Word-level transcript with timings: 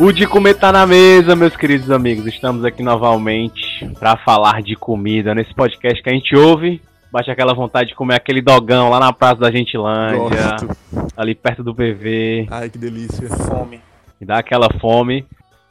O 0.00 0.12
de 0.12 0.28
comer 0.28 0.54
tá 0.54 0.70
na 0.70 0.86
mesa, 0.86 1.34
meus 1.34 1.56
queridos 1.56 1.90
amigos. 1.90 2.24
Estamos 2.24 2.64
aqui 2.64 2.84
novamente 2.84 3.84
para 3.98 4.16
falar 4.16 4.62
de 4.62 4.76
comida 4.76 5.34
nesse 5.34 5.52
podcast 5.52 6.00
que 6.00 6.08
a 6.08 6.12
gente 6.12 6.36
ouve. 6.36 6.80
Bate 7.10 7.30
aquela 7.30 7.54
vontade 7.54 7.88
de 7.90 7.94
comer 7.94 8.16
aquele 8.16 8.42
dogão 8.42 8.90
lá 8.90 9.00
na 9.00 9.12
Praça 9.12 9.36
da 9.36 9.50
Gentilândia, 9.50 10.18
Gosto. 10.58 11.12
ali 11.16 11.34
perto 11.34 11.64
do 11.64 11.74
PV, 11.74 12.46
Ai, 12.50 12.68
que 12.68 12.76
delícia. 12.78 13.28
Fome. 13.28 13.80
e 14.20 14.24
dá 14.26 14.38
aquela 14.38 14.68
fome. 14.78 15.24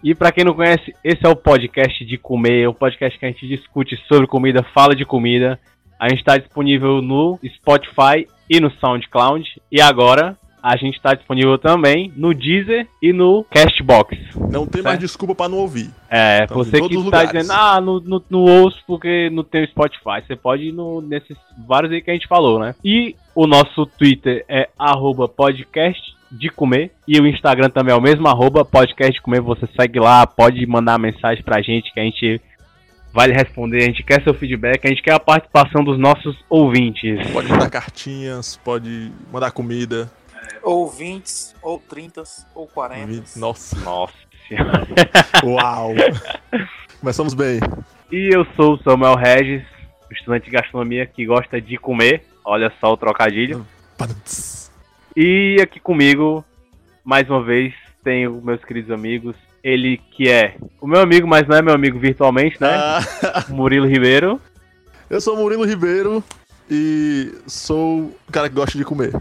E 0.03 0.13
para 0.15 0.31
quem 0.31 0.43
não 0.43 0.53
conhece, 0.53 0.93
esse 1.03 1.25
é 1.25 1.29
o 1.29 1.35
podcast 1.35 2.03
de 2.05 2.17
comer, 2.17 2.67
o 2.67 2.73
podcast 2.73 3.17
que 3.19 3.25
a 3.25 3.29
gente 3.29 3.47
discute 3.47 3.95
sobre 4.07 4.27
comida, 4.27 4.63
fala 4.73 4.95
de 4.95 5.05
comida. 5.05 5.59
A 5.99 6.09
gente 6.09 6.19
está 6.19 6.37
disponível 6.37 7.01
no 7.01 7.39
Spotify 7.55 8.27
e 8.49 8.59
no 8.59 8.69
SoundCloud. 8.79 9.43
E 9.71 9.81
agora 9.81 10.37
a 10.61 10.75
gente 10.75 10.95
está 10.95 11.13
disponível 11.13 11.57
também 11.57 12.11
no 12.15 12.33
Deezer 12.33 12.87
e 13.01 13.13
no 13.13 13.45
Castbox. 13.49 14.17
Não 14.51 14.65
tem 14.65 14.81
mais 14.81 14.95
Certo. 14.95 15.01
desculpa 15.01 15.35
pra 15.35 15.49
não 15.49 15.57
ouvir. 15.57 15.89
É, 16.09 16.43
em 16.43 16.47
você 16.53 16.81
que 16.81 16.95
está 16.95 17.25
dizendo, 17.25 17.51
ah, 17.51 17.79
no, 17.79 17.99
no, 17.99 18.23
no 18.29 18.39
ouço 18.39 18.81
porque 18.87 19.29
não 19.29 19.43
tem 19.43 19.63
o 19.63 19.67
Spotify. 19.67 20.25
Você 20.25 20.35
pode 20.35 20.63
ir 20.63 20.71
no, 20.71 21.01
nesses 21.01 21.37
vários 21.67 21.91
aí 21.91 22.01
que 22.01 22.09
a 22.09 22.13
gente 22.13 22.27
falou, 22.27 22.59
né? 22.59 22.75
E 22.83 23.15
o 23.35 23.45
nosso 23.45 23.85
Twitter 23.85 24.43
é 24.47 24.69
arroba 24.77 25.27
podcast 25.27 26.01
de 26.31 26.49
comer. 26.49 26.91
E 27.07 27.19
o 27.19 27.27
Instagram 27.27 27.69
também 27.69 27.93
é 27.93 27.97
o 27.97 28.01
mesmo, 28.01 28.27
arroba 28.27 28.65
podcast 28.65 29.13
de 29.13 29.21
comer. 29.21 29.41
Você 29.41 29.67
segue 29.79 29.99
lá, 29.99 30.25
pode 30.25 30.65
mandar 30.65 30.97
mensagem 30.97 31.43
pra 31.43 31.61
gente 31.61 31.93
que 31.93 31.99
a 31.99 32.03
gente 32.03 32.41
vai 33.13 33.27
lhe 33.27 33.33
responder. 33.33 33.77
A 33.77 33.85
gente 33.85 34.03
quer 34.03 34.21
seu 34.23 34.33
feedback, 34.33 34.85
a 34.85 34.89
gente 34.89 35.01
quer 35.01 35.13
a 35.13 35.19
participação 35.19 35.83
dos 35.83 35.97
nossos 35.97 36.37
ouvintes. 36.49 37.29
Pode 37.31 37.47
mandar 37.47 37.69
cartinhas, 37.69 38.59
pode 38.63 39.11
mandar 39.31 39.51
comida. 39.51 40.11
Ou 40.67 40.89
20, 40.89 41.53
ou 41.61 41.79
30, 41.79 42.23
ou 42.53 42.67
40. 42.67 43.23
Nossa, 43.39 43.79
Nossa 43.79 44.13
senhora. 44.49 44.85
uau. 45.41 45.91
Começamos 46.99 47.33
bem. 47.33 47.61
E 48.11 48.35
eu 48.35 48.45
sou 48.57 48.73
o 48.73 48.83
Samuel 48.83 49.15
Regis, 49.15 49.63
estudante 50.11 50.43
de 50.43 50.51
gastronomia 50.51 51.05
que 51.05 51.25
gosta 51.25 51.61
de 51.61 51.77
comer. 51.77 52.25
Olha 52.43 52.69
só 52.81 52.91
o 52.91 52.97
trocadilho. 52.97 53.65
E 55.15 55.55
aqui 55.61 55.79
comigo, 55.79 56.43
mais 57.01 57.29
uma 57.29 57.41
vez, 57.41 57.73
tenho 58.03 58.41
meus 58.41 58.61
queridos 58.65 58.91
amigos. 58.91 59.37
Ele 59.63 59.97
que 60.11 60.29
é 60.29 60.57
o 60.81 60.87
meu 60.87 60.99
amigo, 60.99 61.25
mas 61.25 61.47
não 61.47 61.55
é 61.55 61.61
meu 61.61 61.73
amigo 61.73 61.97
virtualmente, 61.97 62.57
né? 62.59 62.67
Ah, 62.73 62.99
Murilo 63.47 63.87
Ribeiro. 63.87 64.37
eu 65.09 65.21
sou 65.21 65.37
Murilo 65.37 65.63
Ribeiro 65.65 66.21
e 66.69 67.33
sou 67.47 67.99
o 68.27 68.31
cara 68.33 68.49
que 68.49 68.55
gosta 68.55 68.77
de 68.77 68.83
comer. 68.83 69.13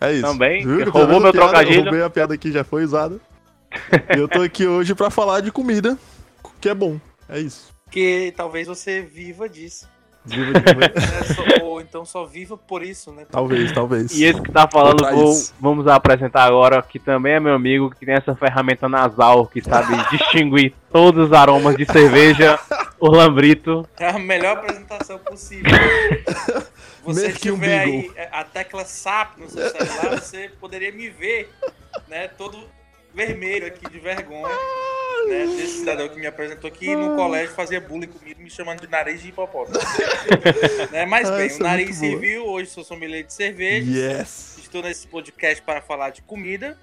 É 0.00 0.12
isso. 0.12 0.22
Também, 0.22 0.62
que 0.62 0.84
tô 0.84 0.90
roubou 0.90 1.20
meu 1.20 1.32
piada, 1.32 1.46
trocadilho. 1.48 1.78
Eu 1.80 1.84
roubei 1.84 2.02
a 2.02 2.10
piada 2.10 2.36
que 2.36 2.50
já 2.52 2.64
foi 2.64 2.84
usada. 2.84 3.18
E 4.14 4.18
eu 4.18 4.28
tô 4.28 4.40
aqui 4.42 4.66
hoje 4.66 4.94
pra 4.94 5.10
falar 5.10 5.40
de 5.40 5.50
comida, 5.50 5.96
que 6.60 6.68
é 6.68 6.74
bom. 6.74 6.98
É 7.28 7.38
isso. 7.40 7.72
Porque 7.84 8.32
talvez 8.36 8.66
você 8.68 9.00
viva 9.02 9.48
disso. 9.48 9.88
Viva 10.26 10.52
de 10.58 10.60
comer. 10.62 10.92
né? 10.94 11.22
Só- 11.58 11.64
ou 11.64 11.80
então 11.80 12.04
só 12.04 12.24
viva 12.24 12.56
por 12.56 12.82
isso, 12.82 13.12
né? 13.12 13.24
talvez, 13.30 13.70
talvez. 13.72 14.10
E 14.12 14.24
esse 14.24 14.40
que 14.40 14.50
tá 14.50 14.66
falando, 14.66 15.04
vou- 15.12 15.34
vamos 15.60 15.86
apresentar 15.86 16.44
agora, 16.44 16.80
que 16.82 16.98
também 16.98 17.34
é 17.34 17.40
meu 17.40 17.54
amigo, 17.54 17.90
que 17.90 18.06
tem 18.06 18.14
essa 18.14 18.34
ferramenta 18.34 18.88
nasal, 18.88 19.46
que 19.46 19.60
sabe 19.62 19.92
distinguir 20.10 20.72
todos 20.90 21.26
os 21.26 21.32
aromas 21.32 21.76
de 21.76 21.84
cerveja, 21.84 22.58
o 23.08 23.10
lambrito. 23.10 23.86
É 23.98 24.08
a 24.08 24.18
melhor 24.18 24.56
apresentação 24.56 25.18
possível. 25.18 25.70
Você 27.04 27.26
Mesmo 27.26 27.38
que 27.38 27.50
um 27.50 27.54
tiver 27.54 27.80
aí 27.80 28.10
é, 28.16 28.28
a 28.32 28.42
tecla 28.44 28.82
SAP 28.84 29.36
no 29.36 29.50
seu 29.50 29.68
celular, 29.68 30.18
você 30.18 30.50
poderia 30.58 30.90
me 30.90 31.10
ver, 31.10 31.52
né? 32.08 32.28
Todo 32.28 32.66
vermelho 33.12 33.66
aqui 33.66 33.86
de 33.90 33.98
vergonha. 33.98 34.56
Né, 35.28 35.46
desse 35.46 35.78
cidadão 35.78 36.08
que 36.08 36.18
me 36.18 36.26
apresentou 36.26 36.68
aqui 36.68 36.94
no 36.94 37.16
colégio 37.16 37.54
fazia 37.54 37.80
bullying 37.80 38.08
comigo, 38.08 38.42
me 38.42 38.50
chamando 38.50 38.80
de 38.80 38.86
nariz 38.86 39.22
de 39.22 39.28
hipopótamo. 39.28 39.78
né, 40.92 41.06
mas 41.06 41.28
Ah, 41.30 41.36
bem, 41.36 41.46
essa 41.46 41.62
o 41.62 41.66
é 41.66 41.70
nariz 41.70 41.98
boa. 41.98 42.10
serviu, 42.10 42.46
hoje 42.46 42.70
sou 42.70 42.84
sommelier 42.84 43.22
de 43.22 43.32
cerveja. 43.32 44.18
Yes. 44.18 44.58
Estou 44.58 44.82
nesse 44.82 45.06
podcast 45.06 45.62
para 45.62 45.80
falar 45.80 46.10
de 46.10 46.20
comida, 46.22 46.78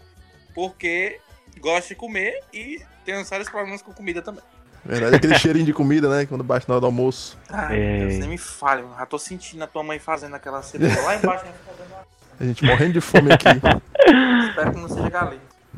porque 0.55 1.19
gosto 1.59 1.89
de 1.89 1.95
comer 1.95 2.43
e 2.51 2.81
tenho 3.05 3.23
sérios 3.25 3.49
problemas 3.49 3.81
com 3.81 3.91
comida 3.93 4.21
também. 4.21 4.43
Verdade, 4.83 5.15
aquele 5.15 5.37
cheirinho 5.37 5.65
de 5.65 5.73
comida, 5.73 6.09
né? 6.09 6.25
Quando 6.25 6.43
bate 6.43 6.67
na 6.67 6.75
hora 6.75 6.81
do 6.81 6.85
almoço. 6.87 7.37
Ai, 7.49 7.79
É. 7.79 7.99
Deus, 8.07 8.19
nem 8.19 8.29
me 8.29 8.37
fale, 8.37 8.81
mano. 8.81 8.95
já 8.97 9.05
tô 9.05 9.17
sentindo 9.17 9.63
a 9.63 9.67
tua 9.67 9.83
mãe 9.83 9.99
fazendo 9.99 10.35
aquela 10.35 10.61
cebola 10.61 11.01
lá 11.03 11.15
embaixo. 11.15 11.45
Né? 11.45 11.51
A 12.39 12.43
gente 12.45 12.65
morrendo 12.65 12.93
de 12.93 13.01
fome 13.01 13.31
aqui. 13.31 13.47
Espero 14.49 14.71
que 14.71 14.79
não 14.79 14.89
seja 14.89 15.09
galinha. 15.09 15.41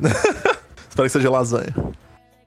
Espero 0.88 1.02
que 1.06 1.08
seja 1.10 1.30
lasanha. 1.30 1.74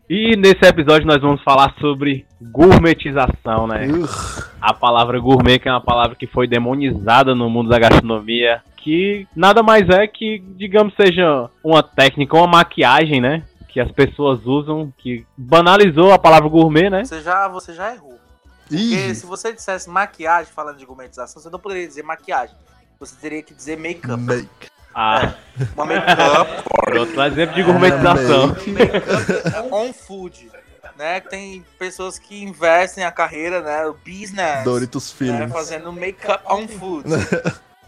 E 0.10 0.38
nesse 0.38 0.66
episódio 0.66 1.06
nós 1.06 1.22
vamos 1.22 1.44
falar 1.44 1.76
sobre 1.80 2.26
gourmetização, 2.42 3.68
né? 3.68 3.86
Urgh. 3.88 4.48
A 4.62 4.74
palavra 4.74 5.20
gourmet, 5.20 5.60
que 5.60 5.68
é 5.68 5.72
uma 5.72 5.82
palavra 5.82 6.16
que 6.16 6.26
foi 6.26 6.48
demonizada 6.48 7.36
no 7.36 7.50
mundo 7.50 7.70
da 7.70 7.78
gastronomia, 7.78 8.62
que 8.78 9.28
nada 9.36 9.62
mais 9.62 9.88
é 9.90 10.08
que, 10.08 10.42
digamos, 10.56 10.94
seja 10.96 11.50
uma 11.64 11.84
técnica, 11.84 12.38
uma 12.38 12.48
maquiagem, 12.48 13.20
né? 13.20 13.44
Que 13.78 13.82
as 13.82 13.92
pessoas 13.92 14.44
usam, 14.44 14.92
que 14.98 15.24
banalizou 15.38 16.12
a 16.12 16.18
palavra 16.18 16.50
gourmet, 16.50 16.90
né? 16.90 17.06
Você 17.06 17.22
já, 17.22 17.48
você 17.48 17.76
já 17.76 17.94
errou. 17.94 18.18
Porque 18.64 18.76
Ih, 18.76 19.14
se 19.14 19.24
você 19.24 19.54
dissesse 19.54 19.88
maquiagem 19.88 20.52
falando 20.52 20.78
de 20.80 20.86
gourmetização, 20.88 21.40
você 21.40 21.48
não 21.48 21.60
poderia 21.60 21.88
dizer 21.88 22.02
maquiagem. 22.02 22.56
Você 23.00 23.16
teria 23.22 23.44
que 23.44 23.54
dizer 23.54 23.78
make-up. 23.78 24.20
make. 24.20 24.50
Ah, 24.96 25.36
Uma 25.76 25.86
make-up 25.86 26.64
pronto, 26.86 27.20
um 27.20 27.24
exemplo 27.24 27.54
de 27.54 27.62
gourmetização. 27.62 28.48
Make. 28.48 29.72
on 29.72 29.94
food. 29.94 30.50
Né? 30.98 31.20
Tem 31.20 31.64
pessoas 31.78 32.18
que 32.18 32.42
investem 32.44 33.04
a 33.04 33.12
carreira, 33.12 33.62
né? 33.62 33.86
O 33.86 33.94
business. 33.94 34.64
Doritos 34.64 35.12
né? 35.12 35.18
Feelings. 35.20 35.54
Fazendo 35.54 35.94
make-up 35.94 36.44
on 36.52 36.68
food. 36.68 37.08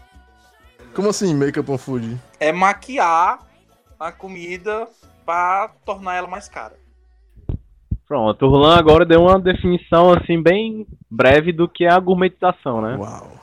Como 0.94 1.08
assim, 1.08 1.34
make-up 1.34 1.68
on 1.68 1.78
food? 1.78 2.16
é 2.38 2.52
maquiar 2.52 3.40
a 3.98 4.12
comida 4.12 4.86
para 5.24 5.68
tornar 5.84 6.16
ela 6.16 6.28
mais 6.28 6.48
cara. 6.48 6.74
Pronto, 8.10 8.44
o 8.44 8.48
Rulan 8.48 8.76
agora 8.76 9.06
deu 9.06 9.22
uma 9.22 9.38
definição, 9.38 10.12
assim, 10.12 10.42
bem 10.42 10.84
breve 11.08 11.52
do 11.52 11.68
que 11.68 11.84
é 11.84 11.92
a 11.92 12.00
gourmetização, 12.00 12.82
né? 12.82 12.96
Uau. 12.96 13.38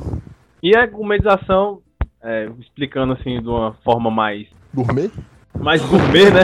E 0.61 0.75
a 0.75 0.85
gourmetização, 0.85 1.81
é, 2.21 2.49
explicando 2.59 3.13
assim 3.13 3.41
de 3.41 3.47
uma 3.47 3.73
forma 3.85 4.11
mais 4.11 4.45
Gourmet? 4.73 5.09
mais 5.57 5.81
gourmet, 5.81 6.29
né? 6.29 6.43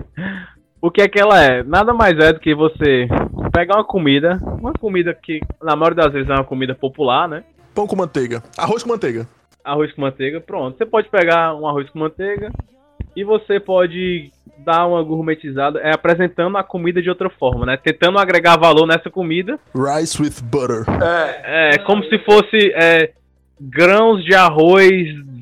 o 0.80 0.90
que 0.90 1.02
é 1.02 1.08
que 1.08 1.20
ela 1.20 1.38
é? 1.38 1.62
Nada 1.62 1.92
mais 1.92 2.18
é 2.18 2.32
do 2.32 2.40
que 2.40 2.54
você 2.54 3.06
pegar 3.52 3.76
uma 3.76 3.84
comida, 3.84 4.38
uma 4.58 4.72
comida 4.72 5.12
que 5.12 5.40
na 5.62 5.76
maioria 5.76 6.04
das 6.04 6.12
vezes 6.14 6.30
é 6.30 6.34
uma 6.34 6.44
comida 6.44 6.74
popular, 6.74 7.28
né? 7.28 7.44
Pão 7.74 7.86
com 7.86 7.94
manteiga. 7.96 8.42
Arroz 8.56 8.82
com 8.82 8.88
manteiga. 8.88 9.28
Arroz 9.62 9.92
com 9.92 10.00
manteiga, 10.00 10.40
pronto. 10.40 10.78
Você 10.78 10.86
pode 10.86 11.10
pegar 11.10 11.54
um 11.54 11.68
arroz 11.68 11.90
com 11.90 11.98
manteiga 11.98 12.50
e 13.16 13.24
você 13.24 13.58
pode 13.60 14.30
dar 14.58 14.86
uma 14.86 15.02
gourmetizada, 15.02 15.80
é 15.80 15.92
apresentando 15.94 16.56
a 16.58 16.62
comida 16.62 17.00
de 17.00 17.08
outra 17.08 17.30
forma, 17.30 17.64
né? 17.64 17.76
Tentando 17.76 18.18
agregar 18.18 18.58
valor 18.58 18.86
nessa 18.86 19.08
comida. 19.10 19.58
Rice 19.74 20.20
with 20.20 20.42
butter. 20.42 20.84
É. 21.44 21.74
É 21.74 21.78
como 21.78 22.04
se 22.04 22.18
fosse 22.18 22.70
é, 22.74 23.12
grãos 23.58 24.22
de 24.24 24.34
arroz 24.34 24.92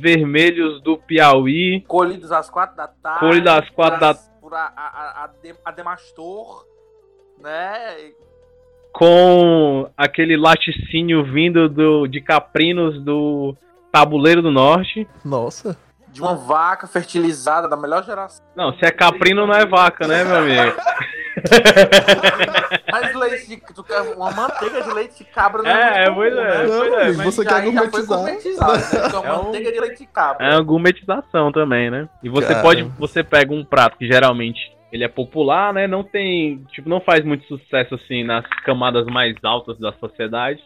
vermelhos 0.01 0.81
do 0.83 0.97
Piauí, 0.97 1.81
Colhidos 1.89 2.31
às 2.31 2.49
quatro 2.49 2.77
da 2.77 2.87
tarde. 2.87 3.19
Colhidos 3.21 3.53
às 3.53 3.69
quatro 3.71 3.99
da- 4.01 4.11
as- 4.11 4.29
Por 4.41 4.55
a, 4.55 4.73
a, 4.77 4.87
a, 4.87 5.25
a, 5.25 5.31
de- 5.43 5.55
a 5.65 5.71
Demastor, 5.73 6.65
né? 7.43 8.13
com 8.93 9.89
aquele 9.97 10.37
laticínio 10.37 11.25
vindo 11.25 11.69
do, 11.69 12.07
de 12.07 12.21
caprinos 12.21 13.01
do 13.03 13.55
Tabuleiro 13.93 14.43
do 14.43 14.51
Norte. 14.51 15.07
Nossa. 15.25 15.77
De 16.13 16.21
uma 16.23 16.35
vaca 16.35 16.87
fertilizada 16.87 17.69
da 17.69 17.77
melhor 17.77 18.03
geração. 18.05 18.45
Não, 18.57 18.73
se 18.79 18.85
é 18.85 18.91
caprino 18.91 19.47
não 19.47 19.55
é 19.55 19.65
vaca, 19.67 20.07
né, 20.07 20.25
meu 20.25 20.37
amigo? 20.37 20.77
Mas 22.91 23.15
leite 23.15 23.47
de. 23.49 23.57
Tu 23.75 23.85
quer 23.85 24.01
uma 24.01 24.31
manteiga 24.33 24.83
de 24.83 24.91
leite 24.93 25.19
de 25.19 25.25
cabra 25.25 25.63
não 25.63 25.71
É, 25.71 26.11
muito 26.11 26.35
pois 26.35 26.37
é. 26.37 26.45
né? 26.45 26.67
Pois 26.67 26.93
é, 26.93 27.13
mas 27.13 27.35
você 27.35 27.45
Já 27.45 27.61
quer 27.63 27.71
gourmetizar? 27.71 28.69
né? 28.73 28.79
Então, 29.09 29.25
É 29.25 29.33
um- 29.33 29.45
manteiga 29.45 29.73
de 29.73 29.81
leite 29.81 29.99
de 29.99 30.07
cabra. 30.07 30.47
É 30.47 30.51
uma 30.55 30.63
gourmetização 30.63 31.53
também, 31.53 31.91
né? 31.91 32.09
E 32.23 32.29
você 32.29 32.49
Cara. 32.49 32.63
pode, 32.63 32.83
você 32.99 33.23
pega 33.23 33.53
um 33.53 33.65
prato 33.65 33.97
que 33.99 34.07
geralmente 34.07 34.59
ele 34.91 35.05
é 35.05 35.09
popular, 35.09 35.73
né? 35.73 35.87
Não 35.87 36.03
tem, 36.03 36.65
tipo, 36.73 36.89
não 36.89 37.01
faz 37.01 37.25
muito 37.25 37.47
sucesso 37.47 37.95
assim 37.95 38.25
nas 38.25 38.45
camadas 38.65 39.07
mais 39.07 39.35
altas 39.45 39.79
da 39.79 39.93
sociedade. 39.95 40.61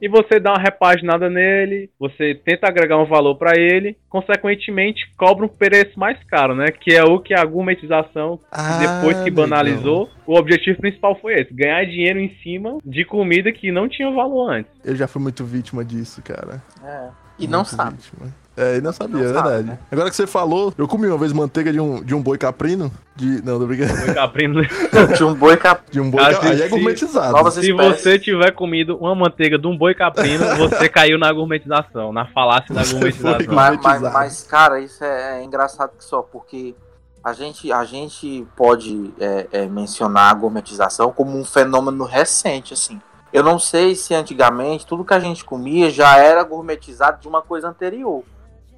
E 0.00 0.08
você 0.08 0.38
dá 0.38 0.52
uma 0.52 0.60
repaginada 0.62 1.28
nele, 1.30 1.90
você 1.98 2.34
tenta 2.34 2.68
agregar 2.68 2.98
um 2.98 3.06
valor 3.06 3.34
para 3.36 3.58
ele, 3.58 3.96
consequentemente 4.08 5.10
cobra 5.16 5.44
um 5.44 5.48
preço 5.48 5.98
mais 5.98 6.22
caro, 6.24 6.54
né? 6.54 6.66
Que 6.70 6.94
é 6.94 7.02
o 7.02 7.18
que 7.18 7.32
a 7.34 7.44
gourmetização, 7.44 8.38
Ah, 8.52 8.78
depois 8.78 9.16
que 9.18 9.30
legal. 9.30 9.48
banalizou, 9.48 10.10
o 10.26 10.34
objetivo 10.36 10.78
principal 10.80 11.18
foi 11.20 11.34
esse: 11.40 11.52
ganhar 11.54 11.84
dinheiro 11.84 12.18
em 12.18 12.34
cima 12.42 12.78
de 12.84 13.04
comida 13.04 13.50
que 13.52 13.72
não 13.72 13.88
tinha 13.88 14.10
valor 14.10 14.50
antes. 14.50 14.70
Eu 14.84 14.94
já 14.96 15.06
fui 15.08 15.22
muito 15.22 15.44
vítima 15.44 15.84
disso, 15.84 16.22
cara. 16.22 16.62
É. 16.84 17.08
E 17.38 17.46
não 17.46 17.58
Muito 17.60 17.68
sabe. 17.74 17.96
vítima. 17.96 18.34
É, 18.56 18.76
e 18.78 18.80
não 18.80 18.90
sabia, 18.90 19.22
Não 19.22 19.30
é 19.30 19.34
sabe, 19.34 19.48
verdade. 19.48 19.68
né? 19.68 19.78
Agora 19.92 20.08
que 20.08 20.16
você 20.16 20.26
falou, 20.26 20.72
eu 20.78 20.88
comi 20.88 21.06
uma 21.06 21.18
vez 21.18 21.30
manteiga 21.30 21.70
de 21.70 21.78
um, 21.78 22.02
de 22.02 22.14
um 22.14 22.22
boi 22.22 22.38
caprino. 22.38 22.90
De. 23.14 23.42
Não, 23.44 23.58
tô 23.58 23.66
brincando. 23.66 23.94
Foi 23.94 24.14
caprino. 24.14 24.62
Tinha 25.14 25.26
um 25.26 25.34
boi 25.34 25.56
cap... 25.58 25.82
De 25.90 26.00
um 26.00 26.10
boi 26.10 26.22
caprino. 26.22 26.54
Aí 26.54 26.62
é 26.62 26.68
gourmetizado. 26.68 27.50
Se 27.50 27.70
espécies. 27.70 28.02
você 28.02 28.18
tiver 28.18 28.50
comido 28.52 28.96
uma 28.96 29.14
manteiga 29.14 29.58
de 29.58 29.66
um 29.66 29.76
boi 29.76 29.94
caprino, 29.94 30.44
você 30.56 30.88
caiu 30.88 31.18
na 31.18 31.30
gourmetização, 31.30 32.12
na 32.12 32.26
falácia 32.26 32.74
da 32.74 32.82
gourmetização. 32.82 33.54
Mas, 33.54 33.78
mas, 33.82 34.00
mas, 34.00 34.42
cara, 34.44 34.80
isso 34.80 35.04
é, 35.04 35.40
é 35.40 35.44
engraçado 35.44 35.92
que 35.96 36.04
só, 36.04 36.22
porque 36.22 36.74
a 37.22 37.34
gente, 37.34 37.70
a 37.70 37.84
gente 37.84 38.46
pode 38.56 39.12
é, 39.20 39.48
é, 39.52 39.66
mencionar 39.66 40.30
a 40.30 40.34
gourmetização 40.34 41.12
como 41.12 41.38
um 41.38 41.44
fenômeno 41.44 42.04
recente, 42.04 42.72
assim. 42.72 43.00
Eu 43.32 43.42
não 43.42 43.58
sei 43.58 43.94
se 43.94 44.14
antigamente 44.14 44.86
tudo 44.86 45.04
que 45.04 45.12
a 45.12 45.20
gente 45.20 45.44
comia 45.44 45.90
já 45.90 46.16
era 46.16 46.42
gourmetizado 46.42 47.20
de 47.20 47.28
uma 47.28 47.42
coisa 47.42 47.68
anterior. 47.68 48.24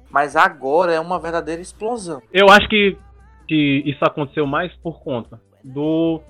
Mas 0.09 0.35
agora 0.35 0.91
é 0.91 0.99
uma 0.99 1.19
verdadeira 1.19 1.61
explosão. 1.61 2.21
Eu 2.33 2.49
acho 2.49 2.67
que, 2.67 2.97
que 3.47 3.83
isso 3.85 4.03
aconteceu 4.03 4.45
mais 4.47 4.73
por 4.83 4.99
conta 5.01 5.39
do. 5.63 6.21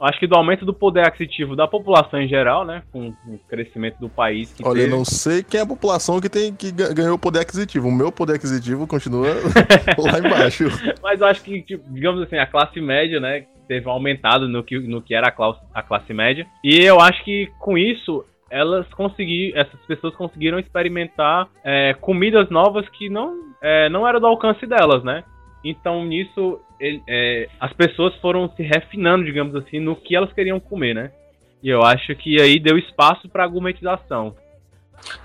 Acho 0.00 0.20
que 0.20 0.28
do 0.28 0.36
aumento 0.36 0.64
do 0.64 0.72
poder 0.72 1.04
aquisitivo 1.04 1.56
da 1.56 1.66
população 1.66 2.20
em 2.20 2.28
geral, 2.28 2.64
né? 2.64 2.84
Com 2.92 3.08
o 3.08 3.38
crescimento 3.48 3.98
do 3.98 4.08
país. 4.08 4.52
Que 4.52 4.64
Olha, 4.64 4.78
eu 4.78 4.84
teve. 4.84 4.96
não 4.96 5.04
sei 5.04 5.42
quem 5.42 5.58
é 5.58 5.62
a 5.64 5.66
população 5.66 6.20
que, 6.20 6.28
tem, 6.28 6.54
que 6.54 6.70
ga- 6.70 6.92
ganhou 6.94 7.14
o 7.14 7.18
poder 7.18 7.40
aquisitivo. 7.40 7.88
O 7.88 7.92
meu 7.92 8.12
poder 8.12 8.34
aquisitivo 8.36 8.86
continua 8.86 9.26
lá 9.98 10.18
embaixo. 10.20 10.66
Mas 11.02 11.20
eu 11.20 11.26
acho 11.26 11.42
que, 11.42 11.62
tipo, 11.62 11.82
digamos 11.92 12.22
assim, 12.22 12.36
a 12.36 12.46
classe 12.46 12.80
média, 12.80 13.18
né? 13.18 13.44
Teve 13.66 13.88
um 13.88 13.90
aumentado 13.90 14.48
no 14.48 14.62
que, 14.62 14.78
no 14.78 15.02
que 15.02 15.12
era 15.14 15.28
a 15.28 15.32
classe, 15.32 15.60
a 15.74 15.82
classe 15.82 16.14
média. 16.14 16.46
E 16.62 16.76
eu 16.80 17.00
acho 17.00 17.24
que 17.24 17.50
com 17.58 17.76
isso 17.76 18.24
elas 18.50 18.86
conseguiram, 18.94 19.60
essas 19.60 19.80
pessoas 19.86 20.14
conseguiram 20.14 20.58
experimentar 20.58 21.48
é, 21.62 21.94
comidas 21.94 22.48
novas 22.50 22.88
que 22.88 23.08
não, 23.08 23.54
é, 23.60 23.88
não 23.88 24.06
eram 24.06 24.20
do 24.20 24.26
alcance 24.26 24.66
delas, 24.66 25.02
né? 25.04 25.24
Então 25.64 26.04
nisso 26.04 26.60
ele- 26.80 27.02
é, 27.08 27.48
as 27.60 27.72
pessoas 27.72 28.14
foram 28.16 28.48
se 28.54 28.62
refinando, 28.62 29.24
digamos 29.24 29.54
assim, 29.56 29.80
no 29.80 29.96
que 29.96 30.14
elas 30.14 30.32
queriam 30.32 30.60
comer, 30.60 30.94
né? 30.94 31.12
E 31.62 31.68
eu 31.68 31.82
acho 31.82 32.14
que 32.16 32.40
aí 32.40 32.58
deu 32.58 32.78
espaço 32.78 33.28
para 33.28 33.46
gourmetização. 33.46 34.36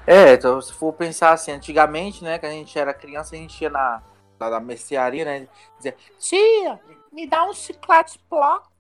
É, 0.06 0.34
então 0.34 0.62
se 0.62 0.74
for 0.74 0.94
pensar 0.94 1.31
assim, 1.31 1.52
antigamente, 1.52 2.24
né, 2.24 2.38
que 2.38 2.46
a 2.46 2.52
gente 2.52 2.78
era 2.78 2.94
criança, 2.94 3.36
a 3.36 3.38
gente 3.38 3.62
ia 3.62 3.70
na, 3.70 4.02
na, 4.40 4.50
na 4.50 4.60
mercearia, 4.60 5.25
né, 5.25 5.48
dizia, 5.78 5.96
tia, 6.20 6.80
me 7.12 7.28
dá 7.28 7.46
um 7.46 7.54
chiclete 7.54 8.20
bloco, 8.30 8.73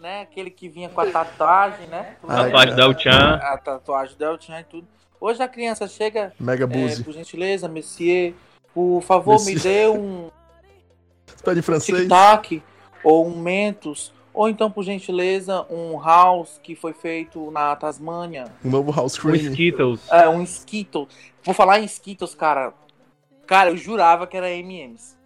né, 0.00 0.22
aquele 0.22 0.50
que 0.50 0.68
vinha 0.68 0.88
com 0.88 1.00
a 1.00 1.06
tatuagem, 1.10 1.86
né, 1.88 2.16
bem. 2.26 2.36
Tatuagem 2.36 2.74
da 2.76 2.82
El-Chan. 2.84 3.34
a 3.42 3.58
tatuagem 3.58 4.16
da 4.16 4.26
El-Chan 4.26 4.60
e 4.60 4.64
tudo. 4.64 4.88
Hoje 5.20 5.42
a 5.42 5.48
criança 5.48 5.86
chega, 5.86 6.32
Mega 6.40 6.64
é, 6.64 6.66
Buzzy. 6.66 7.04
por 7.04 7.12
gentileza, 7.12 7.68
monsieur, 7.68 8.34
por 8.72 9.02
favor, 9.02 9.44
me 9.44 9.54
dê 9.54 9.86
um 9.88 10.30
Pede 11.44 11.62
francês. 11.62 11.98
tic-tac 11.98 12.62
ou 13.04 13.26
um 13.26 13.36
Mentos, 13.38 14.12
ou 14.32 14.48
então, 14.48 14.70
por 14.70 14.82
gentileza, 14.84 15.66
um 15.70 15.98
house 16.00 16.58
que 16.62 16.74
foi 16.74 16.92
feito 16.92 17.50
na 17.50 17.74
Tasmânia, 17.76 18.44
Um 18.64 18.70
novo 18.70 18.90
house 18.92 19.18
Um 19.18 19.22
cream. 19.22 19.50
Skittles. 19.50 20.00
É, 20.10 20.28
um 20.28 20.42
Skittles. 20.42 21.08
Vou 21.42 21.54
falar 21.54 21.80
em 21.80 21.84
Skittles, 21.84 22.34
cara. 22.34 22.72
Cara, 23.46 23.70
eu 23.70 23.76
jurava 23.76 24.26
que 24.28 24.36
era 24.36 24.48
M&M's. 24.48 25.18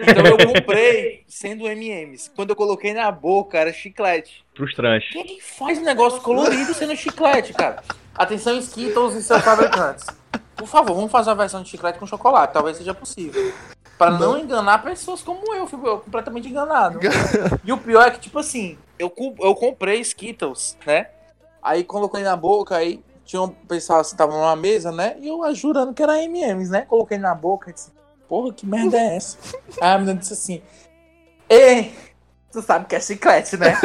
Então 0.00 0.24
eu 0.24 0.36
comprei 0.46 1.24
sendo 1.28 1.66
M&M's. 1.68 2.30
Quando 2.34 2.50
eu 2.50 2.56
coloquei 2.56 2.92
na 2.92 3.10
boca, 3.10 3.58
era 3.58 3.72
chiclete. 3.72 4.44
Frustrante. 4.54 5.10
Quem 5.12 5.22
é 5.22 5.24
que 5.24 5.40
faz 5.40 5.78
um 5.78 5.84
negócio 5.84 6.20
colorido 6.20 6.74
sendo 6.74 6.96
chiclete, 6.96 7.52
cara? 7.52 7.82
Atenção, 8.14 8.58
Skittles 8.58 9.14
e 9.14 9.22
seus 9.22 9.42
fabricantes. 9.42 10.06
Por 10.56 10.66
favor, 10.66 10.94
vamos 10.94 11.10
fazer 11.10 11.30
uma 11.30 11.36
versão 11.36 11.62
de 11.62 11.68
chiclete 11.68 11.98
com 11.98 12.06
chocolate. 12.06 12.52
Talvez 12.52 12.76
seja 12.76 12.94
possível. 12.94 13.52
Pra 13.96 14.10
não, 14.10 14.38
enganar 14.38 14.82
pessoas 14.82 15.22
como 15.22 15.54
eu. 15.54 15.66
Fui 15.66 15.78
eu 15.88 15.98
completamente 15.98 16.48
enganado. 16.48 16.98
E 17.64 17.72
o 17.72 17.78
pior 17.78 18.06
é 18.06 18.10
que, 18.10 18.20
tipo 18.20 18.38
assim, 18.38 18.76
eu, 18.98 19.12
eu 19.40 19.54
comprei 19.54 20.00
Skittles, 20.00 20.76
né? 20.86 21.08
Aí 21.62 21.84
coloquei 21.84 22.22
na 22.22 22.36
boca, 22.36 22.76
aí 22.76 23.00
tinha 23.24 23.42
um 23.42 23.48
pessoal 23.48 24.00
assim, 24.00 24.16
tava 24.16 24.32
numa 24.32 24.56
mesa, 24.56 24.90
né? 24.90 25.16
E 25.20 25.28
eu 25.28 25.54
jurando 25.54 25.94
que 25.94 26.02
era 26.02 26.22
M&M's, 26.22 26.70
né? 26.70 26.82
Coloquei 26.82 27.18
na 27.18 27.34
boca 27.34 27.70
e 27.70 27.72
disse, 27.72 27.92
porra, 28.32 28.50
que 28.50 28.64
merda 28.64 28.96
é 28.96 29.16
essa? 29.16 29.36
Aí 29.78 29.90
a 29.90 29.98
menina 29.98 30.18
disse 30.18 30.32
assim, 30.32 30.62
Ei, 31.50 31.94
tu 32.50 32.62
sabe 32.62 32.86
que 32.86 32.96
é 32.96 33.00
chiclete, 33.00 33.58
né? 33.58 33.78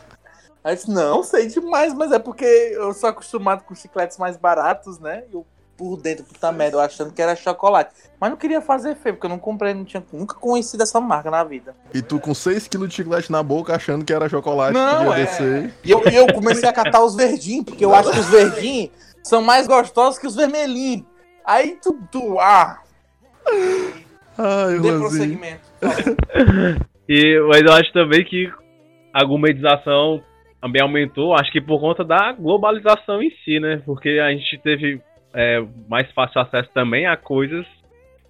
Aí 0.64 0.72
eu 0.72 0.74
disse, 0.74 0.90
não, 0.90 1.22
sei 1.22 1.48
demais, 1.48 1.92
mas 1.92 2.10
é 2.10 2.18
porque 2.18 2.46
eu 2.46 2.94
sou 2.94 3.10
acostumado 3.10 3.62
com 3.64 3.74
chicletes 3.74 4.16
mais 4.16 4.38
baratos, 4.38 4.98
né? 4.98 5.24
E 5.30 5.34
eu 5.34 5.46
por 5.76 5.98
dentro, 5.98 6.24
puta 6.24 6.50
merda, 6.50 6.76
eu 6.76 6.80
achando 6.80 7.12
que 7.12 7.20
era 7.20 7.36
chocolate. 7.36 7.94
Mas 8.18 8.30
não 8.30 8.38
queria 8.38 8.62
fazer 8.62 8.94
feio, 8.96 9.16
porque 9.16 9.26
eu 9.26 9.30
não 9.30 9.38
comprei, 9.38 9.74
não 9.74 9.84
tinha 9.84 10.02
nunca 10.12 10.34
conhecido 10.34 10.82
essa 10.82 11.00
marca 11.00 11.30
na 11.30 11.44
vida. 11.44 11.74
E 11.92 12.00
tu 12.00 12.18
com 12.18 12.32
6kg 12.32 12.86
de 12.86 12.94
chiclete 12.94 13.30
na 13.30 13.42
boca 13.42 13.74
achando 13.74 14.04
que 14.04 14.12
era 14.12 14.28
chocolate. 14.30 14.72
Não, 14.72 15.12
é. 15.12 15.24
descer. 15.24 15.74
E 15.84 15.90
eu, 15.90 16.02
eu 16.04 16.32
comecei 16.32 16.68
a 16.68 16.72
catar 16.72 17.02
os 17.02 17.14
verdinhos, 17.14 17.64
porque 17.64 17.84
eu 17.84 17.94
acho 17.94 18.10
que 18.10 18.18
os 18.18 18.28
verdinhos 18.28 18.90
são 19.22 19.42
mais 19.42 19.66
gostosos 19.66 20.18
que 20.18 20.26
os 20.26 20.36
vermelhinhos. 20.36 21.04
Aí 21.44 21.78
tu, 21.82 21.98
tu 22.10 22.38
ah, 22.38 22.80
Ai, 24.38 24.78
dê 24.80 24.92
prosseguimento. 24.92 25.60
E, 27.12 27.40
mas 27.48 27.62
eu 27.62 27.72
acho 27.72 27.92
também 27.92 28.24
que 28.24 28.48
a 29.12 29.24
gourmetização 29.24 30.22
também 30.60 30.80
aumentou, 30.80 31.34
acho 31.34 31.50
que 31.50 31.60
por 31.60 31.80
conta 31.80 32.04
da 32.04 32.30
globalização 32.30 33.20
em 33.20 33.32
si, 33.44 33.58
né? 33.58 33.82
Porque 33.84 34.10
a 34.10 34.30
gente 34.30 34.56
teve 34.58 35.00
é, 35.34 35.60
mais 35.88 36.08
fácil 36.12 36.40
acesso 36.40 36.70
também 36.72 37.06
a 37.06 37.16
coisas 37.16 37.66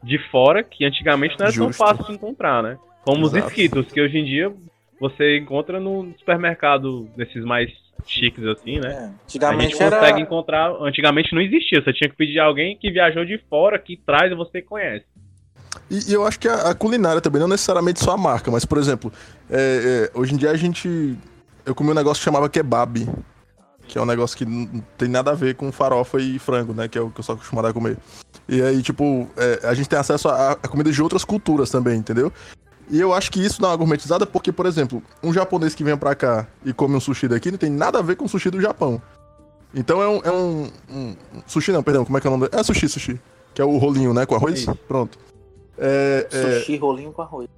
de 0.03 0.17
fora 0.31 0.63
que 0.63 0.87
antigamente 0.87 1.39
não 1.39 1.45
era 1.45 1.55
Justo. 1.55 1.77
tão 1.79 1.87
fácil 1.87 2.07
de 2.07 2.13
encontrar, 2.13 2.63
né? 2.63 2.79
Como 3.03 3.27
os 3.27 3.35
Exato. 3.35 3.51
Skittles, 3.51 3.93
que 3.93 4.01
hoje 4.01 4.19
em 4.19 4.25
dia 4.25 4.51
você 4.99 5.37
encontra 5.37 5.79
no 5.79 6.15
supermercado 6.19 7.03
desses 7.17 7.45
mais 7.45 7.71
chiques 8.07 8.45
assim, 8.45 8.79
né? 8.81 8.89
É, 8.89 8.97
A 8.97 9.03
gente 9.03 9.13
antigamente 9.27 9.83
era. 9.83 9.99
consegue 9.99 10.21
encontrar. 10.21 10.71
Antigamente 10.81 11.35
não 11.35 11.41
existia. 11.41 11.83
Você 11.83 11.93
tinha 11.93 12.09
que 12.09 12.17
pedir 12.17 12.39
a 12.39 12.45
alguém 12.45 12.77
que 12.77 12.91
viajou 12.91 13.25
de 13.25 13.39
fora, 13.49 13.79
que 13.79 13.97
traz 13.97 14.31
e 14.33 14.35
você 14.35 14.63
conhece. 14.63 15.05
E, 15.91 16.11
e 16.11 16.13
eu 16.13 16.27
acho 16.27 16.39
que 16.39 16.49
a, 16.49 16.71
a 16.71 16.75
culinária 16.75 17.21
também, 17.21 17.41
não 17.41 17.49
necessariamente 17.49 18.01
só 18.01 18.13
a 18.13 18.17
marca, 18.17 18.51
mas, 18.51 18.65
por 18.65 18.79
exemplo, 18.79 19.13
é, 19.49 20.11
é, 20.15 20.19
hoje 20.19 20.35
em 20.35 20.37
dia 20.37 20.51
a 20.51 20.57
gente. 20.57 21.17
Eu 21.65 21.75
comi 21.75 21.91
um 21.91 21.95
negócio 21.95 22.21
que 22.21 22.25
chamava 22.25 22.49
kebab, 22.49 23.07
que 23.87 23.99
é 23.99 24.01
um 24.01 24.07
negócio 24.07 24.37
que 24.37 24.45
não 24.45 24.67
não 24.73 24.85
tem 24.97 25.09
nada 25.09 25.33
a 25.33 25.35
ver 25.35 25.55
com 25.55 25.71
farofa 25.71 26.19
e 26.21 26.39
frango, 26.39 26.73
né? 26.73 26.89
Que 26.89 26.99
é 26.99 27.01
o 27.01 27.11
que 27.11 27.21
eu 27.21 27.25
sou 27.25 27.35
acostumado 27.35 27.67
a 27.69 27.73
comer. 27.73 27.97
E 28.49 28.63
aí, 28.63 28.83
tipo, 28.83 29.29
é, 29.37 29.67
a 29.67 29.75
gente 29.75 29.89
tem 29.89 29.99
acesso 29.99 30.29
a, 30.29 30.53
a 30.53 30.69
comida 30.69 30.91
de 30.91 31.03
outras 31.03 31.25
culturas 31.25 31.71
também, 31.71 31.99
entendeu? 31.99 32.33
E 32.91 33.01
eu 33.01 33.15
acho 33.15 33.31
que 33.31 33.41
isso 33.41 33.61
dá 33.61 33.69
uma 33.69 33.77
gourmetizada 33.77 34.27
porque, 34.27 34.51
por 34.51 34.67
exemplo, 34.67 35.03
um 35.23 35.33
japonês 35.33 35.75
que 35.75 35.85
vem 35.85 35.97
pra 35.97 36.15
cá 36.15 36.47
e 36.65 36.73
come 36.73 36.97
um 36.97 37.01
sushi 37.01 37.29
daqui 37.29 37.51
não 37.51 37.59
tem 37.59 37.71
nada 37.71 38.01
a 38.01 38.03
ver 38.03 38.17
com 38.17 38.25
o 38.25 38.29
sushi 38.29 38.51
do 38.51 38.61
Japão. 38.61 39.01
Então 39.73 40.03
é 40.03 40.09
um. 40.09 40.21
É 40.25 40.31
um, 40.33 40.69
um- 40.91 41.17
sushi 41.47 41.71
não, 41.71 41.83
perdão, 41.83 42.05
como 42.05 42.19
é 42.19 42.21
que 42.21 42.27
é 42.27 42.31
o 42.31 42.37
nome? 42.37 42.49
É 42.53 42.63
sushi, 42.63 42.89
sushi. 42.89 43.21
Que 43.55 43.63
é 43.63 43.65
o 43.65 43.77
rolinho, 43.79 44.13
né? 44.13 44.27
Com 44.27 44.35
arroz? 44.35 44.59
Isso. 44.61 44.75
Pronto. 44.89 45.17
É, 45.79 46.27
é, 46.31 46.59
Sushi 46.61 46.77
rolinho 46.77 47.13
com 47.13 47.23
arroz. 47.23 47.49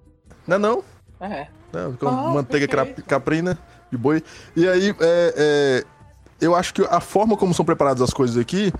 não 0.46 0.56
é 0.56 0.58
não. 0.58 0.84
É. 1.20 1.46
né, 1.72 1.94
com 1.98 2.08
Ah, 2.08 2.30
manteiga 2.34 2.68
perfeito. 2.68 3.02
caprina 3.04 3.58
de 3.90 3.96
boi. 3.96 4.22
E 4.54 4.68
aí, 4.68 4.90
é, 4.90 4.94
é, 5.00 5.84
eu 6.40 6.54
acho 6.54 6.74
que 6.74 6.82
a 6.82 7.00
forma 7.00 7.36
como 7.36 7.54
são 7.54 7.64
preparadas 7.64 8.02
as 8.02 8.10
coisas 8.12 8.36
aqui, 8.36 8.72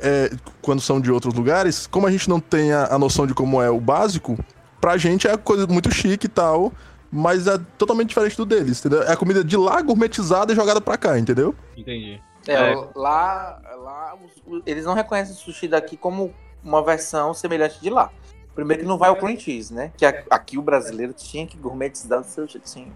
é, 0.00 0.30
quando 0.60 0.80
são 0.80 1.00
de 1.00 1.10
outros 1.10 1.32
lugares, 1.34 1.86
como 1.86 2.06
a 2.06 2.10
gente 2.10 2.28
não 2.28 2.40
tem 2.40 2.72
a, 2.72 2.94
a 2.94 2.98
noção 2.98 3.26
de 3.26 3.32
como 3.34 3.62
é 3.62 3.70
o 3.70 3.80
básico, 3.80 4.38
pra 4.80 4.96
gente 4.96 5.26
é 5.28 5.36
coisa 5.36 5.66
muito 5.66 5.90
chique 5.92 6.26
e 6.26 6.28
tal, 6.28 6.72
mas 7.10 7.46
é 7.46 7.58
totalmente 7.76 8.08
diferente 8.10 8.36
do 8.36 8.44
deles, 8.46 8.78
entendeu? 8.80 9.02
É 9.02 9.12
a 9.12 9.16
comida 9.16 9.42
de 9.42 9.56
lá 9.56 9.80
gourmetizada 9.80 10.52
e 10.52 10.56
jogada 10.56 10.80
pra 10.80 10.96
cá, 10.96 11.18
entendeu? 11.18 11.54
Entendi. 11.76 12.20
É, 12.46 12.52
É. 12.72 12.74
lá, 12.94 13.60
lá 13.82 14.14
os- 14.46 14.62
eles 14.66 14.84
não 14.84 14.94
reconhecem 14.94 15.34
o 15.34 15.36
sushi 15.38 15.68
daqui 15.68 15.96
como 15.96 16.32
uma 16.64 16.82
versão 16.82 17.32
semelhante 17.34 17.80
de 17.80 17.90
lá. 17.90 18.10
Primeiro 18.54 18.82
que 18.82 18.88
não 18.88 18.98
vai 18.98 19.08
o 19.10 19.16
cream 19.16 19.38
cheese, 19.38 19.72
né? 19.72 19.92
Que 19.96 20.04
aqui 20.04 20.58
o 20.58 20.62
brasileiro 20.62 21.12
tinha 21.12 21.46
que 21.46 21.56
gourmetizar 21.56 22.20
do 22.20 22.26
seu 22.26 22.46
jeitinho. 22.46 22.92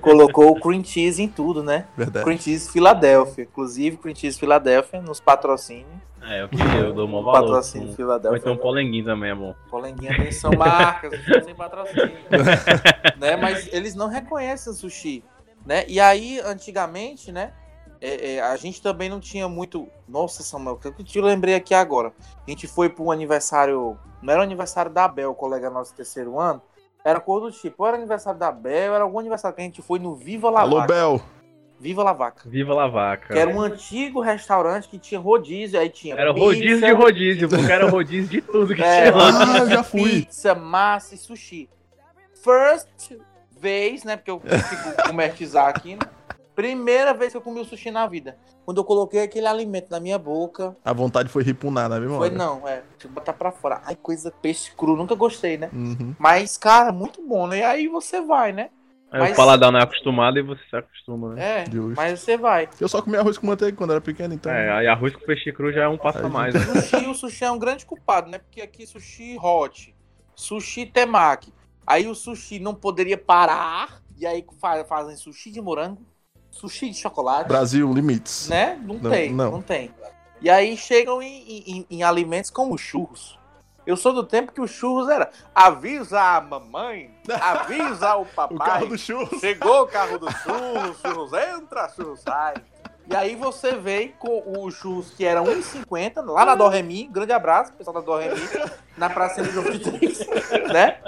Colocou 0.00 0.50
o 0.50 0.60
cream 0.60 0.84
cheese 0.84 1.22
em 1.22 1.28
tudo, 1.28 1.62
né? 1.62 1.86
Verdade. 1.96 2.24
Cream 2.24 2.38
cheese 2.38 2.70
Filadélfia. 2.70 3.44
Inclusive, 3.44 3.96
cream 3.96 4.14
cheese 4.14 4.38
Filadélfia 4.38 5.00
nos 5.00 5.20
patrocínios. 5.20 6.00
É, 6.22 6.42
eu, 6.42 6.48
queria, 6.48 6.80
eu 6.80 6.92
dou 6.92 7.06
uma 7.06 7.22
valor. 7.22 7.46
Patrocínio 7.46 7.88
Vai 7.88 7.96
Filadélfia. 7.96 8.40
ter 8.40 8.50
um 8.50 8.56
polenguinho 8.56 9.04
também, 9.04 9.30
é 9.30 9.34
bom. 9.34 9.54
Polenguinha 9.70 10.12
atenção, 10.12 10.50
marcas, 10.56 11.12
sem 11.44 11.54
patrocínio. 11.54 12.12
né? 13.18 13.36
Mas 13.36 13.72
eles 13.72 13.94
não 13.94 14.08
reconhecem 14.08 14.72
o 14.72 14.76
sushi. 14.76 15.24
Né? 15.64 15.84
E 15.88 15.98
aí, 15.98 16.40
antigamente, 16.40 17.32
né? 17.32 17.52
é, 18.00 18.34
é, 18.34 18.40
a 18.40 18.56
gente 18.56 18.80
também 18.80 19.08
não 19.08 19.20
tinha 19.20 19.48
muito. 19.48 19.88
Nossa, 20.08 20.42
Samuel, 20.42 20.76
o 20.76 20.78
que 20.78 20.88
eu 20.88 21.04
te 21.04 21.20
lembrei 21.20 21.54
aqui 21.54 21.74
agora? 21.74 22.12
A 22.46 22.50
gente 22.50 22.66
foi 22.66 22.88
para 22.88 23.04
um 23.04 23.10
aniversário. 23.10 23.98
Não 24.22 24.32
era 24.32 24.40
o 24.40 24.44
aniversário 24.44 24.90
da 24.90 25.06
Bel, 25.06 25.34
colega 25.34 25.68
nosso 25.68 25.92
do 25.92 25.96
terceiro 25.96 26.38
ano. 26.38 26.62
Era 27.04 27.18
cor 27.20 27.40
do 27.40 27.50
tipo, 27.50 27.86
era 27.86 27.96
aniversário 27.96 28.38
da 28.38 28.52
Bel, 28.52 28.94
era 28.94 29.04
algum 29.04 29.18
aniversário 29.18 29.54
que 29.56 29.62
a 29.62 29.64
gente 29.64 29.80
foi 29.82 29.98
no 29.98 30.14
Viva 30.14 30.50
La 30.50 30.60
Alô, 30.60 30.76
Vaca. 30.78 30.92
Bel. 30.92 31.20
Viva 31.80 32.02
La 32.04 32.12
Vaca. 32.12 32.42
Viva 32.46 32.74
La 32.74 32.86
Vaca. 32.88 33.32
Que 33.32 33.38
era 33.38 33.48
um 33.50 33.58
antigo 33.60 34.20
restaurante 34.20 34.86
que 34.86 34.98
tinha 34.98 35.18
rodízio, 35.18 35.80
aí 35.80 35.88
tinha. 35.88 36.14
Era 36.14 36.34
pizza, 36.34 36.44
rodízio 36.46 36.80
de 36.86 36.92
rodízio, 36.92 37.48
porque 37.48 37.72
era 37.72 37.88
rodízio 37.88 38.28
de 38.28 38.40
tudo 38.42 38.74
que 38.74 38.82
É. 38.82 39.10
tinha 39.10 39.16
lá. 39.16 39.54
Ah, 39.54 39.58
eu 39.60 39.70
já 39.70 39.82
fui. 39.82 40.10
Pizza, 40.24 40.54
massa 40.54 41.14
e 41.14 41.18
sushi. 41.18 41.70
First 42.34 43.12
vez, 43.50 44.04
né? 44.04 44.16
Porque 44.16 44.30
eu 44.30 44.40
consigo 44.40 45.06
comercializar 45.06 45.68
aqui, 45.68 45.94
né? 45.94 46.00
Primeira 46.60 47.14
vez 47.14 47.32
que 47.32 47.38
eu 47.38 47.40
comi 47.40 47.58
o 47.60 47.64
sushi 47.64 47.90
na 47.90 48.06
vida. 48.06 48.36
Quando 48.66 48.76
eu 48.76 48.84
coloquei 48.84 49.22
aquele 49.22 49.46
alimento 49.46 49.90
na 49.90 49.98
minha 49.98 50.18
boca. 50.18 50.76
A 50.84 50.92
vontade 50.92 51.30
foi 51.30 51.42
ripunar 51.42 51.88
na 51.88 51.98
mesma 51.98 52.18
Foi 52.18 52.28
hora. 52.28 52.36
não, 52.36 52.68
é. 52.68 52.82
Deixa 52.90 53.06
eu 53.06 53.10
botar 53.10 53.32
pra 53.32 53.50
fora. 53.50 53.80
Ai, 53.86 53.96
coisa 53.96 54.30
peixe 54.30 54.70
cru, 54.76 54.94
nunca 54.94 55.14
gostei, 55.14 55.56
né? 55.56 55.70
Uhum. 55.72 56.14
Mas, 56.18 56.58
cara, 56.58 56.92
muito 56.92 57.26
bom, 57.26 57.46
né? 57.46 57.60
E 57.60 57.62
aí 57.62 57.88
você 57.88 58.20
vai, 58.20 58.52
né? 58.52 58.68
Aí 59.10 59.20
Mas- 59.20 59.32
O 59.32 59.36
paladar 59.36 59.72
não 59.72 59.80
é 59.80 59.82
acostumado 59.84 60.38
e 60.38 60.42
você 60.42 60.60
se 60.68 60.76
acostuma, 60.76 61.34
né? 61.34 61.62
É, 61.62 61.64
Justo. 61.70 61.96
mas 61.96 62.20
você 62.20 62.36
vai. 62.36 62.68
Eu 62.78 62.88
só 62.88 63.00
comia 63.00 63.20
arroz 63.20 63.38
com 63.38 63.46
manteiga 63.46 63.74
quando 63.76 63.92
era 63.92 64.00
pequeno, 64.02 64.34
então. 64.34 64.52
É, 64.52 64.70
aí 64.70 64.86
arroz 64.86 65.14
com 65.16 65.24
peixe 65.24 65.50
cru 65.52 65.72
já 65.72 65.84
é 65.84 65.88
um 65.88 65.96
passo 65.96 66.18
a 66.24 66.28
mais. 66.28 66.52
né? 66.54 66.60
Sushi, 66.82 67.06
o 67.06 67.14
sushi 67.14 67.44
é 67.44 67.50
um 67.50 67.58
grande 67.58 67.86
culpado, 67.86 68.30
né? 68.30 68.38
Porque 68.38 68.60
aqui 68.60 68.86
sushi 68.86 69.38
hot, 69.42 69.94
sushi 70.36 70.84
temaki. 70.84 71.52
Aí 71.86 72.06
o 72.06 72.14
sushi 72.14 72.58
não 72.60 72.74
poderia 72.74 73.16
parar. 73.16 74.02
E 74.18 74.26
aí 74.26 74.44
fa- 74.60 74.84
fazem 74.84 75.16
sushi 75.16 75.50
de 75.50 75.62
morango, 75.62 76.02
sushi 76.50 76.90
de 76.90 76.96
chocolate. 76.98 77.48
Brasil, 77.48 77.92
limites. 77.92 78.48
Né? 78.48 78.78
Não, 78.82 78.94
Não, 78.96 79.10
tem, 79.10 79.32
não. 79.32 79.50
não. 79.52 79.62
tem. 79.62 79.90
E 80.40 80.48
aí 80.50 80.76
chegam 80.76 81.22
em, 81.22 81.44
em- 81.66 81.86
em 81.90 82.02
alimentos 82.02 82.50
como 82.50 82.76
churros. 82.78 83.38
Eu 83.86 83.96
sou 83.96 84.12
do 84.12 84.22
tempo 84.24 84.52
que 84.52 84.60
o 84.60 84.68
churros 84.68 85.08
era 85.08 85.30
avisa 85.54 86.20
a 86.20 86.40
mamãe, 86.40 87.10
avisa 87.40 88.14
o 88.16 88.22
O 88.22 88.26
papai. 88.26 88.58
carro 88.66 88.86
do 88.86 88.98
churros. 88.98 89.40
Chegou 89.40 89.82
o 89.82 89.86
carro 89.86 90.18
do 90.18 90.30
churros, 90.30 90.98
churros 91.00 91.32
entra, 91.32 91.88
churros 91.88 92.20
sai. 92.20 92.54
E 93.08 93.16
aí 93.16 93.34
você 93.34 93.74
vem 93.76 94.12
com 94.18 94.42
o 94.46 94.70
churros 94.70 95.10
que 95.10 95.24
era 95.24 95.42
1,50 95.42 96.24
lá 96.24 96.44
na 96.44 96.54
Dorremi, 96.54 97.08
grande 97.08 97.32
abraço, 97.32 97.72
pessoal 97.72 97.94
da 97.94 98.00
Dorremi, 98.00 98.40
na 98.96 99.10
praça 99.10 99.42
do 99.42 99.78
de 99.78 99.80
Três, 99.80 100.18
né? 100.72 101.00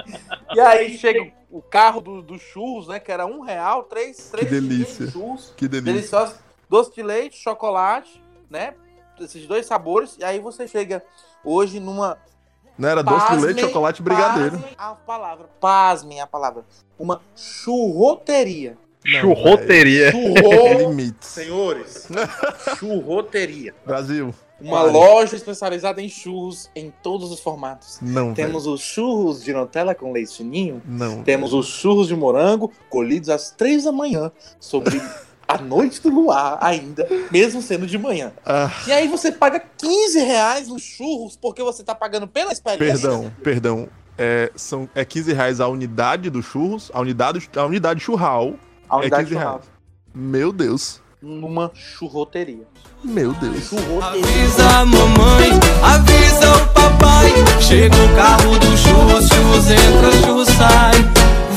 E 0.52 0.60
aí 0.60 0.98
chega 0.98 1.32
o 1.50 1.62
carro 1.62 2.00
do, 2.00 2.22
do 2.22 2.38
churros, 2.38 2.88
né, 2.88 2.98
que 2.98 3.12
era 3.12 3.24
um 3.26 3.40
real, 3.40 3.84
três, 3.84 4.30
três 4.30 4.50
delícia. 4.50 5.06
de 5.06 5.12
churros, 5.12 5.52
Que 5.56 5.68
delícia. 5.68 5.92
deliciosos, 5.92 6.34
doce 6.68 6.92
de 6.94 7.02
leite, 7.02 7.36
chocolate, 7.36 8.22
né? 8.50 8.74
Esses 9.20 9.46
dois 9.46 9.66
sabores, 9.66 10.16
e 10.18 10.24
aí 10.24 10.40
você 10.40 10.66
chega 10.66 11.04
hoje 11.44 11.78
numa 11.78 12.18
Não 12.76 12.88
era 12.88 13.02
doce 13.02 13.28
de 13.36 13.44
leite, 13.44 13.60
chocolate 13.60 14.00
e 14.00 14.04
brigadeiro. 14.04 14.58
Pasmem 14.58 14.74
a 14.76 14.94
palavra. 14.94 15.50
Pasmem 15.60 16.20
a 16.20 16.26
palavra. 16.26 16.64
Uma 16.98 17.20
churroteria. 17.36 18.76
Churroteria. 19.04 20.10
Churro... 20.12 20.78
Limites. 20.90 21.28
Senhores, 21.28 22.08
churroteria. 22.78 23.74
Brasil. 23.86 24.34
Uma 24.60 24.82
loja 24.82 25.34
especializada 25.34 26.00
em 26.00 26.08
churros 26.08 26.70
em 26.76 26.92
todos 27.02 27.32
os 27.32 27.40
formatos. 27.40 27.98
Não, 28.00 28.32
velho. 28.32 28.34
Temos 28.36 28.64
os 28.66 28.80
churros 28.80 29.42
de 29.42 29.52
Nutella 29.52 29.92
com 29.92 30.12
leite 30.12 30.36
fininho. 30.36 30.80
Não. 30.86 31.22
Temos 31.24 31.52
os 31.52 31.66
churros 31.66 32.06
de 32.06 32.14
morango 32.14 32.72
colhidos 32.88 33.28
às 33.28 33.50
três 33.50 33.82
da 33.82 33.90
manhã, 33.90 34.30
sobre 34.60 35.02
a 35.48 35.58
noite 35.58 36.00
do 36.00 36.10
luar 36.10 36.58
ainda, 36.60 37.08
mesmo 37.32 37.60
sendo 37.60 37.88
de 37.88 37.98
manhã. 37.98 38.32
Ah, 38.46 38.70
E 38.86 38.92
aí 38.92 39.08
você 39.08 39.32
paga 39.32 39.60
15 39.78 40.20
reais 40.20 40.68
nos 40.68 40.82
churros 40.82 41.36
porque 41.36 41.60
você 41.62 41.82
tá 41.82 41.94
pagando 41.94 42.28
pela 42.28 42.52
experiência. 42.52 43.08
perdão, 43.08 43.32
perdão. 43.42 43.88
É, 44.16 44.52
são, 44.54 44.88
é 44.94 45.04
15 45.04 45.32
reais 45.32 45.60
a 45.60 45.66
unidade 45.66 46.30
dos 46.30 46.44
churros, 46.44 46.88
a 46.94 47.00
unidade, 47.00 47.50
a 47.56 47.64
unidade 47.64 47.98
churral. 48.00 48.54
A 48.92 48.96
unidade 48.98 49.22
é 49.22 49.24
15 49.24 49.30
de 49.34 49.38
reais. 49.38 49.70
Meu 50.14 50.52
Deus. 50.52 51.00
Numa 51.22 51.70
churroteria. 51.74 52.64
Meu 53.02 53.32
Deus. 53.32 53.68
Churroteria. 53.68 54.24
Avisa 54.24 54.68
a 54.80 54.84
mamãe, 54.84 55.50
avisa 55.82 56.56
o 56.56 56.74
papai. 56.74 57.30
Chega 57.60 57.94
o 57.94 58.16
carro 58.16 58.58
do 58.58 58.76
churros, 58.76 59.28
churros 59.28 59.70
entra, 59.70 60.12
churros 60.26 60.48
sai. 60.48 60.92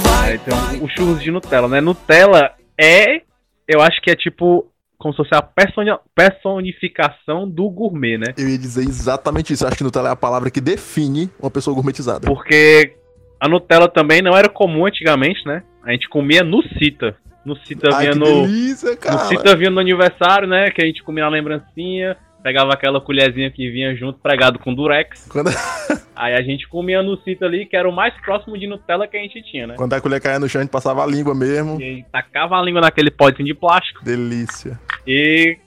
Vai, 0.04 0.32
Aí 0.34 0.40
tem 0.40 0.84
o 0.84 0.88
churros 0.90 1.22
de 1.22 1.32
Nutella, 1.32 1.68
né? 1.68 1.82
Nutella 1.82 2.54
é, 2.80 3.22
eu 3.68 3.82
acho 3.82 4.00
que 4.02 4.12
é 4.12 4.16
tipo, 4.16 4.68
como 4.98 5.14
se 5.14 5.18
fosse 5.18 5.34
a 5.36 5.42
personi- 5.42 5.98
personificação 6.16 7.50
do 7.50 7.70
gourmet, 7.70 8.18
né? 8.18 8.34
Eu 8.38 8.48
ia 8.50 8.58
dizer 8.58 8.82
exatamente 8.84 9.54
isso. 9.54 9.64
Eu 9.64 9.68
Acho 9.68 9.78
que 9.78 9.84
Nutella 9.84 10.10
é 10.10 10.12
a 10.12 10.16
palavra 10.16 10.50
que 10.52 10.62
define 10.62 11.30
uma 11.40 11.52
pessoa 11.52 11.74
gourmetizada. 11.74 12.26
Porque 12.28 12.96
a 13.40 13.48
Nutella 13.48 13.88
também 13.90 14.22
não 14.22 14.36
era 14.38 14.48
comum 14.50 14.86
antigamente, 14.86 15.46
né? 15.46 15.64
A 15.84 15.92
gente 15.92 16.08
comia 16.10 16.44
no 16.44 16.62
Cita. 16.80 17.16
No 17.46 17.56
Cita 17.56 17.98
vinha 18.00 18.16
no. 18.16 18.26
delícia, 18.26 18.92
No 18.92 18.98
cara. 18.98 19.18
Cita 19.26 19.56
vinha 19.56 19.70
no 19.70 19.80
aniversário, 19.80 20.48
né? 20.48 20.72
Que 20.72 20.82
a 20.82 20.86
gente 20.86 21.04
comia 21.04 21.26
a 21.26 21.30
lembrancinha, 21.30 22.18
pegava 22.42 22.74
aquela 22.74 23.00
colherzinha 23.00 23.52
que 23.52 23.70
vinha 23.70 23.96
junto, 23.96 24.20
pregado 24.20 24.58
com 24.60 24.74
durex. 24.74 25.28
Quando, 25.30 25.50
Aí 26.16 26.34
a 26.34 26.42
gente 26.42 26.68
comia 26.68 27.04
no 27.04 27.18
Cita 27.24 27.46
ali, 27.46 27.66
que 27.66 27.76
era 27.76 27.88
o 27.88 27.92
mais 27.92 28.14
próximo 28.22 28.58
de 28.58 28.66
Nutella 28.68 29.08
que 29.08 29.18
a 29.18 29.20
gente 29.20 29.42
tinha, 29.44 29.68
né? 29.68 29.76
quando 29.78 29.94
a 29.94 30.02
colher 30.02 30.22
caía 30.22 30.40
no 30.40 30.48
chão, 30.48 30.60
a 30.60 30.64
gente 30.64 30.72
passava 30.72 31.04
a 31.04 31.06
língua 31.08 31.36
mesmo. 31.36 31.80
E 31.80 32.04
tacava 32.12 32.58
a 32.58 32.62
língua 32.64 32.82
naquele 32.82 33.12
potinho 33.12 33.46
de 33.46 33.54
plástico. 33.54 34.04
Delícia. 34.04 34.80
E 35.06 35.58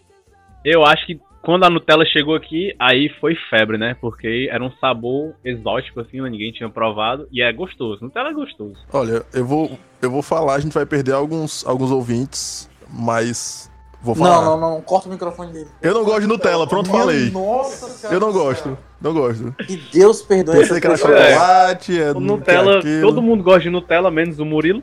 eu 0.64 0.84
acho 0.84 1.06
que 1.06 1.20
quando 1.48 1.64
a 1.64 1.70
Nutella 1.70 2.04
chegou 2.04 2.34
aqui, 2.34 2.74
aí 2.78 3.08
foi 3.22 3.34
febre, 3.48 3.78
né? 3.78 3.96
Porque 4.02 4.50
era 4.52 4.62
um 4.62 4.70
sabor 4.72 5.34
exótico, 5.42 5.98
assim, 5.98 6.20
né? 6.20 6.28
ninguém 6.28 6.52
tinha 6.52 6.68
provado. 6.68 7.26
E 7.32 7.40
é 7.40 7.50
gostoso. 7.50 8.04
Nutella 8.04 8.28
é 8.28 8.34
gostoso. 8.34 8.76
Olha, 8.92 9.24
eu 9.32 9.46
vou, 9.46 9.78
eu 10.02 10.10
vou 10.10 10.20
falar, 10.20 10.56
a 10.56 10.58
gente 10.58 10.74
vai 10.74 10.84
perder 10.84 11.12
alguns, 11.12 11.66
alguns 11.66 11.90
ouvintes, 11.90 12.68
mas 12.90 13.70
vou 14.02 14.14
falar. 14.14 14.44
Não, 14.44 14.60
não, 14.60 14.72
não. 14.72 14.82
Corta 14.82 15.08
o 15.08 15.10
microfone 15.10 15.54
dele. 15.54 15.68
Eu 15.80 15.94
não 15.94 16.04
gosto 16.04 16.20
de 16.20 16.26
Nutella, 16.26 16.66
pronto, 16.66 16.90
Minha 16.90 17.00
falei. 17.00 17.30
Nossa 17.30 17.88
senhora. 17.88 18.14
Eu 18.14 18.20
não 18.20 18.30
gosto, 18.30 18.78
não 19.00 19.14
gosto. 19.14 19.54
Que 19.66 19.76
Deus 19.90 20.20
perdoe 20.20 20.54
Pensei 20.54 20.78
que 20.78 20.86
era 20.86 20.98
chocolate, 20.98 21.98
é 21.98 22.12
O 22.12 22.20
Nutella, 22.20 22.82
todo 23.00 23.22
mundo 23.22 23.42
gosta 23.42 23.60
de 23.60 23.70
Nutella, 23.70 24.10
menos 24.10 24.38
o 24.38 24.44
Murilo. 24.44 24.82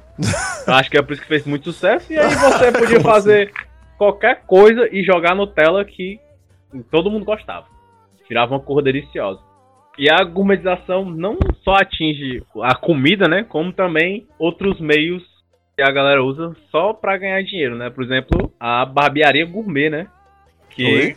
Eu 0.66 0.74
acho 0.74 0.90
que 0.90 0.98
é 0.98 1.02
por 1.04 1.14
isso 1.14 1.22
que 1.22 1.28
fez 1.28 1.46
muito 1.46 1.72
sucesso. 1.72 2.12
E 2.12 2.18
aí 2.18 2.34
você 2.34 2.72
podia 2.72 3.02
fazer 3.02 3.52
qualquer 4.00 4.42
coisa 4.48 4.90
e 4.92 5.04
jogar 5.04 5.36
Nutella 5.36 5.86
que 5.86 6.25
todo 6.92 7.10
mundo 7.12 7.26
gostava. 7.26 7.68
Tirava 8.28 8.54
uma 8.54 8.60
cor 8.60 8.82
deliciosa. 8.82 9.40
E 9.98 10.10
a 10.12 10.24
gourmetização 10.24 11.06
não 11.06 11.38
só 11.64 11.76
atinge 11.76 12.44
a 12.62 12.76
comida, 12.76 13.28
né? 13.28 13.44
Como 13.44 13.72
também 13.72 14.28
outros 14.38 14.80
meios 14.80 15.24
que 15.76 15.82
a 15.82 15.92
galera 15.92 16.24
usa 16.24 16.56
só 16.70 16.94
pra 16.94 17.18
ganhar 17.18 17.42
dinheiro, 17.44 17.76
né? 17.78 17.90
Por 17.90 18.04
exemplo, 18.04 18.52
a 18.60 18.86
barbearia 18.86 19.46
gourmet, 19.46 19.90
né? 19.90 20.08
Que 20.70 21.16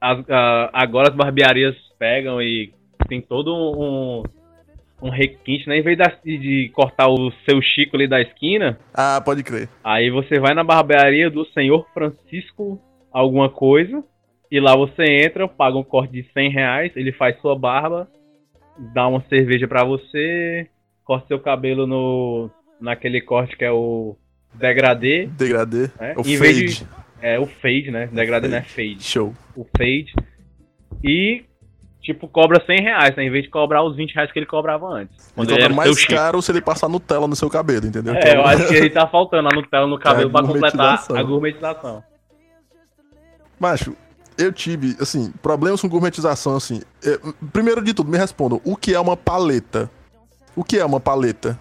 as- 0.00 0.28
a- 0.30 0.70
agora 0.72 1.08
as 1.10 1.14
barbearias 1.16 1.74
pegam 1.98 2.40
e 2.40 2.72
tem 3.08 3.20
todo 3.20 3.52
um, 3.54 4.22
um 5.02 5.10
requinte, 5.10 5.68
né? 5.68 5.78
Em 5.78 5.82
vez 5.82 5.98
de, 6.24 6.38
de 6.38 6.68
cortar 6.70 7.08
o 7.08 7.32
seu 7.48 7.60
Chico 7.60 7.96
ali 7.96 8.06
da 8.06 8.20
esquina, 8.20 8.78
Ah, 8.94 9.20
pode 9.24 9.42
crer. 9.42 9.68
aí 9.82 10.10
você 10.10 10.38
vai 10.38 10.54
na 10.54 10.62
barbearia 10.62 11.28
do 11.30 11.44
senhor 11.46 11.86
Francisco 11.92 12.80
alguma 13.12 13.48
coisa, 13.48 14.04
e 14.50 14.58
lá 14.60 14.74
você 14.76 15.04
entra, 15.24 15.46
paga 15.48 15.76
um 15.76 15.82
corte 15.84 16.12
de 16.12 16.26
100 16.32 16.50
reais, 16.50 16.92
ele 16.96 17.12
faz 17.12 17.38
sua 17.40 17.56
barba, 17.58 18.08
dá 18.94 19.06
uma 19.06 19.22
cerveja 19.28 19.68
pra 19.68 19.84
você, 19.84 20.66
corta 21.04 21.26
seu 21.28 21.38
cabelo 21.40 21.86
no 21.86 22.50
naquele 22.80 23.20
corte 23.20 23.56
que 23.56 23.64
é 23.64 23.70
o 23.70 24.16
degradê, 24.54 25.26
Degradê. 25.26 25.90
É, 25.98 26.14
O 26.16 26.22
em 26.26 26.36
fade. 26.36 26.64
de- 26.66 26.86
é 27.22 27.38
o 27.38 27.46
fade, 27.46 27.90
né? 27.90 28.08
Degradê 28.10 28.48
não 28.48 28.56
é 28.56 28.62
fade 28.62 29.02
Show. 29.02 29.34
o 29.54 29.64
fade 29.76 30.14
e, 31.04 31.44
tipo, 32.00 32.26
cobra 32.26 32.64
100 32.64 32.80
reais, 32.80 33.14
né? 33.14 33.24
Em 33.24 33.30
vez 33.30 33.44
de 33.44 33.50
cobrar 33.50 33.82
os 33.84 33.94
20 33.94 34.14
reais 34.14 34.32
que 34.32 34.38
ele 34.38 34.46
cobrava 34.46 34.86
antes. 34.88 35.30
Quando 35.34 35.50
Ele 35.50 35.60
cobra 35.60 35.74
mais 35.76 36.04
caro 36.06 36.40
se 36.40 36.50
ele 36.50 36.62
passar 36.62 36.88
Nutella 36.88 37.28
no 37.28 37.36
seu 37.36 37.50
cabelo, 37.50 37.86
entendeu? 37.86 38.14
É, 38.14 38.34
eu 38.36 38.42
acho 38.46 38.66
que 38.68 38.74
ele 38.74 38.88
tá 38.90 39.06
faltando 39.06 39.48
a 39.48 39.54
Nutella 39.54 39.86
no 39.86 39.98
cabelo 39.98 40.30
É 40.30 40.32
pra 40.32 40.42
completar 40.42 41.04
a 41.14 41.22
gourmetização. 41.22 42.02
Macho, 43.58 43.94
eu 44.40 44.52
tive, 44.52 44.96
assim, 45.00 45.32
problemas 45.42 45.80
com 45.80 45.88
gourmetização, 45.88 46.56
assim. 46.56 46.80
É, 47.04 47.18
primeiro 47.52 47.82
de 47.82 47.92
tudo, 47.94 48.10
me 48.10 48.18
respondam, 48.18 48.60
o 48.64 48.76
que 48.76 48.94
é 48.94 49.00
uma 49.00 49.16
paleta? 49.16 49.90
O 50.56 50.64
que 50.64 50.78
é 50.78 50.84
uma 50.84 51.00
paleta? 51.00 51.58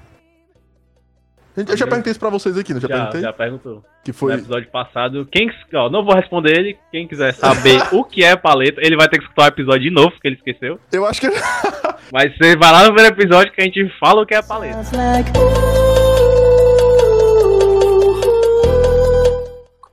Gente, 1.58 1.72
Eu 1.72 1.78
já 1.78 1.86
perguntei 1.88 2.12
isso 2.12 2.20
pra 2.20 2.30
vocês 2.30 2.58
aqui, 2.58 2.74
não 2.74 2.80
já, 2.80 2.88
Já, 2.88 2.96
perguntei? 2.96 3.22
já 3.22 3.34
perguntou. 3.34 3.84
Que 4.04 4.12
No 4.12 4.18
foi. 4.18 4.34
episódio 4.34 4.70
passado, 4.72 5.28
quem, 5.32 5.50
ó, 5.74 5.90
não 5.90 6.06
vou 6.06 6.16
responder 6.16 6.58
ele, 6.58 6.78
quem 6.92 7.08
quiser 7.08 7.34
saber 7.34 7.82
o 7.92 8.04
que 8.04 8.24
é 8.24 8.36
paleta, 8.36 8.80
ele 8.82 8.96
vai 8.96 9.10
ter 9.10 9.18
que 9.18 9.24
escutar 9.24 9.44
o 9.44 9.48
episódio 9.48 9.82
de 9.82 9.90
novo, 9.92 10.12
porque 10.12 10.28
ele 10.28 10.36
esqueceu. 10.38 10.80
Eu 10.92 11.06
acho 11.06 11.20
que. 11.22 11.28
Mas 12.12 12.36
você 12.38 12.56
vai 12.56 12.72
lá 12.72 12.80
no 12.86 12.94
primeiro 12.94 13.14
episódio 13.16 13.52
que 13.54 13.62
a 13.62 13.66
gente 13.66 13.88
fala 14.00 14.22
o 14.22 14.26
que 14.26 14.34
é 14.34 14.42
paleta. 14.42 14.80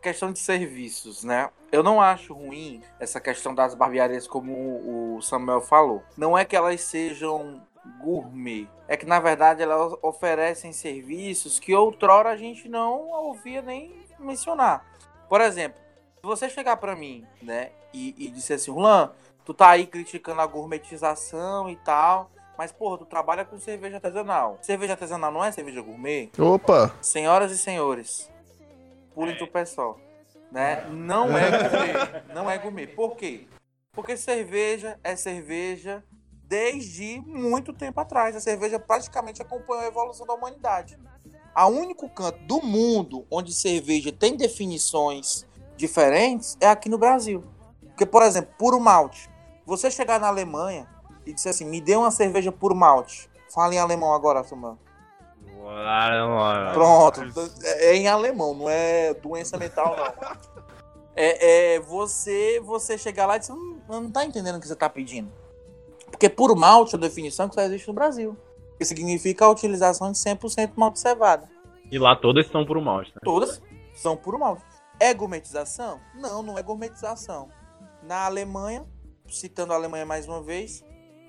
questão 0.07 0.31
de 0.33 0.39
serviços, 0.39 1.25
né? 1.25 1.49
Eu 1.77 1.83
não 1.83 2.01
acho 2.01 2.33
ruim 2.33 2.83
essa 2.99 3.21
questão 3.21 3.55
das 3.55 3.75
barbearias, 3.75 4.27
como 4.27 5.17
o 5.17 5.21
Samuel 5.21 5.61
falou. 5.61 6.03
Não 6.17 6.37
é 6.37 6.43
que 6.43 6.57
elas 6.57 6.81
sejam 6.81 7.61
gourmet, 8.01 8.67
é 8.89 8.97
que 8.97 9.05
na 9.05 9.21
verdade 9.21 9.63
elas 9.63 9.93
oferecem 10.01 10.73
serviços 10.73 11.61
que 11.61 11.75
outrora 11.75 12.31
a 12.31 12.37
gente 12.37 12.67
não 12.67 13.11
ouvia 13.11 13.61
nem 13.61 13.95
mencionar. 14.19 14.87
Por 15.29 15.43
exemplo, 15.43 15.79
se 16.19 16.23
você 16.23 16.49
chegar 16.49 16.79
pra 16.79 16.97
mim, 16.97 17.27
né, 17.43 17.73
e, 17.93 18.15
e 18.17 18.31
disser 18.31 18.57
assim, 18.57 18.73
Julan, 18.73 19.13
tu 19.45 19.53
tá 19.53 19.69
aí 19.69 19.87
criticando 19.87 20.41
a 20.41 20.47
gourmetização 20.47 21.69
e 21.69 21.77
tal, 21.77 22.31
mas 22.57 22.73
porra, 22.73 22.97
tu 22.97 23.05
trabalha 23.05 23.45
com 23.45 23.59
cerveja 23.59 23.97
artesanal. 23.97 24.57
Cerveja 24.63 24.95
artesanal 24.95 25.31
não 25.31 25.45
é 25.45 25.53
cerveja 25.53 25.83
gourmet? 25.83 26.31
Opa! 26.39 26.95
Senhoras 27.03 27.53
e 27.53 27.59
senhores, 27.59 28.31
pulem 29.15 29.37
do 29.37 29.47
pé 29.47 29.67
só. 29.67 29.95
Né? 30.51 30.87
Não 30.91 31.37
é 31.37 31.51
gourmet. 31.51 32.25
Não 32.35 32.51
é 32.51 32.59
gourmet. 32.59 32.87
Por 32.87 33.17
quê? 33.17 33.47
Porque 33.93 34.17
cerveja 34.17 34.99
é 35.03 35.17
cerveja 35.17 36.05
desde 36.45 37.21
muito 37.27 37.73
tempo 37.73 38.01
atrás. 38.01 38.37
A 38.37 38.41
cerveja 38.41 38.79
praticamente 38.79 39.43
acompanhou 39.43 39.85
a 39.85 39.89
evolução 39.89 40.27
da 40.27 40.35
humanidade. 40.35 40.99
A 41.55 41.67
único 41.67 42.09
canto 42.09 42.39
do 42.45 42.63
mundo 42.63 43.27
onde 43.31 43.55
cerveja 43.55 44.13
tem 44.13 44.37
definições 44.37 45.47
diferentes 45.77 46.57
é 46.61 46.69
aqui 46.69 46.89
no 46.89 46.99
Brasil. 46.99 47.43
Porque, 47.81 48.05
por 48.05 48.23
exemplo, 48.23 48.55
puro 48.59 48.79
malte. 48.79 49.31
Você 49.65 49.91
chegar 49.91 50.21
na 50.21 50.29
Alemanha 50.29 50.87
e 51.25 51.33
disser 51.33 51.51
assim, 51.51 51.65
me 51.65 51.81
dê 51.81 51.97
uma 51.97 52.11
cerveja 52.11 52.53
puro 52.53 52.75
malte. 52.75 53.29
Fala 53.53 53.75
em 53.75 53.79
alemão 53.79 54.13
agora, 54.13 54.45
Samuel. 54.45 54.79
Pronto, 56.73 57.21
é 57.63 57.87
é 57.91 57.97
em 57.97 58.09
alemão, 58.09 58.55
não 58.55 58.69
é 58.69 59.15
doença 59.15 59.57
mental, 59.57 59.97
não. 59.97 60.37
É, 61.19 61.75
é 61.77 61.81
você, 61.81 62.61
você 62.61 62.99
chegar 62.99 63.27
lá 63.27 63.37
e 63.37 63.39
dizer, 63.39 63.53
"Hum, 63.53 63.81
não 63.89 64.11
tá 64.11 64.25
entendendo 64.25 64.57
o 64.57 64.61
que 64.61 64.69
você 64.69 64.77
tá 64.77 64.89
pedindo. 64.89 65.33
Porque 66.11 66.29
puro 66.29 66.55
malte 66.55 66.95
é 66.95 66.99
a 66.99 67.01
definição 67.01 67.49
que 67.49 67.55
só 67.55 67.63
existe 67.63 67.89
no 67.89 67.95
Brasil. 67.95 68.37
Que 68.79 68.85
significa 68.85 69.45
a 69.45 69.51
utilização 69.51 70.13
de 70.13 70.19
100% 70.19 70.73
malte 70.77 71.01
cevada. 71.01 71.49
E 71.91 71.99
lá 71.99 72.15
todas 72.17 72.47
são 72.49 72.67
por 72.67 72.81
malte, 72.81 73.11
né? 73.15 73.21
Todas 73.25 73.63
são 73.95 74.17
puro 74.17 74.39
malte. 74.39 74.63
É 75.01 75.13
gourmetização? 75.15 76.01
Não, 76.15 76.43
não 76.43 76.59
é 76.59 76.63
gourmetização. 76.63 77.49
Na 78.03 78.27
Alemanha, 78.27 78.85
citando 79.29 79.73
a 79.73 79.77
Alemanha 79.77 80.05
mais 80.05 80.27
uma 80.27 80.43
vez, 80.43 80.85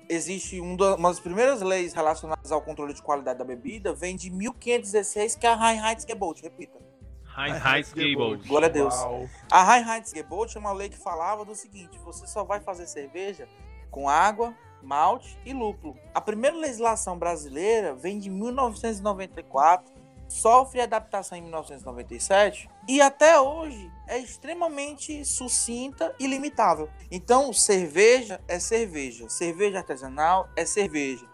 existe 0.08 0.60
um 0.60 0.74
uma 0.74 1.08
das 1.08 1.20
primeiras 1.20 1.60
leis 1.60 1.92
relacionadas 1.92 2.50
ao 2.50 2.62
controle 2.62 2.94
de 2.94 3.02
qualidade 3.02 3.38
da 3.38 3.44
bebida, 3.44 3.92
vem 3.92 4.16
de 4.16 4.30
1516, 4.30 5.36
que 5.36 5.46
é 5.46 5.50
a 5.50 5.56
Reinheitsgebot, 5.56 6.42
repita. 6.42 6.78
Reinheitsgebot. 7.24 8.48
Glória 8.48 8.66
a 8.66 8.70
Deus. 8.70 8.94
Uau. 8.94 9.28
A 9.50 9.64
Reinheitsgebot 9.64 10.56
é 10.56 10.60
uma 10.60 10.72
lei 10.72 10.88
que 10.88 10.98
falava 10.98 11.44
do 11.44 11.54
seguinte: 11.54 11.98
você 12.04 12.26
só 12.26 12.44
vai 12.44 12.60
fazer 12.60 12.86
cerveja 12.86 13.48
com 13.90 14.08
água, 14.08 14.54
malte 14.82 15.38
e 15.44 15.52
lúpulo. 15.52 15.96
A 16.14 16.20
primeira 16.20 16.56
legislação 16.56 17.18
brasileira 17.18 17.94
vem 17.94 18.18
de 18.18 18.30
1994, 18.30 19.92
sofre 20.28 20.80
adaptação 20.80 21.38
em 21.38 21.42
1997 21.42 22.68
e 22.86 23.00
até 23.00 23.40
hoje 23.40 23.90
é 24.06 24.18
extremamente 24.18 25.24
sucinta 25.24 26.14
e 26.20 26.26
limitável. 26.26 26.88
Então, 27.10 27.52
cerveja 27.52 28.40
é 28.46 28.58
cerveja, 28.58 29.28
cerveja 29.28 29.78
artesanal 29.78 30.48
é 30.54 30.64
cerveja, 30.64 31.26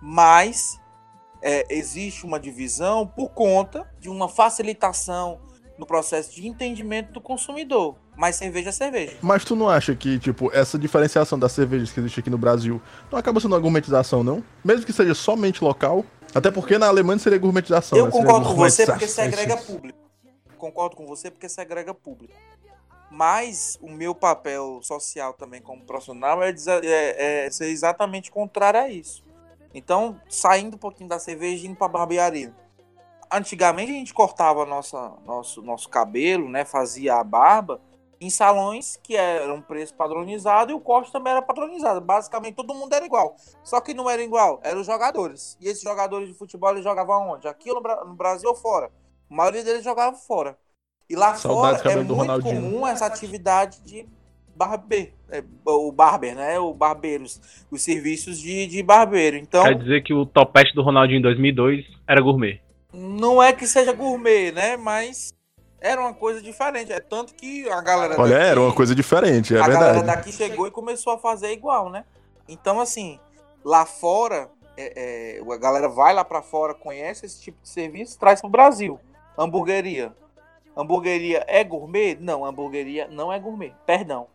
mas 0.00 0.78
é, 1.42 1.66
existe 1.70 2.24
uma 2.24 2.38
divisão 2.38 3.06
por 3.06 3.30
conta 3.30 3.90
de 3.98 4.08
uma 4.08 4.28
facilitação 4.28 5.40
no 5.78 5.86
processo 5.86 6.34
de 6.34 6.46
entendimento 6.46 7.12
do 7.12 7.20
consumidor. 7.20 7.96
Mas 8.16 8.36
cerveja 8.36 8.68
é 8.68 8.72
cerveja. 8.72 9.16
Mas 9.22 9.44
tu 9.44 9.56
não 9.56 9.68
acha 9.68 9.94
que, 9.96 10.18
tipo, 10.18 10.50
essa 10.52 10.78
diferenciação 10.78 11.38
das 11.38 11.52
cervejas 11.52 11.90
que 11.90 11.98
existe 11.98 12.20
aqui 12.20 12.30
no 12.30 12.38
Brasil 12.38 12.80
não 13.10 13.18
acaba 13.18 13.40
sendo 13.40 13.52
uma 13.52 13.58
gourmetização, 13.58 14.22
não? 14.22 14.44
Mesmo 14.62 14.84
que 14.84 14.92
seja 14.92 15.14
somente 15.14 15.64
local? 15.64 16.04
Até 16.34 16.50
porque 16.50 16.78
na 16.78 16.88
Alemanha 16.88 17.18
seria 17.18 17.38
gourmetização. 17.38 17.98
Eu 17.98 18.06
né? 18.06 18.10
Concordo 18.10 18.48
com 18.48 18.54
você 18.54 18.86
porque 18.86 19.06
segrega 19.06 19.56
público. 19.56 19.98
Concordo 20.56 20.96
com 20.96 21.06
você 21.06 21.30
porque 21.30 21.48
segrega 21.48 21.92
público. 21.92 22.34
Mas 23.10 23.78
o 23.82 23.90
meu 23.90 24.14
papel 24.14 24.80
social 24.82 25.34
também 25.34 25.60
como 25.60 25.84
profissional 25.84 26.42
é, 26.42 26.54
é- 26.82 27.46
é 27.46 27.50
ser 27.50 27.66
exatamente 27.66 28.30
contrário 28.30 28.80
a 28.80 28.88
isso. 28.88 29.22
Então, 29.74 30.18
saindo 30.28 30.76
um 30.76 30.78
pouquinho 30.78 31.08
da 31.08 31.18
cerveja 31.18 31.64
e 31.64 31.68
indo 31.68 31.76
pra 31.76 31.88
barbearia. 31.88 32.54
Antigamente 33.30 33.90
a 33.90 33.94
gente 33.94 34.14
cortava 34.14 34.64
nossa, 34.64 35.12
nosso, 35.26 35.62
nosso 35.62 35.88
cabelo, 35.88 36.48
né? 36.48 36.64
Fazia 36.64 37.16
a 37.16 37.24
barba 37.24 37.80
em 38.24 38.30
salões 38.30 38.98
que 39.02 39.16
eram 39.16 39.60
preço 39.60 39.94
padronizado 39.94 40.70
e 40.70 40.74
o 40.74 40.80
corte 40.80 41.10
também 41.12 41.32
era 41.32 41.42
padronizado. 41.42 42.00
Basicamente 42.00 42.54
todo 42.54 42.74
mundo 42.74 42.92
era 42.94 43.04
igual. 43.04 43.36
Só 43.64 43.80
que 43.80 43.92
não 43.94 44.08
era 44.08 44.22
igual, 44.22 44.60
eram 44.62 44.80
os 44.80 44.86
jogadores. 44.86 45.56
E 45.60 45.66
esses 45.68 45.82
jogadores 45.82 46.28
de 46.28 46.34
futebol 46.34 46.70
eles 46.70 46.84
jogavam 46.84 47.30
onde? 47.32 47.48
Aqui 47.48 47.68
no, 47.72 47.80
Bra- 47.80 48.04
no 48.04 48.14
Brasil 48.14 48.48
ou 48.48 48.54
fora? 48.54 48.90
A 49.30 49.34
maioria 49.34 49.64
deles 49.64 49.82
jogava 49.84 50.16
fora. 50.16 50.56
E 51.10 51.16
lá 51.16 51.34
Saudades 51.34 51.82
fora 51.82 51.94
é 51.94 51.96
muito 51.96 52.14
Ronaldinho. 52.14 52.54
comum 52.62 52.86
essa 52.86 53.06
atividade 53.06 53.80
de 53.82 54.06
barber. 54.54 55.12
É, 55.28 55.42
o 55.66 55.90
barber, 55.90 56.34
né? 56.36 56.58
O 56.58 56.72
barbeiros. 56.72 57.40
Os 57.70 57.82
serviços 57.82 58.38
de, 58.38 58.66
de 58.66 58.82
barbeiro. 58.82 59.36
Então, 59.36 59.64
Quer 59.64 59.78
dizer 59.78 60.02
que 60.04 60.14
o 60.14 60.24
topete 60.24 60.74
do 60.74 60.82
Ronaldinho 60.82 61.18
em 61.18 61.22
2002 61.22 61.84
era 62.06 62.20
gourmet. 62.20 62.60
não 62.92 63.42
é 63.42 63.52
que 63.52 63.66
seja 63.66 63.92
gourmet, 63.92 64.52
né? 64.52 64.76
Mas 64.76 65.32
era 65.82 66.00
uma 66.00 66.14
coisa 66.14 66.40
diferente. 66.40 66.92
É 66.92 67.00
tanto 67.00 67.34
que 67.34 67.68
a 67.68 67.80
galera. 67.80 68.14
Olha, 68.20 68.36
daqui- 68.36 68.46
era 68.50 68.60
uma 68.60 68.72
coisa 68.72 68.94
diferente, 68.94 69.54
é 69.54 69.58
a 69.60 69.66
galera 69.68 69.94
verdade. 69.94 70.16
daqui 70.16 70.32
chegou 70.32 70.66
e 70.66 70.70
começou 70.70 71.12
a 71.12 71.18
fazer 71.18 71.52
igual, 71.52 71.90
né? 71.90 72.04
Então, 72.48 72.80
assim, 72.80 73.18
lá 73.64 73.84
fora, 73.84 74.48
é, 74.76 75.38
é, 75.40 75.52
a 75.52 75.56
galera 75.58 75.88
vai 75.88 76.14
lá 76.14 76.24
pra 76.24 76.40
fora, 76.40 76.72
conhece 76.74 77.26
esse 77.26 77.40
tipo 77.40 77.60
de 77.62 77.68
serviço, 77.68 78.18
traz 78.18 78.40
pro 78.40 78.48
Brasil. 78.48 78.98
Hamburgueria. 79.36 80.14
Hamburgueria 80.76 81.44
é 81.46 81.62
gourmet? 81.64 82.16
Não, 82.20 82.44
hamburgueria 82.44 83.08
não 83.08 83.32
é 83.32 83.38
gourmet. 83.38 83.74
Perdão. 83.84 84.26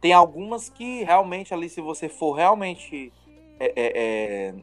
Tem 0.00 0.12
algumas 0.12 0.68
que 0.68 1.04
realmente 1.04 1.52
ali, 1.52 1.68
se 1.68 1.80
você 1.80 2.08
for 2.08 2.32
realmente 2.32 3.12
é, 3.60 3.66
é, 3.66 3.72
é, 3.76 4.54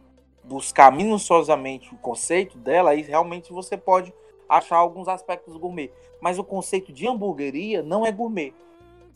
buscar 0.44 0.92
minuciosamente 0.92 1.94
o 1.94 1.98
conceito 1.98 2.58
dela, 2.58 2.90
aí 2.92 3.02
realmente 3.02 3.54
você 3.54 3.78
pode 3.78 4.12
achar 4.50 4.78
alguns 4.78 5.08
aspectos 5.08 5.56
gourmet. 5.58 5.92
Mas 6.22 6.38
o 6.40 6.44
conceito 6.44 6.92
de 6.92 7.08
hamburgueria 7.08 7.82
não 7.84 8.06
é 8.06 8.12
gourmet. 8.12 8.54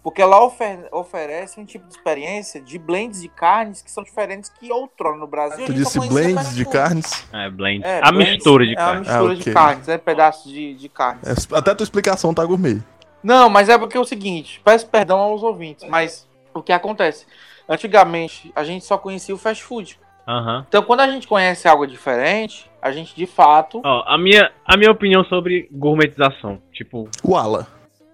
Porque 0.04 0.20
ela 0.20 0.44
ofer- 0.44 0.88
oferece 0.92 1.60
um 1.60 1.66
tipo 1.66 1.86
de 1.88 1.94
experiência 1.94 2.60
de 2.60 2.80
blends 2.80 3.22
de 3.22 3.28
carnes 3.30 3.84
que 3.84 3.92
são 3.92 4.04
diferentes 4.04 4.50
que 4.50 4.72
outrora 4.72 5.16
no 5.16 5.28
Brasil. 5.28 5.64
a 5.64 5.68
Tu 5.68 5.74
disse 5.74 6.00
blends 6.00 6.56
de 6.56 6.66
carnes? 6.66 7.24
É, 7.32 7.48
blend. 7.52 7.86
É, 7.86 8.00
a 8.04 8.12
blends 8.12 8.34
mistura 8.34 8.66
de 8.66 8.72
é 8.74 8.78
uma 8.80 8.86
carne. 8.86 9.00
mistura 9.02 9.32
Ah, 9.32 9.36
de 9.36 9.42
ok. 9.42 9.54
carnes, 9.54 9.88
é 9.88 9.98
pedaços 10.00 10.52
de, 10.52 10.74
de 10.74 10.90
carne. 10.90 11.20
É, 11.24 11.56
Até 11.56 11.72
a 11.72 11.76
tua 11.76 11.84
explicação 11.84 12.34
tá 12.34 12.44
gourmet. 12.44 12.82
Não, 13.22 13.48
mas 13.48 13.70
é 13.70 13.78
porque 13.78 13.96
é 13.96 14.00
o 14.00 14.06
seguinte, 14.06 14.60
peço 14.66 14.88
perdão 14.88 15.20
aos 15.20 15.44
ouvintes, 15.44 15.88
mas 15.88 16.28
o 16.52 16.64
que 16.64 16.74
acontece? 16.74 17.28
Antigamente, 17.70 18.52
a 18.56 18.64
gente 18.64 18.84
só 18.84 18.98
conhecia 18.98 19.36
o 19.36 19.38
fast 19.38 19.64
food. 19.64 20.00
Aham. 20.28 20.66
Então, 20.68 20.82
quando 20.82 21.02
a 21.02 21.08
gente 21.08 21.28
conhece 21.28 21.68
algo 21.68 21.86
diferente, 21.86 22.71
a 22.82 22.92
gente 22.92 23.16
de 23.16 23.26
fato. 23.26 23.82
Ó, 23.84 24.04
a 24.08 24.18
minha, 24.18 24.52
a 24.66 24.76
minha 24.78 24.92
opinião 24.92 25.24
sobre 25.26 25.68
gourmetização. 25.72 26.60
Tipo, 26.72 27.10
O 27.24 27.36
Ala. 27.36 27.68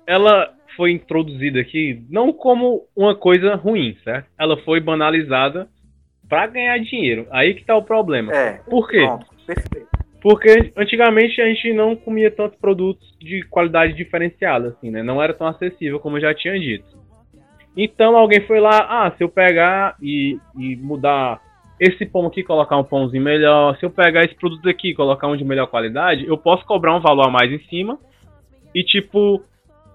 ela 0.05 0.53
foi 0.75 0.91
introduzida 0.91 1.59
aqui 1.59 2.03
não 2.09 2.31
como 2.31 2.83
uma 2.95 3.15
coisa 3.15 3.55
ruim, 3.55 3.95
certo? 4.03 4.27
Ela 4.37 4.57
foi 4.57 4.79
banalizada 4.79 5.67
pra 6.29 6.45
ganhar 6.47 6.77
dinheiro. 6.79 7.25
Aí 7.31 7.53
que 7.53 7.65
tá 7.65 7.75
o 7.75 7.83
problema. 7.83 8.33
É, 8.33 8.53
Por 8.69 8.87
quê? 8.89 8.99
pronto, 9.05 9.25
perfeito. 9.45 9.87
Porque 10.21 10.73
antigamente 10.75 11.39
a 11.41 11.45
gente 11.45 11.71
não 11.73 11.95
comia 11.95 12.29
tantos 12.29 12.59
produtos 12.59 13.07
de 13.19 13.43
qualidade 13.43 13.93
diferenciada, 13.93 14.69
assim, 14.69 14.89
né? 14.91 15.01
Não 15.01 15.21
era 15.21 15.33
tão 15.33 15.47
acessível 15.47 15.99
como 15.99 16.17
eu 16.17 16.21
já 16.21 16.33
tinha 16.33 16.59
dito. 16.59 16.97
Então 17.75 18.17
alguém 18.17 18.41
foi 18.41 18.59
lá, 18.59 18.79
ah, 19.05 19.11
se 19.15 19.23
eu 19.23 19.29
pegar 19.29 19.95
e, 20.01 20.37
e 20.57 20.75
mudar 20.75 21.39
esse 21.79 22.05
pão 22.05 22.25
aqui, 22.25 22.43
colocar 22.43 22.77
um 22.77 22.83
pãozinho 22.83 23.23
melhor, 23.23 23.77
se 23.77 23.85
eu 23.85 23.89
pegar 23.89 24.23
esse 24.23 24.35
produto 24.35 24.67
aqui 24.67 24.89
e 24.89 24.95
colocar 24.95 25.27
um 25.27 25.37
de 25.37 25.43
melhor 25.43 25.67
qualidade, 25.67 26.25
eu 26.25 26.37
posso 26.37 26.65
cobrar 26.65 26.95
um 26.95 26.99
valor 26.99 27.27
a 27.27 27.31
mais 27.31 27.51
em 27.51 27.59
cima. 27.67 27.97
E 28.73 28.83
tipo, 28.83 29.41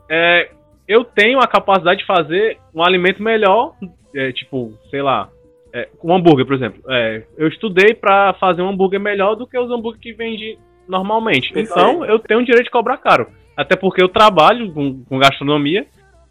é, 0.09 0.51
eu 0.87 1.05
tenho 1.05 1.41
a 1.41 1.47
capacidade 1.47 2.01
de 2.01 2.07
fazer 2.07 2.59
um 2.75 2.83
alimento 2.83 3.23
melhor, 3.23 3.75
é, 4.15 4.33
tipo, 4.33 4.73
sei 4.91 5.03
lá, 5.03 5.29
é, 5.73 5.89
um 6.05 6.15
hambúrguer, 6.15 6.47
por 6.47 6.55
exemplo. 6.55 6.83
É, 6.89 7.25
eu 7.37 7.49
estudei 7.49 7.95
pra 7.95 8.35
fazer 8.35 8.63
um 8.63 8.69
hambúrguer 8.69 9.01
melhor 9.01 9.35
do 9.35 9.47
que 9.47 9.59
os 9.59 9.71
hambúrguer 9.71 10.01
que 10.01 10.13
vende 10.13 10.59
normalmente. 10.87 11.53
Então, 11.57 12.05
eu 12.05 12.19
tenho 12.19 12.41
o 12.41 12.45
direito 12.45 12.65
de 12.65 12.71
cobrar 12.71 12.99
caro. 12.99 13.29
Até 13.57 13.77
porque 13.77 14.03
eu 14.03 14.09
trabalho 14.09 14.73
com, 14.73 15.03
com 15.05 15.19
gastronomia. 15.19 15.87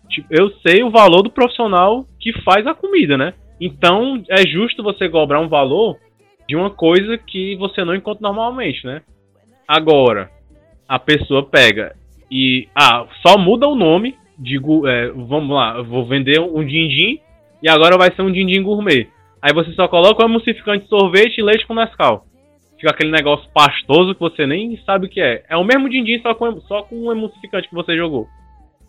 Tipo, 0.09 0.27
eu 0.29 0.49
sei 0.65 0.83
o 0.83 0.91
valor 0.91 1.23
do 1.23 1.31
profissional 1.31 2.05
que 2.19 2.33
faz 2.43 2.67
a 2.67 2.73
comida, 2.73 3.17
né? 3.17 3.33
Então, 3.61 4.23
é 4.27 4.45
justo 4.47 4.81
você 4.81 5.07
cobrar 5.07 5.39
um 5.39 5.47
valor 5.47 5.97
de 6.49 6.55
uma 6.55 6.71
coisa 6.71 7.15
que 7.15 7.55
você 7.57 7.85
não 7.85 7.93
encontra 7.93 8.23
normalmente, 8.23 8.83
né? 8.83 9.03
Agora, 9.67 10.31
a 10.87 10.97
pessoa 10.97 11.45
pega 11.45 11.95
e 12.29 12.67
ah, 12.75 13.05
só 13.25 13.37
muda 13.37 13.67
o 13.67 13.75
nome, 13.75 14.15
digo, 14.37 14.87
é, 14.87 15.09
vamos 15.09 15.55
lá, 15.55 15.79
vou 15.83 16.05
vender 16.07 16.39
um 16.41 16.65
din-din 16.65 17.19
e 17.61 17.69
agora 17.69 17.99
vai 17.99 18.11
ser 18.15 18.23
um 18.23 18.31
din-din 18.31 18.63
gourmet. 18.63 19.07
Aí 19.39 19.53
você 19.53 19.71
só 19.73 19.87
coloca 19.87 20.23
o 20.23 20.27
emulsificante 20.27 20.85
de 20.85 20.89
sorvete 20.89 21.37
e 21.37 21.43
leite 21.43 21.67
com 21.67 21.75
Nescau. 21.75 22.25
Fica 22.79 22.91
aquele 22.91 23.11
negócio 23.11 23.47
pastoso 23.53 24.15
que 24.15 24.19
você 24.19 24.47
nem 24.47 24.75
sabe 24.85 25.05
o 25.05 25.09
que 25.09 25.21
é. 25.21 25.43
É 25.47 25.55
o 25.55 25.63
mesmo 25.63 25.87
din-din 25.87 26.19
só 26.21 26.33
com, 26.33 26.59
só 26.61 26.81
com 26.81 26.95
o 26.95 27.11
emulsificante 27.11 27.69
que 27.69 27.75
você 27.75 27.95
jogou. 27.95 28.27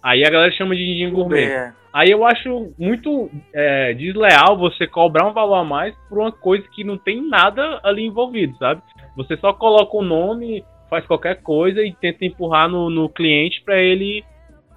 Aí 0.02 0.24
a 0.24 0.30
galera 0.30 0.52
chama 0.52 0.74
de 0.74 0.82
din-din 0.82 1.10
gourmet. 1.10 1.72
Aí 1.92 2.10
eu 2.10 2.24
acho 2.24 2.72
muito 2.78 3.30
é, 3.52 3.92
desleal 3.92 4.56
você 4.56 4.86
cobrar 4.86 5.26
um 5.26 5.32
valor 5.32 5.56
a 5.56 5.64
mais 5.64 5.94
por 6.08 6.18
uma 6.18 6.32
coisa 6.32 6.66
que 6.68 6.82
não 6.82 6.96
tem 6.96 7.28
nada 7.28 7.80
ali 7.84 8.06
envolvido, 8.06 8.56
sabe? 8.56 8.82
Você 9.16 9.36
só 9.36 9.52
coloca 9.52 9.96
o 9.96 10.02
nome, 10.02 10.64
faz 10.88 11.06
qualquer 11.06 11.42
coisa 11.42 11.82
e 11.82 11.92
tenta 11.92 12.24
empurrar 12.24 12.68
no, 12.68 12.88
no 12.88 13.10
cliente 13.10 13.62
para 13.62 13.76
ele 13.76 14.24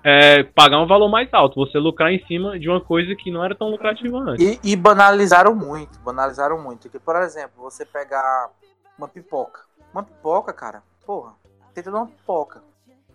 é, 0.04 0.43
pagar 0.43 0.80
um 0.80 0.86
valor 0.86 1.10
mais 1.10 1.34
alto. 1.34 1.65
Você 1.65 1.80
lucrar 1.80 2.12
em 2.12 2.23
cima 2.25 2.60
de 2.60 2.69
uma 2.69 2.80
coisa 2.80 3.15
que 3.15 3.32
não 3.32 3.43
era 3.43 3.56
tão 3.56 3.69
lucrativa 3.69 4.17
antes. 4.19 4.60
E, 4.63 4.71
e 4.71 4.75
banalizaram 4.75 5.56
muito, 5.56 5.97
banalizaram 5.99 6.62
muito. 6.62 6.89
Que, 6.89 6.99
por 6.99 7.15
exemplo, 7.15 7.54
você 7.58 7.84
pegar 7.86 8.51
uma 8.97 9.08
pipoca. 9.08 9.62
Uma 9.91 10.04
pipoca, 10.04 10.54
cara, 10.54 10.84
porra, 11.06 11.34
tenta 11.73 11.89
dar 11.89 11.99
uma 11.99 12.08
pipoca. 12.08 12.62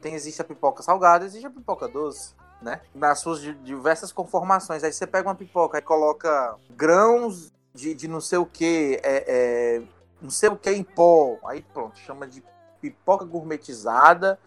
Tem, 0.00 0.14
existe 0.14 0.40
a 0.40 0.44
pipoca 0.44 0.82
salgada, 0.82 1.24
existe 1.24 1.46
a 1.46 1.50
pipoca 1.50 1.86
doce, 1.86 2.34
né? 2.60 2.80
Nas 2.94 3.20
suas 3.20 3.40
di- 3.40 3.54
diversas 3.54 4.12
conformações. 4.12 4.84
Aí 4.84 4.92
você 4.92 5.06
pega 5.06 5.28
uma 5.28 5.34
pipoca 5.34 5.78
e 5.78 5.82
coloca 5.82 6.56
grãos 6.70 7.52
de, 7.74 7.94
de 7.94 8.08
não 8.08 8.20
sei 8.20 8.38
o 8.38 8.46
que, 8.46 9.00
é, 9.02 9.24
é, 9.26 9.82
não 10.20 10.30
sei 10.30 10.48
o 10.48 10.56
que 10.56 10.70
em 10.70 10.82
pó. 10.82 11.38
Aí 11.46 11.62
pronto, 11.62 11.98
chama 11.98 12.26
de 12.26 12.42
pipoca 12.80 13.24
gourmetizada, 13.24 14.38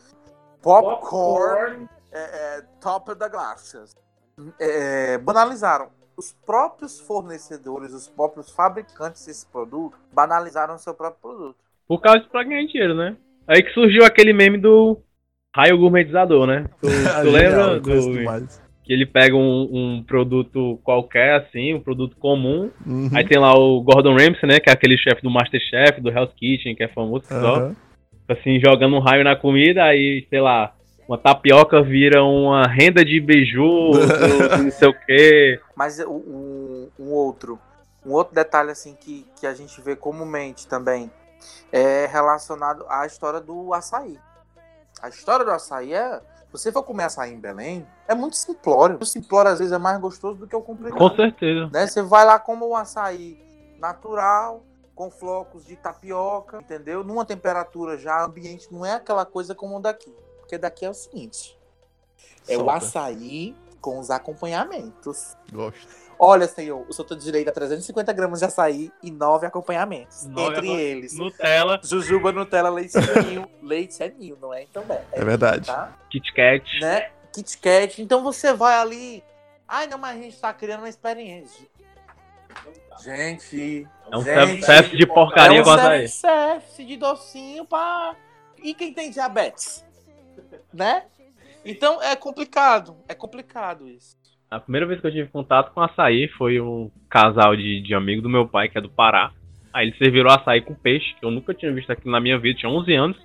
popcorn, 0.61 1.87
é, 2.11 2.19
é, 2.19 2.63
top 2.79 3.15
da 3.15 3.27
glacias. 3.27 3.95
É, 4.59 5.17
banalizaram. 5.17 5.89
Os 6.15 6.31
próprios 6.31 6.99
fornecedores, 6.99 7.91
os 7.91 8.07
próprios 8.07 8.51
fabricantes 8.51 9.25
desse 9.25 9.45
produto, 9.47 9.97
banalizaram 10.11 10.75
o 10.75 10.79
seu 10.79 10.93
próprio 10.93 11.19
produto. 11.21 11.55
Por 11.87 11.99
causa 11.99 12.19
de 12.19 12.29
pra 12.29 12.43
ganhar 12.43 12.65
dinheiro, 12.67 12.93
né? 12.93 13.17
Aí 13.47 13.63
que 13.63 13.71
surgiu 13.73 14.05
aquele 14.05 14.31
meme 14.31 14.57
do 14.59 15.01
raio 15.55 15.77
gourmetizador, 15.77 16.47
né? 16.47 16.65
Tu, 16.81 16.87
tu 16.87 16.89
Genial, 16.89 17.23
lembra 17.31 17.79
do, 17.79 18.13
que 18.83 18.91
ele 18.91 19.05
pega 19.05 19.35
um, 19.35 19.69
um 19.71 20.03
produto 20.05 20.79
qualquer, 20.83 21.35
assim, 21.35 21.73
um 21.73 21.79
produto 21.79 22.17
comum, 22.17 22.69
Uhum. 22.85 23.09
Aí 23.13 23.25
tem 23.25 23.39
lá 23.39 23.53
o 23.57 23.81
Gordon 23.81 24.11
Ramsay, 24.13 24.47
né? 24.49 24.59
Que 24.59 24.69
é 24.69 24.73
aquele 24.73 24.97
chefe 24.97 25.21
do 25.21 25.29
Masterchef, 25.29 26.01
do 26.01 26.09
Hell's 26.09 26.33
Kitchen, 26.35 26.75
que 26.75 26.83
é 26.83 26.87
famoso 26.87 27.23
que 27.25 27.33
só. 27.33 27.71
Assim, 28.27 28.59
jogando 28.59 28.95
um 28.95 28.99
raio 28.99 29.23
na 29.23 29.35
comida, 29.35 29.83
aí, 29.83 30.25
sei 30.29 30.41
lá, 30.41 30.73
uma 31.07 31.17
tapioca 31.17 31.81
vira 31.81 32.23
uma 32.23 32.65
renda 32.67 33.03
de 33.03 33.19
beiju, 33.19 33.91
não 34.63 34.71
sei 34.71 34.87
o 34.87 34.93
quê. 35.05 35.59
Mas 35.75 35.99
o- 35.99 36.09
um, 36.09 36.89
um 36.99 37.11
outro, 37.11 37.59
um 38.05 38.11
outro 38.11 38.33
detalhe 38.33 38.71
assim 38.71 38.95
que, 38.99 39.25
que 39.39 39.45
a 39.45 39.53
gente 39.53 39.79
vê 39.81 39.95
comumente 39.95 40.67
também 40.67 41.11
é 41.71 42.05
relacionado 42.05 42.85
à 42.89 43.05
história 43.05 43.39
do 43.41 43.73
açaí. 43.73 44.17
A 45.03 45.09
história 45.09 45.43
do 45.43 45.51
açaí 45.51 45.93
é. 45.93 46.21
Se 46.45 46.51
você 46.59 46.71
for 46.71 46.81
comer 46.83 47.03
açaí 47.03 47.33
em 47.33 47.39
Belém, 47.39 47.85
é 48.07 48.15
muito 48.15 48.37
simplório. 48.37 48.97
O 49.01 49.05
simplório 49.05 49.51
às 49.51 49.59
vezes 49.59 49.73
é 49.73 49.77
mais 49.77 49.99
gostoso 49.99 50.37
do 50.39 50.47
que 50.47 50.55
o 50.55 50.61
complicado. 50.61 50.97
Com 50.97 51.13
certeza. 51.13 51.69
né? 51.73 51.85
Você 51.85 52.01
vai 52.01 52.25
lá 52.25 52.39
como 52.39 52.69
um 52.69 52.75
açaí 52.75 53.43
natural, 53.79 54.63
com 54.95 55.11
flocos 55.11 55.65
de 55.65 55.75
tapioca, 55.75 56.59
entendeu? 56.59 57.03
Numa 57.03 57.25
temperatura 57.25 57.97
já 57.97 58.23
ambiente, 58.23 58.71
não 58.71 58.85
é 58.85 58.93
aquela 58.93 59.25
coisa 59.25 59.53
como 59.53 59.77
o 59.77 59.81
daqui. 59.81 60.15
Porque 60.39 60.57
daqui 60.57 60.85
é 60.85 60.89
o 60.89 60.93
seguinte: 60.93 61.59
é 62.47 62.55
o 62.55 62.59
Solta. 62.59 62.73
açaí 62.75 63.53
com 63.81 63.99
os 63.99 64.09
acompanhamentos. 64.09 65.35
Gosto. 65.51 66.02
Olha, 66.17 66.47
senhor, 66.47 66.85
o 66.87 66.93
senhor 66.93 67.07
tem 67.07 67.17
direito 67.17 67.49
a 67.49 67.51
350 67.51 68.13
gramas 68.13 68.39
de 68.39 68.45
açaí 68.45 68.91
e 69.01 69.11
nove 69.11 69.45
acompanhamentos. 69.45 70.25
Nove 70.25 70.57
entre 70.57 70.71
eles, 70.71 71.17
Nutella, 71.17 71.79
jujuba, 71.83 72.31
Nutella, 72.31 72.69
leite 72.69 72.93
ninho. 73.25 73.49
leite 73.61 74.01
é 74.01 74.09
ninho, 74.09 74.37
não 74.41 74.53
é? 74.53 74.63
Então, 74.63 74.83
é. 74.89 75.03
É 75.11 75.23
verdade. 75.23 75.67
Tá? 75.67 75.97
Kit 76.09 76.33
Kat. 76.33 76.79
né? 76.79 77.09
Kit 77.33 77.57
Kat. 77.57 78.01
Então 78.01 78.23
você 78.23 78.53
vai 78.53 78.75
ali. 78.75 79.23
Ai, 79.67 79.87
não, 79.87 79.97
mas 79.97 80.17
a 80.17 80.21
gente 80.21 80.39
tá 80.39 80.53
criando 80.53 80.81
uma 80.81 80.89
experiência. 80.89 81.67
Gente. 83.03 83.87
É 84.11 84.17
um 84.17 84.23
gente, 84.23 84.35
self-service 84.35 84.97
de 84.97 85.07
porcaria 85.07 85.59
é 85.59 85.63
com 85.63 85.69
um 85.69 85.73
açaí. 85.73 86.07
self-service 86.07 86.85
de 86.85 86.97
docinho 86.97 87.65
pra. 87.65 88.15
E 88.61 88.73
quem 88.73 88.93
tem 88.93 89.09
diabetes? 89.09 89.83
Né? 90.71 91.03
Então 91.65 92.01
é 92.01 92.15
complicado. 92.15 92.97
É 93.07 93.13
complicado 93.13 93.87
isso. 93.87 94.17
A 94.55 94.59
primeira 94.59 94.85
vez 94.85 95.01
que 95.01 95.07
eu 95.07 95.11
tive 95.11 95.29
contato 95.29 95.71
com 95.73 95.81
açaí 95.81 96.27
foi 96.37 96.59
um 96.61 96.91
casal 97.09 97.55
de, 97.55 97.81
de 97.81 97.93
amigo 97.95 98.21
do 98.21 98.29
meu 98.29 98.47
pai, 98.47 98.69
que 98.69 98.77
é 98.77 98.81
do 98.81 98.89
Pará. 98.89 99.31
Aí 99.73 99.87
eles 99.87 99.97
serviram 99.97 100.29
açaí 100.29 100.61
com 100.61 100.75
peixe, 100.75 101.15
que 101.19 101.25
eu 101.25 101.31
nunca 101.31 101.53
tinha 101.53 101.71
visto 101.73 101.91
aqui 101.91 102.07
na 102.07 102.19
minha 102.19 102.37
vida, 102.37 102.59
tinha 102.59 102.71
11 102.71 102.93
anos. 102.93 103.17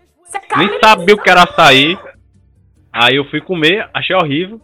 Nem 0.57 0.81
sabia 0.81 1.15
o 1.15 1.23
que 1.23 1.29
era 1.29 1.43
açaí. 1.43 1.99
Aí 2.91 3.17
eu 3.17 3.25
fui 3.27 3.41
comer, 3.43 3.89
achei 3.93 4.17
horrível. 4.17 4.59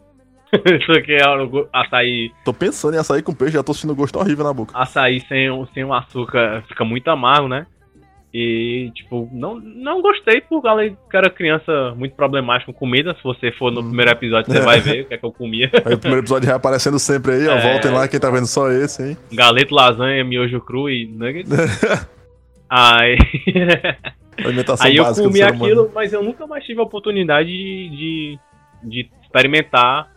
Isso 0.81 0.92
aqui 0.92 1.12
é 1.12 1.29
o 1.29 1.68
açaí, 1.72 2.31
Tô 2.44 2.55
pensando 2.55 2.94
em 2.94 2.98
açaí 2.98 3.22
com 3.22 3.35
peixe, 3.35 3.55
já 3.55 3.62
tô 3.62 3.74
sentindo 3.74 3.94
gosto 3.94 4.18
horrível 4.18 4.44
na 4.44 4.53
boca. 4.55 4.72
açaí 4.79 5.20
sem, 5.29 5.50
o- 5.50 5.66
sem 5.74 5.85
o 5.85 5.92
açúcar, 5.92 6.62
fica 6.68 6.85
muito 6.85 7.09
amargo, 7.09 7.48
né? 7.48 7.66
E, 8.37 8.90
tipo, 8.97 9.31
não, 9.33 9.61
não 9.61 10.03
gostei 10.03 10.40
por 10.40 10.61
causa 10.61 10.83
que 10.88 11.16
era 11.16 11.31
criança 11.31 11.94
muito 11.97 12.16
problemática 12.16 12.73
com 12.73 12.77
comida. 12.77 13.14
Se 13.14 13.23
você 13.23 13.53
for 13.53 13.70
no 13.70 13.81
primeiro 13.81 14.11
episódio, 14.11 14.53
você 14.53 14.61
vai 14.61 14.81
ver 14.81 15.03
o 15.03 15.07
que 15.07 15.14
é 15.14 15.18
que 15.18 15.25
eu 15.25 15.31
comia. 15.31 15.70
Aí 15.85 15.94
o 15.94 15.99
primeiro 15.99 16.23
episódio 16.23 16.49
reaparecendo 16.49 16.99
sempre 16.99 17.35
aí, 17.35 17.47
ó. 17.47 17.53
É. 17.53 17.73
Voltem 17.73 17.92
lá, 17.92 18.09
quem 18.09 18.18
tá 18.18 18.29
vendo 18.31 18.49
só 18.49 18.73
esse, 18.73 19.11
hein? 19.11 19.16
Galeto, 19.33 19.73
lasanha, 19.73 20.25
miojo 20.25 20.61
cru 20.61 20.90
e 20.90 21.07
nuggets. 21.07 21.49
Aí, 22.68 23.18
Alimentação 24.42 24.87
aí 24.87 24.97
eu 24.97 25.05
comi 25.14 25.42
aquilo, 25.42 25.92
mas 25.94 26.12
eu 26.12 26.23
nunca 26.23 26.44
mais 26.44 26.64
tive 26.64 26.81
a 26.81 26.83
oportunidade 26.83 27.47
de, 27.47 27.90
de, 27.90 28.38
de 28.83 29.11
experimentar 29.23 30.11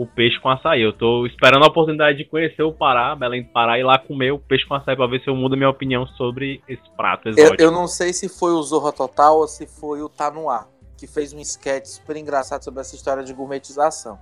o 0.00 0.06
peixe 0.06 0.38
com 0.40 0.48
açaí. 0.48 0.80
Eu 0.82 0.92
tô 0.92 1.26
esperando 1.26 1.64
a 1.64 1.68
oportunidade 1.68 2.18
de 2.18 2.24
conhecer 2.24 2.62
o 2.62 2.72
Pará, 2.72 3.16
Belém 3.16 3.42
do 3.42 3.48
Pará, 3.48 3.78
e 3.78 3.82
lá 3.82 3.98
comer 3.98 4.30
o 4.32 4.38
peixe 4.38 4.64
com 4.64 4.74
açaí 4.74 4.94
pra 4.94 5.06
ver 5.08 5.20
se 5.22 5.28
eu 5.28 5.34
mudo 5.34 5.56
minha 5.56 5.68
opinião 5.68 6.06
sobre 6.06 6.62
esse 6.68 6.88
prato 6.96 7.28
Eu, 7.28 7.32
exótico. 7.32 7.62
eu 7.62 7.70
não 7.72 7.88
sei 7.88 8.12
se 8.12 8.28
foi 8.28 8.52
o 8.52 8.62
Zorra 8.62 8.92
Total 8.92 9.36
ou 9.36 9.48
se 9.48 9.66
foi 9.66 10.00
o 10.00 10.10
Ar, 10.48 10.68
que 10.96 11.06
fez 11.08 11.32
um 11.32 11.40
sketch 11.40 11.86
super 11.86 12.16
engraçado 12.16 12.62
sobre 12.62 12.80
essa 12.80 12.94
história 12.94 13.24
de 13.24 13.32
gourmetização. 13.32 14.18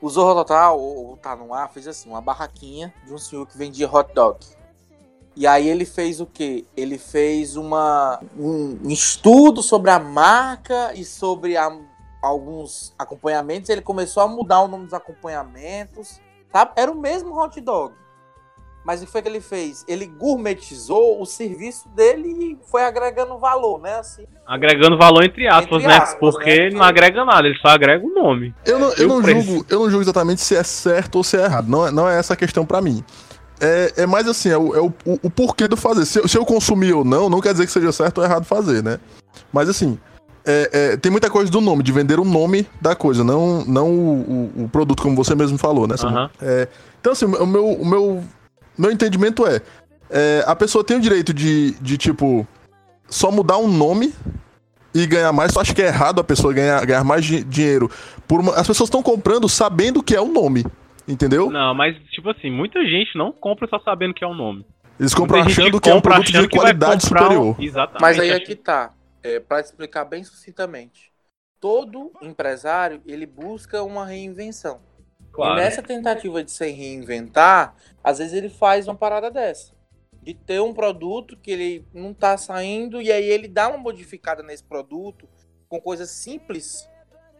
O 0.00 0.08
Zorra 0.08 0.34
Total, 0.42 0.80
ou 0.80 1.18
o 1.46 1.54
Ar, 1.54 1.70
fez 1.70 1.86
assim, 1.86 2.08
uma 2.08 2.20
barraquinha 2.22 2.92
de 3.06 3.12
um 3.12 3.18
senhor 3.18 3.46
que 3.46 3.58
vendia 3.58 3.88
hot 3.92 4.12
dog. 4.14 4.38
E 5.36 5.46
aí 5.46 5.68
ele 5.68 5.84
fez 5.84 6.20
o 6.20 6.26
quê? 6.26 6.64
Ele 6.76 6.98
fez 6.98 7.56
uma, 7.56 8.20
um 8.38 8.78
estudo 8.88 9.62
sobre 9.62 9.90
a 9.90 9.98
marca 9.98 10.92
e 10.94 11.04
sobre 11.04 11.56
a- 11.56 11.70
alguns 12.22 12.94
acompanhamentos. 12.98 13.68
Ele 13.68 13.82
começou 13.82 14.22
a 14.22 14.28
mudar 14.28 14.60
o 14.60 14.68
nome 14.68 14.84
dos 14.84 14.94
acompanhamentos. 14.94 16.20
Tá? 16.52 16.70
Era 16.76 16.90
o 16.90 16.94
mesmo 16.94 17.36
hot 17.38 17.60
dog. 17.60 17.94
Mas 18.84 19.00
o 19.00 19.06
que 19.06 19.12
foi 19.12 19.22
que 19.22 19.28
ele 19.28 19.40
fez? 19.40 19.84
Ele 19.86 20.06
gourmetizou 20.06 21.20
o 21.22 21.24
serviço 21.24 21.88
dele 21.90 22.28
e 22.28 22.58
foi 22.68 22.82
agregando 22.84 23.38
valor, 23.38 23.80
né? 23.80 23.94
Assim, 24.00 24.24
Agregando 24.44 24.98
valor 24.98 25.22
entre 25.24 25.46
aspas, 25.46 25.82
Entre 25.82 25.86
né? 25.86 25.98
aspas, 25.98 26.18
Porque 26.34 26.50
né? 26.50 26.56
ele 26.66 26.74
não 26.76 26.82
agrega 26.84 27.24
nada, 27.24 27.46
ele 27.46 27.56
só 27.60 27.68
agrega 27.68 28.04
o 28.04 28.10
nome. 28.12 28.52
Eu 28.66 28.80
não, 28.80 28.92
eu 28.94 29.06
não 29.08 29.22
julgo, 29.22 29.64
eu 29.70 29.78
não 29.78 29.88
julgo 29.88 30.02
exatamente 30.02 30.40
se 30.40 30.56
é 30.56 30.64
certo 30.64 31.14
ou 31.16 31.22
se 31.24 31.36
é 31.36 31.44
errado. 31.44 31.68
Não 31.68 31.86
é, 31.86 31.90
não 31.92 32.08
é 32.08 32.18
essa 32.18 32.34
a 32.34 32.36
questão 32.36 32.66
pra 32.66 32.80
mim. 32.82 33.04
É, 33.60 34.02
é 34.02 34.06
mais 34.06 34.26
assim, 34.26 34.48
é, 34.50 34.58
o, 34.58 34.74
é 34.74 34.80
o, 34.80 34.92
o- 35.06 35.20
o 35.22 35.30
porquê 35.30 35.68
do 35.68 35.76
fazer. 35.76 36.04
Se, 36.04 36.18
eu- 36.18 36.26
se 36.26 36.36
eu 36.36 36.44
consumir 36.44 36.92
ou 36.92 37.04
não, 37.04 37.30
não 37.30 37.40
quer 37.40 37.52
dizer 37.52 37.66
que 37.66 37.72
seja 37.72 37.92
certo 37.92 38.18
ou 38.18 38.24
errado 38.24 38.44
fazer, 38.44 38.82
né? 38.82 38.98
Mas 39.52 39.68
assim, 39.68 39.96
é- 40.44 40.70
é, 40.72 40.96
tem 40.96 41.10
muita 41.12 41.30
coisa 41.30 41.50
do 41.50 41.60
nome, 41.60 41.82
de 41.82 41.92
vender 41.92 42.18
o 42.18 42.24
nome 42.24 42.66
da 42.80 42.94
coisa, 42.94 43.22
não, 43.22 43.64
não 43.64 43.90
o, 43.90 44.50
o- 44.56 44.64
o 44.64 44.68
produto, 44.68 45.02
como 45.02 45.14
você 45.16 45.34
mesmo 45.34 45.56
falou, 45.58 45.86
né? 45.86 45.94
Aham. 46.02 46.30
É, 46.40 46.68
então, 47.00 47.12
assim, 47.12 47.24
o 47.26 47.46
meu, 47.46 47.66
o 47.66 47.86
meu, 47.86 48.24
meu 48.76 48.90
entendimento 48.90 49.46
é, 49.46 49.60
é, 50.10 50.44
a 50.46 50.54
pessoa 50.56 50.82
tem 50.84 50.96
o 50.96 51.00
direito 51.00 51.32
de, 51.32 51.72
de, 51.80 51.96
tipo, 51.96 52.46
só 53.08 53.30
mudar 53.30 53.58
um 53.58 53.68
nome 53.68 54.12
e 54.94 55.06
ganhar 55.06 55.32
mais. 55.32 55.54
Eu 55.54 55.60
acho 55.60 55.74
que 55.74 55.82
é 55.82 55.86
errado 55.86 56.20
a 56.20 56.24
pessoa 56.24 56.52
ganhar, 56.52 56.84
ganhar 56.84 57.04
mais 57.04 57.24
di- 57.24 57.44
dinheiro. 57.44 57.90
Por 58.28 58.40
uma- 58.40 58.54
as 58.54 58.66
pessoas 58.66 58.88
estão 58.88 59.02
comprando 59.02 59.48
sabendo 59.48 60.02
que 60.02 60.14
é 60.14 60.20
o 60.20 60.28
nome, 60.28 60.64
entendeu? 61.08 61.50
Não, 61.50 61.74
mas, 61.74 61.96
tipo 62.10 62.28
assim, 62.30 62.50
muita 62.50 62.84
gente 62.84 63.16
não 63.16 63.32
compra 63.32 63.66
só 63.68 63.78
sabendo 63.80 64.12
que 64.14 64.22
é 64.22 64.26
o 64.26 64.34
nome. 64.34 64.66
Eles 65.00 65.14
compram 65.14 65.40
achando 65.40 65.80
que 65.80 65.88
é 65.90 65.94
um 65.94 66.00
produto 66.00 66.30
de 66.30 66.48
qualidade 66.48 67.02
comprar 67.04 67.22
um- 67.22 67.28
superior. 67.30 67.56
Exatamente. 67.58 68.00
Mas 68.02 68.18
aí 68.20 68.30
é 68.30 68.38
que 68.40 68.54
tá. 68.54 68.90
É, 69.22 69.38
para 69.40 69.60
explicar 69.60 70.04
bem 70.04 70.24
sucintamente. 70.24 71.12
Todo 71.60 72.12
empresário, 72.20 73.00
ele 73.06 73.24
busca 73.24 73.82
uma 73.82 74.04
reinvenção. 74.04 74.80
Claro. 75.32 75.58
E 75.58 75.62
nessa 75.62 75.82
tentativa 75.82 76.42
de 76.42 76.50
se 76.50 76.70
reinventar, 76.70 77.74
às 78.02 78.18
vezes 78.18 78.34
ele 78.34 78.48
faz 78.48 78.86
uma 78.86 78.96
parada 78.96 79.30
dessa. 79.30 79.72
De 80.20 80.34
ter 80.34 80.60
um 80.60 80.74
produto 80.74 81.36
que 81.36 81.50
ele 81.50 81.86
não 81.92 82.12
tá 82.12 82.36
saindo 82.36 83.00
e 83.00 83.10
aí 83.10 83.24
ele 83.24 83.48
dá 83.48 83.68
uma 83.68 83.78
modificada 83.78 84.42
nesse 84.42 84.62
produto 84.62 85.28
com 85.68 85.80
coisas 85.80 86.10
simples 86.10 86.88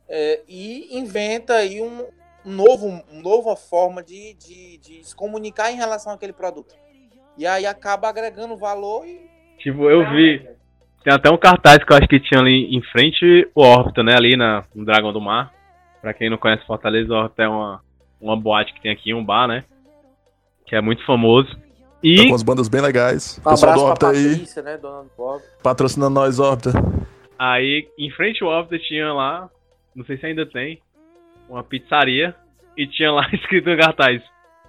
é, 0.09 0.42
e 0.49 0.99
inventa 0.99 1.55
aí 1.55 1.81
um, 1.81 2.09
um 2.45 2.51
novo, 2.51 2.87
uma 2.87 3.05
nova 3.12 3.57
forma 3.57 4.03
de, 4.03 4.35
de, 4.35 4.79
de 4.79 5.05
se 5.05 5.14
comunicar 5.14 5.71
em 5.71 5.77
relação 5.77 6.12
àquele 6.12 6.33
produto. 6.33 6.75
E 7.37 7.47
aí 7.47 7.66
acaba 7.66 8.09
agregando 8.09 8.57
valor 8.57 9.07
e. 9.07 9.31
Tipo, 9.59 9.88
eu 9.88 10.11
vi. 10.11 10.49
Tem 11.02 11.12
até 11.12 11.30
um 11.30 11.36
cartaz 11.36 11.82
que 11.82 11.92
eu 11.92 11.96
acho 11.96 12.08
que 12.08 12.20
tinha 12.20 12.40
ali 12.40 12.74
em 12.74 12.82
frente 12.82 13.48
o 13.54 13.62
Órbita, 13.62 14.02
né? 14.02 14.14
Ali 14.16 14.36
na, 14.36 14.64
no 14.74 14.84
Dragão 14.84 15.12
do 15.12 15.20
Mar. 15.20 15.52
Pra 16.00 16.14
quem 16.14 16.30
não 16.30 16.36
conhece 16.36 16.66
Fortaleza, 16.66 17.12
o 17.12 17.16
Órbita 17.16 17.42
é 17.42 17.48
uma, 17.48 17.80
uma 18.20 18.36
boate 18.36 18.72
que 18.72 18.80
tem 18.80 18.92
aqui, 18.92 19.12
um 19.12 19.24
bar, 19.24 19.48
né? 19.48 19.64
Que 20.66 20.76
é 20.76 20.80
muito 20.80 21.04
famoso. 21.04 21.50
Tá 21.54 21.60
E 22.02 22.28
com 22.28 22.34
as 22.34 22.42
bandas 22.42 22.68
bem 22.68 22.80
legais. 22.80 23.40
Um 23.44 23.50
Pessoal 23.50 23.74
do 23.74 23.98
pra 23.98 24.10
aí, 24.10 24.30
Patrícia, 24.30 24.62
né, 24.62 24.78
patrocinando 25.62 26.14
nós, 26.14 26.38
Orbita. 26.38 26.72
aí, 27.38 27.88
em 27.98 28.10
frente 28.10 28.42
ao 28.42 28.50
Órbita 28.50 28.78
tinha 28.78 29.12
lá, 29.12 29.48
não 29.94 30.04
sei 30.04 30.16
se 30.18 30.26
ainda 30.26 30.46
tem, 30.46 30.80
uma 31.48 31.62
pizzaria. 31.62 32.34
E 32.76 32.86
tinha 32.86 33.12
lá 33.12 33.28
escrito 33.34 33.68
no 33.68 33.76
cartaz: 33.76 34.22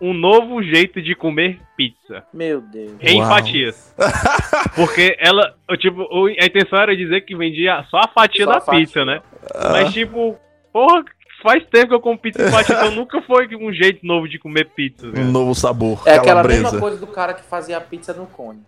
Um 0.04 0.14
novo 0.14 0.62
jeito 0.62 1.02
de 1.02 1.16
comer 1.16 1.60
pizza. 1.78 2.24
Meu 2.34 2.60
Deus. 2.60 2.92
Em 3.00 3.22
Uau. 3.22 3.30
fatias. 3.30 3.96
Porque 4.76 5.16
ela, 5.20 5.54
tipo, 5.80 6.02
a 6.26 6.46
intenção 6.46 6.80
era 6.80 6.96
dizer 6.96 7.22
que 7.22 7.36
vendia 7.36 7.84
só 7.90 8.00
a 8.00 8.08
fatia 8.08 8.44
Só 8.46 8.52
da 8.52 8.58
a 8.58 8.62
fatia. 8.62 8.80
pizza, 8.82 9.06
né? 9.06 9.22
Ah. 9.56 9.70
Mas 9.72 9.94
tipo, 9.94 10.36
porra, 10.74 11.06
faz 11.42 11.64
tempo 11.68 11.88
que 11.90 11.94
eu 11.94 12.00
como 12.02 12.18
pizza 12.18 12.44
em 12.46 12.52
fatia, 12.52 12.76
então 12.76 12.92
nunca 12.96 13.22
foi 13.22 13.48
um 13.56 13.72
jeito 13.72 14.06
novo 14.06 14.28
de 14.28 14.38
comer 14.40 14.66
pizza. 14.76 15.08
Um 15.08 15.32
novo 15.32 15.56
sabor. 15.56 16.02
É 16.06 16.12
aquela 16.16 16.26
calabresa. 16.42 16.64
mesma 16.64 16.80
coisa 16.80 16.98
do 16.98 17.08
cara 17.08 17.34
que 17.34 17.44
fazia 17.44 17.78
a 17.78 17.82
pizza 17.82 18.14
no 18.14 18.26
cone. 18.26 18.62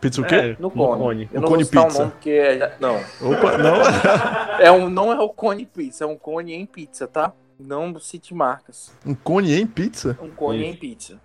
Pizza 0.00 0.22
o 0.22 0.24
quê? 0.24 0.34
É, 0.34 0.56
No 0.58 0.70
cone. 0.70 1.28
Eu 1.30 1.40
No 1.40 1.42
não 1.42 1.48
cone 1.48 1.62
vou 1.62 1.64
citar 1.64 1.84
pizza. 1.84 1.98
o 1.98 2.00
nome 2.04 2.12
porque 2.12 2.30
é... 2.30 2.72
Não. 2.80 2.96
Opa, 3.20 3.58
não. 3.58 3.74
É 4.60 4.70
um, 4.72 4.88
não 4.88 5.12
é 5.12 5.18
o 5.18 5.28
cone 5.28 5.66
pizza, 5.66 6.04
é 6.04 6.06
um 6.06 6.16
cone 6.16 6.54
em 6.54 6.64
pizza, 6.64 7.06
tá? 7.06 7.32
Não 7.60 7.98
cite 8.00 8.32
marcas. 8.34 8.92
um 9.04 9.14
cone 9.14 9.60
em 9.60 9.66
pizza? 9.66 10.18
Um 10.20 10.30
cone 10.30 10.60
Isso. 10.60 10.68
em 10.70 10.76
pizza. 10.76 11.20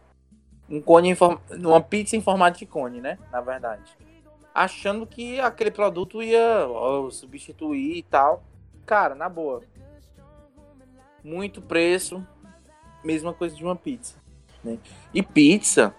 Um 0.70 0.82
cone 0.82 1.10
em 1.10 1.16
form... 1.16 1.38
Uma 1.52 1.82
pizza 1.82 2.16
em 2.18 2.22
formato 2.22 2.60
de 2.60 2.66
cone, 2.66 3.00
né? 3.00 3.18
Na 3.32 3.40
verdade. 3.40 3.98
Achando 4.54 5.06
que 5.08 5.40
aquele 5.40 5.72
produto 5.72 6.22
ia 6.22 6.68
ó, 6.68 7.10
substituir 7.10 7.98
e 7.98 8.04
tal. 8.04 8.44
Cara, 8.86 9.16
na 9.16 9.30
boa. 9.30 9.62
Muito 11.24 11.62
preço. 11.62 12.26
Mesma 13.04 13.34
coisa 13.34 13.56
de 13.56 13.64
uma 13.64 13.76
pizza. 13.76 14.16
né? 14.64 14.78
E 15.14 15.22
pizza. 15.24 15.96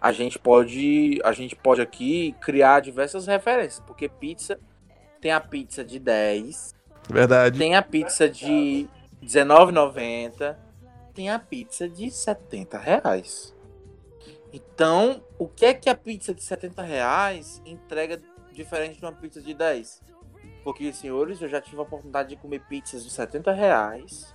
A 0.00 0.12
gente 0.12 0.38
pode. 0.38 1.20
A 1.24 1.32
gente 1.32 1.56
pode 1.56 1.80
aqui 1.80 2.32
criar 2.40 2.80
diversas 2.80 3.26
referências. 3.26 3.80
Porque 3.86 4.08
pizza 4.08 4.58
tem 5.20 5.32
a 5.32 5.40
pizza 5.40 5.84
de 5.84 5.98
10. 5.98 6.74
Verdade. 7.08 7.58
Tem 7.58 7.74
a 7.74 7.82
pizza 7.82 8.28
de 8.28 8.88
R$19,90. 9.22 10.56
Tem 11.14 11.30
a 11.30 11.38
pizza 11.38 11.88
de 11.88 12.10
70 12.10 12.78
reais. 12.78 13.56
Então, 14.52 15.22
o 15.38 15.46
que 15.48 15.66
é 15.66 15.74
que 15.74 15.90
a 15.90 15.94
pizza 15.94 16.32
de 16.32 16.42
70 16.42 16.82
reais 16.82 17.62
entrega 17.66 18.20
diferente 18.52 18.98
de 18.98 19.04
uma 19.04 19.12
pizza 19.12 19.40
de 19.40 19.52
10? 19.52 20.02
Porque, 20.64 20.92
senhores, 20.92 21.40
eu 21.40 21.48
já 21.48 21.60
tive 21.60 21.78
a 21.78 21.82
oportunidade 21.82 22.30
de 22.30 22.36
comer 22.36 22.60
pizzas 22.68 23.04
de 23.04 23.10
70 23.10 23.52
reais 23.52 24.34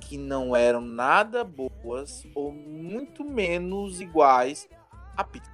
que 0.00 0.18
não 0.18 0.54
eram 0.56 0.80
nada 0.80 1.44
boas 1.44 2.26
ou 2.34 2.52
muito 2.52 3.24
menos 3.24 4.00
iguais 4.00 4.68
à 5.16 5.22
pizza. 5.24 5.50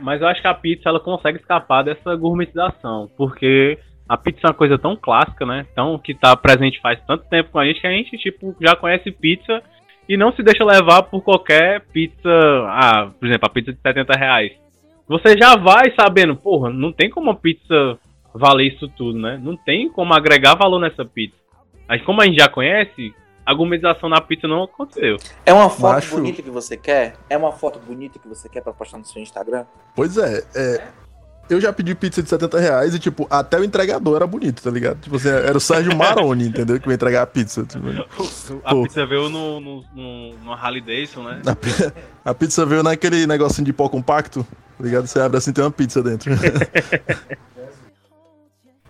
Mas 0.00 0.20
eu 0.20 0.28
acho 0.28 0.40
que 0.40 0.46
a 0.46 0.54
pizza 0.54 0.88
ela 0.88 1.00
consegue 1.00 1.38
escapar 1.38 1.82
dessa 1.82 2.14
gourmetização, 2.14 3.10
porque 3.16 3.78
a 4.08 4.16
pizza 4.16 4.40
é 4.44 4.48
uma 4.48 4.54
coisa 4.54 4.78
tão 4.78 4.96
clássica, 4.96 5.46
né? 5.46 5.66
Tão 5.74 5.98
que 5.98 6.14
tá 6.14 6.36
presente 6.36 6.80
faz 6.80 7.00
tanto 7.06 7.24
tempo 7.28 7.50
com 7.50 7.58
a 7.58 7.66
gente 7.66 7.80
que 7.80 7.86
a 7.86 7.90
gente 7.90 8.16
tipo 8.18 8.54
já 8.60 8.76
conhece 8.76 9.10
pizza 9.10 9.62
e 10.08 10.16
não 10.16 10.32
se 10.32 10.42
deixa 10.42 10.64
levar 10.64 11.04
por 11.04 11.22
qualquer 11.22 11.80
pizza, 11.92 12.28
ah, 12.68 13.10
por 13.18 13.26
exemplo, 13.26 13.46
a 13.46 13.50
pizza 13.50 13.72
de 13.72 13.80
70 13.80 14.12
reais. 14.14 14.52
Você 15.08 15.36
já 15.38 15.56
vai 15.56 15.92
sabendo, 15.98 16.36
porra, 16.36 16.70
não 16.70 16.92
tem 16.92 17.08
como 17.08 17.30
a 17.30 17.34
pizza 17.34 17.98
valer 18.34 18.74
isso 18.74 18.88
tudo, 18.88 19.18
né? 19.18 19.38
Não 19.42 19.56
tem 19.56 19.88
como 19.88 20.12
agregar 20.14 20.54
valor 20.54 20.80
nessa 20.80 21.04
pizza. 21.04 21.36
Mas 21.88 22.02
como 22.02 22.20
a 22.20 22.24
gente 22.24 22.38
já 22.38 22.48
conhece, 22.48 23.14
a 23.44 23.52
gourmetização 23.52 24.08
na 24.08 24.20
pizza 24.20 24.48
não 24.48 24.62
aconteceu. 24.62 25.16
É 25.44 25.52
uma 25.52 25.68
foto 25.68 25.94
Macho. 25.94 26.16
bonita 26.16 26.42
que 26.42 26.50
você 26.50 26.76
quer? 26.76 27.16
É 27.28 27.36
uma 27.36 27.52
foto 27.52 27.78
bonita 27.78 28.18
que 28.18 28.28
você 28.28 28.48
quer 28.48 28.62
pra 28.62 28.72
postar 28.72 28.98
no 28.98 29.04
seu 29.04 29.20
Instagram? 29.20 29.66
Pois 29.94 30.16
é, 30.16 30.44
é. 30.54 30.88
Eu 31.50 31.60
já 31.60 31.72
pedi 31.72 31.94
pizza 31.94 32.22
de 32.22 32.28
70 32.28 32.58
reais 32.58 32.94
e, 32.94 32.98
tipo, 32.98 33.26
até 33.28 33.58
o 33.58 33.64
entregador 33.64 34.16
era 34.16 34.26
bonito, 34.26 34.62
tá 34.62 34.70
ligado? 34.70 35.00
Tipo 35.00 35.16
assim, 35.16 35.28
era 35.28 35.56
o 35.56 35.60
Sérgio 35.60 35.94
Maroni, 35.94 36.48
entendeu? 36.48 36.80
Que 36.80 36.88
ia 36.88 36.94
entregar 36.94 37.22
a 37.22 37.26
pizza. 37.26 37.64
Tipo, 37.64 37.88
A 38.64 38.70
Pô. 38.70 38.82
pizza 38.84 39.04
veio 39.04 39.28
no, 39.28 39.60
no, 39.60 39.84
no, 39.94 40.34
no 40.44 40.52
Harley 40.52 40.80
Davidson, 40.80 41.24
né? 41.24 41.42
a, 42.24 42.30
a 42.30 42.34
pizza 42.34 42.64
veio 42.64 42.82
naquele 42.82 43.26
negocinho 43.26 43.66
de 43.66 43.72
pó 43.72 43.88
compacto, 43.88 44.46
tá 44.78 44.84
ligado? 44.84 45.06
Você 45.06 45.20
abre 45.20 45.36
assim 45.38 45.52
tem 45.52 45.62
uma 45.64 45.70
pizza 45.70 46.02
dentro. 46.02 46.32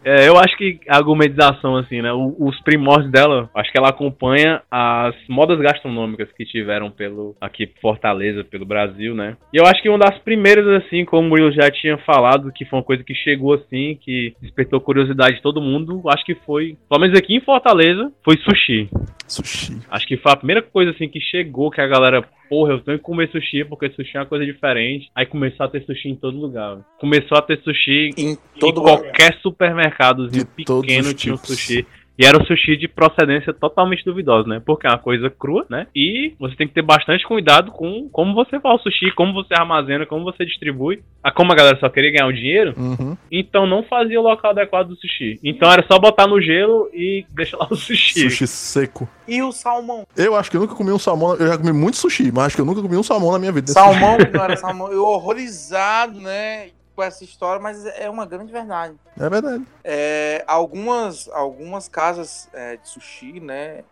É, 0.05 0.29
eu 0.29 0.37
acho 0.37 0.57
que 0.57 0.81
a 0.89 1.01
gourmetização, 1.01 1.77
assim, 1.77 2.03
né? 2.03 2.13
os 2.13 2.61
primórdios 2.61 3.11
dela, 3.11 3.49
acho 3.55 3.71
que 3.71 3.79
ela 3.79 3.89
acompanha 3.89 4.63
as 4.71 5.15
modas 5.29 5.59
gastronômicas 5.61 6.29
que 6.33 6.45
tiveram 6.45 6.91
pelo 6.91 7.37
aqui 7.41 7.71
Fortaleza, 7.81 8.45
pelo 8.45 8.67
Brasil, 8.67 9.15
né? 9.15 9.37
E 9.53 9.57
eu 9.57 9.67
acho 9.67 9.83
que 9.83 9.89
uma 9.89 9.99
das 9.99 10.19
primeiras, 10.19 10.67
assim, 10.83 11.05
como 11.05 11.27
o 11.27 11.31
Murilo 11.31 11.53
já 11.53 11.71
tinha 11.71 11.97
falado, 11.99 12.53
que 12.53 12.65
foi 12.65 12.79
uma 12.79 12.85
coisa 12.85 13.05
que 13.05 13.15
chegou 13.15 13.55
assim, 13.55 13.99
que 14.01 14.35
despertou 14.41 14.81
curiosidade 14.81 15.37
de 15.37 15.43
todo 15.43 15.61
mundo, 15.61 16.03
acho 16.09 16.25
que 16.25 16.35
foi, 16.35 16.77
pelo 16.89 17.01
menos 17.01 17.19
aqui 17.19 17.35
em 17.35 17.41
Fortaleza, 17.41 18.11
foi 18.25 18.37
sushi. 18.39 18.89
Sushi. 19.27 19.79
Acho 19.91 20.07
que 20.07 20.17
foi 20.17 20.33
a 20.33 20.37
primeira 20.37 20.63
coisa 20.63 20.91
assim 20.91 21.09
que 21.09 21.21
chegou 21.21 21.71
que 21.71 21.81
a 21.81 21.87
galera, 21.87 22.25
porra, 22.53 22.73
eu 22.75 22.81
tenho 22.81 22.99
que 22.99 23.05
comer 23.05 23.31
sushi 23.31 23.65
porque 23.65 23.89
sushi 23.89 24.15
é 24.15 24.21
uma 24.21 24.27
coisa 24.27 24.45
diferente. 24.45 25.11
Aí 25.15 25.25
começou 25.25 25.65
a 25.65 25.71
ter 25.71 25.83
sushi 25.87 26.11
em 26.11 26.15
todo 26.15 26.37
lugar. 26.37 26.81
Começou 27.01 27.39
a 27.39 27.41
ter 27.41 27.59
sushi 27.63 28.11
Em 28.15 28.33
em 28.33 28.39
todo 28.61 28.81
lugar. 28.81 28.99
qualquer 28.99 29.39
supermercadozinho 29.41 30.45
De 30.45 30.51
pequeno 30.51 31.15
tinha 31.15 31.33
um 31.33 31.39
sushi. 31.39 31.87
E 32.19 32.27
era 32.27 32.41
um 32.41 32.45
sushi 32.45 32.77
de 32.77 32.87
procedência 32.89 33.53
totalmente 33.55 34.05
duvidosa, 34.05 34.47
né? 34.47 34.61
Porque 34.65 34.87
é 34.87 34.91
uma 34.91 34.99
coisa 34.99 35.31
crua, 35.31 35.65
né? 35.71 35.87
E 35.97 36.35
você 36.39 36.55
tem 36.55 36.69
que 36.69 36.75
ter 36.75 36.83
bastante 36.83 37.27
cuidado 37.27 37.73
com 37.73 38.09
como 38.11 38.35
você 38.35 38.61
faz 38.61 38.81
o 38.81 38.83
sushi, 38.83 39.11
como 39.15 39.33
você 39.33 39.55
armazena, 39.55 40.05
como 40.05 40.25
você 40.25 40.45
distribui. 40.45 41.03
Ah, 41.25 41.31
como 41.31 41.53
a 41.53 41.55
galera 41.55 41.79
só 41.81 41.89
queria 41.89 42.11
ganhar 42.13 42.27
o 42.27 42.33
dinheiro, 42.33 42.75
Uhum. 42.77 43.17
então 43.31 43.67
não 43.67 43.83
fazia 43.85 44.21
o 44.21 44.23
local 44.23 44.51
adequado 44.51 44.89
do 44.89 44.97
sushi. 44.97 45.39
Então 45.43 45.71
era 45.73 45.85
só 45.91 45.99
botar 45.99 46.27
no 46.27 46.41
gelo 46.41 46.89
e 46.93 47.25
deixar 47.31 47.57
lá 47.57 47.69
o 47.71 47.77
sushi. 47.77 48.21
Sushi 48.29 48.47
seco. 48.47 49.09
E 49.27 49.43
o 49.43 49.51
salmão? 49.53 50.05
Eu 50.17 50.37
acho 50.37 50.51
que 50.51 50.57
eu 50.57 50.61
nunca 50.61 50.75
comi 50.75 50.91
um 50.93 50.99
salmão. 50.99 51.35
Eu 51.37 51.47
já 51.47 51.57
comi 51.57 51.73
muito 51.73 51.97
sushi, 51.97 52.31
mas 52.33 52.47
acho 52.47 52.57
que 52.57 52.61
eu 52.63 52.67
nunca 52.67 52.83
comi 52.83 52.97
um 52.97 53.03
salmão 53.03 53.33
na 53.33 53.39
minha 53.39 53.53
vida. 53.53 53.73
Salmão 53.73 54.19
que 54.19 54.31
não 54.37 54.45
era 54.45 54.57
salmão. 54.57 54.93
Eu 54.93 55.05
horrorizado, 55.05 56.21
né? 56.21 56.67
Com 56.95 57.03
essa 57.03 57.25
história, 57.25 57.61
mas 57.61 57.85
é 57.87 58.09
uma 58.11 58.27
grande 58.27 58.53
verdade. 58.53 58.95
É 59.19 59.29
verdade. 59.31 59.65
É, 59.83 60.45
algumas, 60.47 61.29
algumas 61.29 61.89
casas 61.89 62.49
é, 62.53 62.77
de 62.77 62.89
sushi, 62.89 63.41
né? 63.41 63.83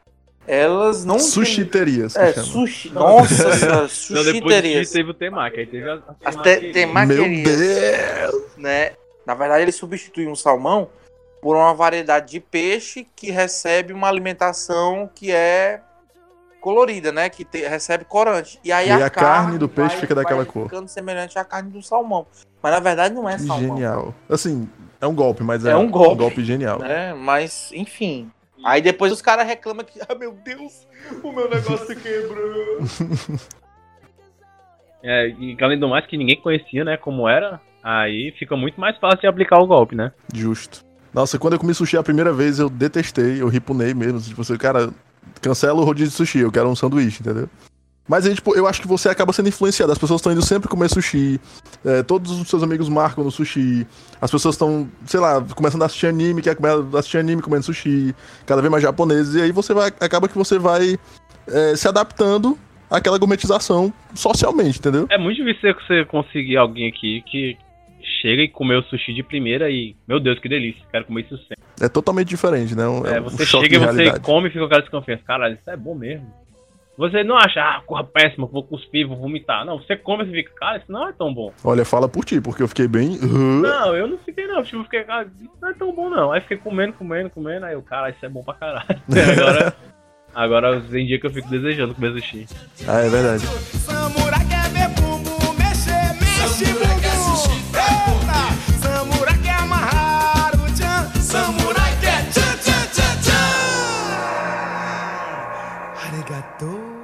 Elas 0.46 1.04
não. 1.04 1.18
Sushiterias. 1.18 2.16
É, 2.16 2.32
chama. 2.32 2.46
sushi. 2.46 2.90
Nossa 2.90 3.52
senhora, 3.56 3.82
Não, 3.82 3.88
sushiterias. 3.88 4.90
teve 4.90 5.10
o 5.10 5.14
temaki, 5.14 5.60
aí 5.60 5.66
teve 5.66 5.88
as, 5.90 6.00
As 6.24 6.36
as 6.36 6.42
te- 6.42 6.72
temaquerias. 6.72 7.58
Meu 7.58 8.30
Deus! 8.30 8.56
né? 8.56 8.92
Na 9.24 9.34
verdade, 9.34 9.62
ele 9.62 9.72
substitui 9.72 10.26
um 10.26 10.34
salmão 10.34 10.88
por 11.40 11.56
uma 11.56 11.72
variedade 11.72 12.32
de 12.32 12.40
peixe 12.40 13.06
que 13.16 13.30
recebe 13.30 13.92
uma 13.92 14.08
alimentação 14.08 15.08
que 15.14 15.30
é 15.30 15.80
colorida, 16.60 17.10
né? 17.10 17.28
Que 17.28 17.44
te- 17.44 17.66
recebe 17.66 18.04
corante. 18.04 18.58
E 18.62 18.70
aí 18.70 18.88
E 18.88 18.92
a, 18.92 19.06
a 19.06 19.10
carne 19.10 19.58
do 19.58 19.68
peixe 19.68 19.90
vai- 19.90 20.00
fica 20.00 20.14
daquela 20.14 20.44
vai 20.44 20.52
cor. 20.52 20.64
ficando 20.64 20.88
semelhante 20.88 21.38
à 21.38 21.44
carne 21.44 21.70
do 21.70 21.82
salmão. 21.82 22.26
Mas 22.62 22.72
na 22.72 22.80
verdade 22.80 23.14
não 23.14 23.28
é 23.28 23.36
Que 23.36 23.42
salmão. 23.42 23.58
genial. 23.76 24.14
Assim, 24.28 24.68
é 25.00 25.06
um 25.06 25.14
golpe, 25.14 25.42
mas 25.42 25.64
é, 25.64 25.70
É 25.72 25.76
um 25.76 25.90
golpe. 25.90 26.12
um 26.14 26.16
golpe 26.16 26.44
genial. 26.44 26.78
Né? 26.78 27.14
Mas, 27.14 27.70
enfim. 27.74 28.30
Aí 28.64 28.82
depois 28.82 29.10
os 29.10 29.22
caras 29.22 29.46
reclamam 29.46 29.84
que, 29.84 29.98
ah, 30.06 30.14
meu 30.14 30.32
Deus, 30.32 30.86
o 31.22 31.32
meu 31.32 31.48
negócio 31.48 31.96
quebrou. 31.96 32.78
É, 35.02 35.28
e 35.28 35.56
além 35.62 35.78
do 35.78 35.88
mais 35.88 36.06
que 36.06 36.16
ninguém 36.16 36.38
conhecia, 36.40 36.84
né, 36.84 36.96
como 36.96 37.26
era, 37.26 37.58
aí 37.82 38.34
fica 38.38 38.54
muito 38.56 38.78
mais 38.78 38.98
fácil 38.98 39.20
de 39.20 39.26
aplicar 39.26 39.58
o 39.58 39.66
golpe, 39.66 39.94
né? 39.96 40.12
Justo. 40.34 40.84
Nossa, 41.12 41.38
quando 41.38 41.54
eu 41.54 41.58
comi 41.58 41.72
sushi 41.74 41.96
a 41.96 42.02
primeira 42.02 42.32
vez, 42.32 42.58
eu 42.58 42.68
detestei, 42.68 43.40
eu 43.40 43.48
ripunei 43.48 43.94
mesmo. 43.94 44.20
Tipo 44.20 44.42
assim, 44.42 44.56
cara, 44.56 44.90
cancela 45.40 45.80
o 45.80 45.84
rodízio 45.84 46.10
de 46.10 46.16
sushi, 46.16 46.38
eu 46.38 46.52
quero 46.52 46.68
um 46.68 46.76
sanduíche, 46.76 47.20
entendeu? 47.20 47.48
Mas 48.10 48.26
aí, 48.26 48.34
tipo, 48.34 48.56
eu 48.56 48.66
acho 48.66 48.82
que 48.82 48.88
você 48.88 49.08
acaba 49.08 49.32
sendo 49.32 49.50
influenciado. 49.50 49.92
As 49.92 49.98
pessoas 49.98 50.18
estão 50.18 50.32
indo 50.32 50.42
sempre 50.42 50.68
comer 50.68 50.88
sushi. 50.88 51.40
é, 51.84 52.02
todos 52.02 52.32
os 52.32 52.48
seus 52.48 52.60
amigos 52.60 52.88
marcam 52.88 53.22
no 53.22 53.30
sushi. 53.30 53.86
As 54.20 54.28
pessoas 54.28 54.56
estão, 54.56 54.90
sei 55.06 55.20
lá, 55.20 55.40
começando 55.54 55.82
a 55.82 55.86
assistir 55.86 56.08
anime, 56.08 56.42
quer 56.42 56.56
assistir 56.98 57.18
anime 57.18 57.40
comendo 57.40 57.64
sushi. 57.64 58.12
Cada 58.44 58.60
vez 58.60 58.68
mais 58.68 58.82
japoneses. 58.82 59.36
E 59.36 59.42
aí 59.42 59.52
você 59.52 59.72
vai. 59.72 59.92
Acaba 60.00 60.28
que 60.28 60.36
você 60.36 60.58
vai 60.58 60.98
é, 61.46 61.76
se 61.76 61.86
adaptando 61.86 62.58
àquela 62.90 63.16
gourmetização 63.16 63.92
socialmente, 64.12 64.80
entendeu? 64.80 65.06
É 65.08 65.16
muito 65.16 65.36
difícil 65.36 65.72
você 65.86 66.04
conseguir 66.04 66.56
alguém 66.56 66.88
aqui 66.88 67.22
que 67.24 67.56
chega 68.20 68.42
e 68.42 68.48
comeu 68.48 68.82
sushi 68.84 69.12
de 69.14 69.22
primeira 69.22 69.70
e, 69.70 69.94
meu 70.06 70.18
Deus, 70.20 70.38
que 70.38 70.48
delícia, 70.48 70.82
quero 70.90 71.04
comer 71.04 71.22
isso 71.22 71.36
sempre. 71.38 71.56
É 71.80 71.88
totalmente 71.88 72.28
diferente, 72.28 72.74
né? 72.74 72.86
Um, 72.86 73.06
É, 73.06 73.20
um 73.20 73.24
você 73.24 73.46
choque 73.46 73.64
chega 73.64 73.76
e 73.76 73.78
você 73.78 73.84
realidade. 73.96 74.20
come 74.24 74.48
e 74.48 74.50
fica 74.50 74.60
com 74.60 74.66
aquela 74.66 74.80
desconfiança. 74.82 75.22
Caralho, 75.26 75.54
isso 75.54 75.70
é 75.70 75.76
bom 75.76 75.94
mesmo. 75.94 76.26
Você 76.98 77.24
não 77.24 77.38
acha, 77.38 77.60
ah, 77.62 77.80
corra 77.86 78.04
péssima, 78.04 78.46
vou 78.46 78.62
cuspir, 78.62 79.06
vou 79.08 79.16
vomitar. 79.16 79.64
Não, 79.64 79.78
você 79.78 79.96
come 79.96 80.22
e 80.24 80.30
fica, 80.30 80.52
cara, 80.54 80.76
isso 80.76 80.92
não 80.92 81.08
é 81.08 81.12
tão 81.12 81.32
bom. 81.32 81.50
Olha, 81.64 81.82
fala 81.82 82.06
por 82.06 82.26
ti, 82.26 82.38
porque 82.42 82.62
eu 82.62 82.68
fiquei 82.68 82.86
bem. 82.86 83.16
Não, 83.22 83.96
eu 83.96 84.06
não 84.06 84.18
fiquei 84.18 84.46
não, 84.46 84.62
tipo, 84.62 84.76
eu 84.78 84.84
fiquei, 84.84 85.04
cara, 85.04 85.26
isso 85.40 85.50
não 85.62 85.70
é 85.70 85.72
tão 85.72 85.94
bom 85.94 86.10
não. 86.10 86.30
Aí 86.30 86.42
fiquei 86.42 86.58
comendo, 86.58 86.92
comendo, 86.92 87.30
comendo, 87.30 87.64
aí 87.64 87.72
eu, 87.72 87.80
cara, 87.80 88.10
isso 88.10 88.24
é 88.26 88.28
bom 88.28 88.42
pra 88.42 88.52
caralho. 88.52 88.86
agora, 89.32 89.76
agora 90.34 90.80
tem 90.82 91.06
dia 91.06 91.18
que 91.18 91.26
eu 91.26 91.30
fico 91.32 91.48
desejando 91.48 91.94
comer 91.94 92.12
sushi. 92.12 92.46
Ah, 92.86 93.00
é 93.00 93.08
verdade. 93.08 93.44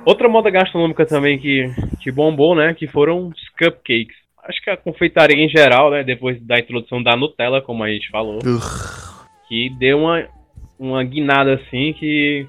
Outra 0.07 0.29
moda 0.29 0.49
gastronômica 0.51 1.05
também 1.05 1.37
que, 1.37 1.69
que 2.01 2.13
bombou, 2.13 2.55
né, 2.55 2.73
que 2.75 2.87
foram 2.87 3.27
os 3.29 3.49
cupcakes. 3.59 4.17
Acho 4.45 4.63
que 4.63 4.71
a 4.71 4.77
confeitaria 4.77 5.37
em 5.45 5.49
geral, 5.49 5.91
né, 5.91 6.05
depois 6.05 6.41
da 6.41 6.59
introdução 6.61 7.03
da 7.03 7.17
Nutella, 7.17 7.61
como 7.61 7.83
a 7.83 7.89
gente 7.91 8.09
falou, 8.09 8.39
Urgh. 8.45 9.27
que 9.49 9.69
deu 9.79 9.99
uma, 9.99 10.25
uma 10.79 11.03
guinada 11.03 11.55
assim 11.55 11.93
que. 11.93 12.47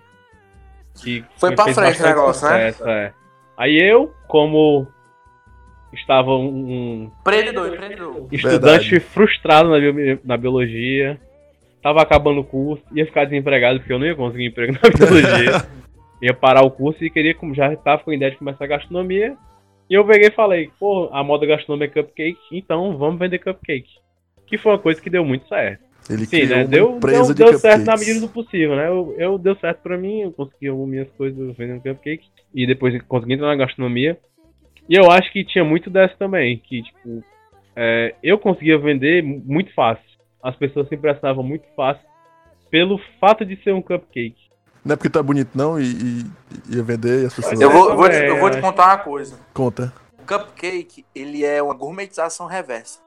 que 1.02 1.26
Foi 1.38 1.56
pra 1.56 1.74
frente 1.74 2.00
o 2.00 2.06
negócio, 2.06 2.48
né? 2.48 2.72
sucesso, 2.72 2.88
é. 2.88 3.12
Aí 3.58 3.76
eu, 3.76 4.14
como 4.28 4.86
estava 5.92 6.36
um, 6.36 6.46
um 6.46 7.12
Empreendedor, 7.22 7.74
empreendedor. 7.74 8.28
estudante 8.32 8.90
Verdade. 8.92 9.00
frustrado 9.00 9.70
na, 9.70 9.80
bio- 9.80 10.20
na 10.24 10.38
biologia, 10.38 11.20
tava 11.82 12.04
acabando 12.04 12.42
o 12.42 12.44
curso, 12.44 12.84
ia 12.94 13.08
ficar 13.08 13.26
desempregado 13.26 13.80
porque 13.80 13.92
eu 13.94 13.98
não 13.98 14.06
ia 14.06 14.14
conseguir 14.14 14.46
emprego 14.46 14.74
na 14.74 14.90
biologia. 14.92 15.66
ia 16.22 16.34
parar 16.34 16.64
o 16.64 16.72
curso 16.72 17.04
e 17.04 17.10
queria, 17.10 17.34
como 17.34 17.54
já 17.54 17.76
tava 17.76 18.04
com 18.04 18.12
a 18.12 18.16
ideia 18.16 18.32
de 18.32 18.38
começar 18.38 18.64
a 18.66 18.68
gastronomia. 18.68 19.36
E 19.90 19.94
eu 19.94 20.06
peguei 20.06 20.28
e 20.28 20.32
falei, 20.32 20.70
pô, 20.80 21.10
a 21.12 21.24
moda 21.24 21.46
gastronômica 21.46 22.00
é 22.00 22.04
cupcake, 22.04 22.40
então 22.52 22.98
vamos 22.98 23.20
vender 23.20 23.40
cupcake. 23.40 23.90
Que 24.46 24.58
foi 24.58 24.74
uma 24.74 24.80
coisa 24.80 25.02
que 25.02 25.10
deu 25.10 25.24
muito 25.24 25.48
certo. 25.48 25.86
Ele 26.10 26.26
Sim, 26.26 26.46
né? 26.46 26.64
Deu, 26.64 27.00
deu, 27.00 27.24
de 27.26 27.34
deu 27.34 27.60
certo 27.60 27.84
na 27.86 27.98
medida 27.98 28.22
do 28.22 28.30
possível, 28.30 28.76
né? 28.76 28.88
Eu, 28.88 29.16
eu 29.18 29.38
deu 29.38 29.56
certo 29.56 29.82
pra 29.82 29.98
mim, 29.98 30.22
eu 30.22 30.32
consegui 30.32 30.68
algumas 30.68 30.90
minhas 30.90 31.10
coisas 31.18 31.56
vendendo 31.56 31.82
cupcake. 31.82 32.28
E 32.54 32.66
depois 32.66 33.02
consegui 33.04 33.34
entrar 33.34 33.48
na 33.48 33.56
gastronomia. 33.56 34.18
E 34.90 34.96
eu 34.96 35.12
acho 35.12 35.32
que 35.34 35.44
tinha 35.44 35.66
muito 35.66 35.90
dessa 35.90 36.16
também, 36.16 36.58
que 36.58 36.82
tipo, 36.82 37.22
é, 37.76 38.16
eu 38.24 38.38
conseguia 38.40 38.78
vender 38.78 39.22
mu- 39.22 39.42
muito 39.46 39.74
fácil. 39.74 40.06
As 40.42 40.56
pessoas 40.56 40.88
se 40.88 40.96
impressionavam 40.96 41.44
muito 41.44 41.66
fácil 41.76 42.06
pelo 42.70 42.98
fato 43.20 43.46
de 43.46 43.62
ser 43.64 43.74
um 43.74 43.82
cupcake. 43.82 44.47
Não 44.88 44.94
é 44.94 44.96
porque 44.96 45.10
tu 45.10 45.20
é 45.20 45.24
bonito, 45.24 45.50
não, 45.54 45.78
e, 45.80 45.84
e 45.86 46.26
ia 46.78 46.82
vender 46.82 47.24
e 47.24 47.26
as 47.26 47.34
pessoas. 47.34 47.60
Eu 47.60 47.70
vou, 47.70 47.90
eu 47.90 47.98
vou 47.98 48.08
te, 48.08 48.14
também, 48.16 48.30
eu 48.30 48.40
vou 48.40 48.50
te 48.50 48.54
acho. 48.54 48.62
contar 48.62 48.86
uma 48.86 48.98
coisa. 49.00 49.36
Conta. 49.54 49.94
O 50.18 50.26
cupcake, 50.26 51.06
ele 51.14 51.44
é 51.44 51.62
uma 51.62 51.74
gourmetização 51.74 52.48
reversa. 52.48 53.00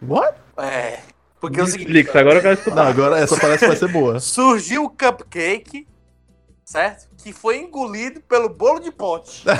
What? 0.00 0.34
É. 0.56 1.00
Porque 1.38 1.60
é 1.60 1.62
o 1.62 1.66
seguinte, 1.66 1.88
Explica, 1.88 2.18
agora 2.20 2.36
eu 2.38 2.42
quero 2.42 2.54
Não, 2.54 2.60
escutar. 2.62 2.86
agora 2.86 3.18
essa 3.18 3.36
parece 3.36 3.58
que 3.58 3.66
vai 3.66 3.76
ser 3.76 3.88
boa. 3.88 4.20
surgiu 4.20 4.84
o 4.84 4.88
cupcake, 4.90 5.86
certo? 6.64 7.08
Que 7.22 7.32
foi 7.32 7.58
engolido 7.58 8.20
pelo 8.22 8.48
bolo 8.48 8.80
de 8.80 8.90
pote. 8.90 9.42
que 9.42 9.50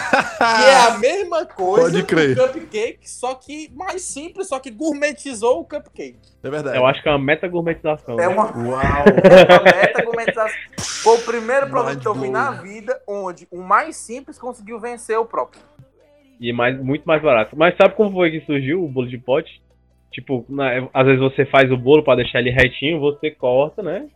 é 0.65 0.77
a 0.87 0.99
mesma 1.01 1.45
coisa 1.47 1.91
Pode 1.91 2.03
crer. 2.05 2.35
do 2.35 2.43
cupcake, 2.49 3.09
só 3.09 3.35
que 3.35 3.71
mais 3.75 4.03
simples, 4.03 4.49
só 4.49 4.59
que 4.59 4.71
gourmetizou 4.71 5.61
o 5.61 5.65
cupcake. 5.65 6.19
É 6.43 6.51
verdade. 6.51 6.77
Eu 6.77 6.87
acho 6.87 7.03
que 7.03 7.09
é 7.09 7.13
uma 7.13 7.19
meta 7.19 7.47
gourmetização. 7.49 8.15
É 8.15 8.27
né? 8.27 8.29
uma, 8.29 8.45
Uau! 8.57 8.83
é 8.83 9.53
uma 9.55 9.63
meta 9.65 10.05
gourmetização. 10.05 10.57
Foi 10.79 11.17
o 11.17 11.23
primeiro 11.23 11.69
produto 11.69 12.01
que 12.01 12.09
eu 12.09 12.15
vi 12.15 12.29
na 12.31 12.51
vida 12.53 13.01
onde 13.07 13.47
o 13.51 13.59
mais 13.61 13.97
simples 13.97 14.39
conseguiu 14.39 14.79
vencer 14.81 15.19
o 15.19 15.25
próprio. 15.25 15.61
E 16.41 16.53
mais, 16.53 16.77
muito 16.83 17.05
mais 17.05 17.23
barato. 17.23 17.57
Mas 17.57 17.77
sabe 17.77 17.95
como 17.95 18.11
foi 18.13 18.31
que 18.31 18.45
surgiu 18.47 18.83
o 18.85 18.89
bolo 18.89 19.07
de 19.09 19.19
pote? 19.19 19.63
Tipo, 20.11 20.45
na- 20.49 20.89
às 20.93 21.07
vezes 21.07 21.21
você 21.21 21.47
faz 21.47 21.71
o 21.71 21.77
bolo 21.77 22.03
pra 22.03 22.17
deixar 22.17 22.41
ele 22.41 22.51
retinho, 22.51 23.01
você 23.01 23.31
corta, 23.31 23.83
né? 23.83 24.09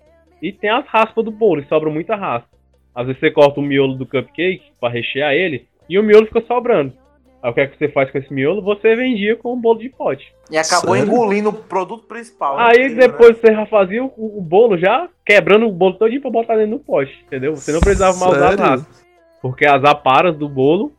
E 0.43 0.53
tem 0.53 0.69
as 0.69 0.87
raspas 0.87 1.25
do 1.25 1.31
bolo, 1.31 1.61
e 1.63 1.69
sobra 1.69 1.89
muita 1.89 2.15
raspa. 2.17 2.49
Às 2.97 3.07
vezes 3.07 3.21
você 3.21 3.31
corta 3.31 3.61
o 3.61 3.63
miolo 3.63 3.95
do 3.95 4.07
cupcake 4.07 4.63
pra 4.81 4.89
rechear 4.89 5.35
ele, 5.35 5.69
e 5.87 5.99
o 5.99 6.03
miolo 6.03 6.27
fica 6.27 6.41
sobrando. 6.41 6.95
Aí 7.43 7.51
o 7.51 7.55
que 7.55 7.61
é 7.61 7.67
que 7.67 7.77
você 7.77 7.89
faz 7.89 8.11
com 8.11 8.17
esse 8.17 8.33
miolo? 8.33 8.63
Você 8.63 8.97
vendia 8.97 9.37
com 9.37 9.53
o 9.53 9.57
bolo 9.57 9.79
de 9.79 9.91
pote. 9.91 10.35
E 10.51 10.57
acabou 10.57 10.97
Sério? 10.97 11.13
engolindo 11.13 11.51
o 11.51 11.53
produto 11.53 12.07
principal. 12.07 12.59
Aí 12.59 12.89
né? 12.89 13.07
depois 13.07 13.37
você 13.39 13.53
já 13.53 13.67
fazia 13.67 14.03
o, 14.03 14.11
o 14.17 14.41
bolo 14.41 14.79
já, 14.79 15.09
quebrando 15.25 15.67
o 15.67 15.73
bolo 15.73 15.95
todinho 15.95 16.23
pra 16.23 16.31
botar 16.31 16.57
dentro 16.57 16.79
do 16.79 16.79
pote, 16.79 17.13
entendeu? 17.27 17.55
Você 17.55 17.71
não 17.71 17.81
precisava 17.81 18.19
mais 18.19 18.37
usar 18.37 18.59
raspas. 18.59 19.07
Porque 19.43 19.67
as 19.67 19.85
aparas 19.85 20.35
do 20.37 20.49
bolo 20.49 20.93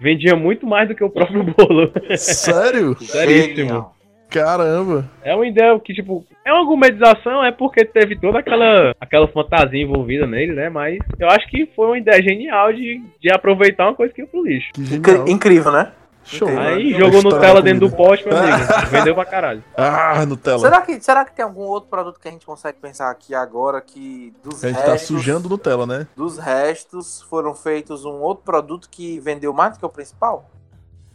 vendiam 0.00 0.38
muito 0.38 0.66
mais 0.66 0.88
do 0.88 0.94
que 0.94 1.04
o 1.04 1.10
próprio 1.10 1.42
bolo. 1.42 1.92
Sério? 2.16 2.96
Seríssimo. 3.02 3.56
Genial. 3.56 3.96
Caramba! 4.32 5.04
É 5.22 5.34
uma 5.34 5.46
ideia 5.46 5.78
que, 5.78 5.92
tipo, 5.94 6.24
é 6.44 6.52
uma 6.52 6.64
gourmetização, 6.64 7.44
é 7.44 7.52
porque 7.52 7.84
teve 7.84 8.18
toda 8.18 8.38
aquela, 8.38 8.94
aquela 9.00 9.28
fantasia 9.28 9.82
envolvida 9.82 10.26
nele, 10.26 10.52
né? 10.52 10.68
Mas 10.68 10.98
eu 11.18 11.28
acho 11.28 11.46
que 11.48 11.66
foi 11.76 11.86
uma 11.86 11.98
ideia 11.98 12.22
genial 12.22 12.72
de, 12.72 13.02
de 13.20 13.32
aproveitar 13.32 13.84
uma 13.84 13.94
coisa 13.94 14.12
que 14.12 14.22
ia 14.22 14.26
pro 14.26 14.44
lixo. 14.44 14.70
Genial. 14.78 15.28
incrível, 15.28 15.70
né? 15.72 15.92
Show. 16.24 16.48
Aí 16.48 16.92
jogou 16.94 17.22
Nutella 17.22 17.60
dentro 17.60 17.88
do 17.88 17.96
pote, 17.96 18.24
meu 18.26 18.36
amigo. 18.36 18.56
Vendeu 18.90 19.14
pra 19.14 19.24
caralho. 19.24 19.62
Ah, 19.76 20.24
Nutella. 20.24 20.60
Será 20.60 20.80
que, 20.80 21.00
será 21.00 21.24
que 21.24 21.34
tem 21.34 21.44
algum 21.44 21.62
outro 21.62 21.90
produto 21.90 22.20
que 22.20 22.28
a 22.28 22.30
gente 22.30 22.46
consegue 22.46 22.78
pensar 22.80 23.10
aqui 23.10 23.34
agora 23.34 23.80
que 23.80 24.32
dos 24.42 24.64
A 24.64 24.68
gente 24.68 24.80
tá 24.80 24.92
restos, 24.92 25.08
sujando 25.08 25.48
Nutella, 25.48 25.86
né? 25.86 26.06
dos 26.16 26.38
restos 26.38 27.22
foram 27.22 27.54
feitos 27.54 28.04
um 28.04 28.20
outro 28.20 28.44
produto 28.44 28.88
que 28.88 29.18
vendeu 29.18 29.52
mais 29.52 29.72
do 29.72 29.80
que 29.80 29.86
o 29.86 29.88
principal? 29.88 30.48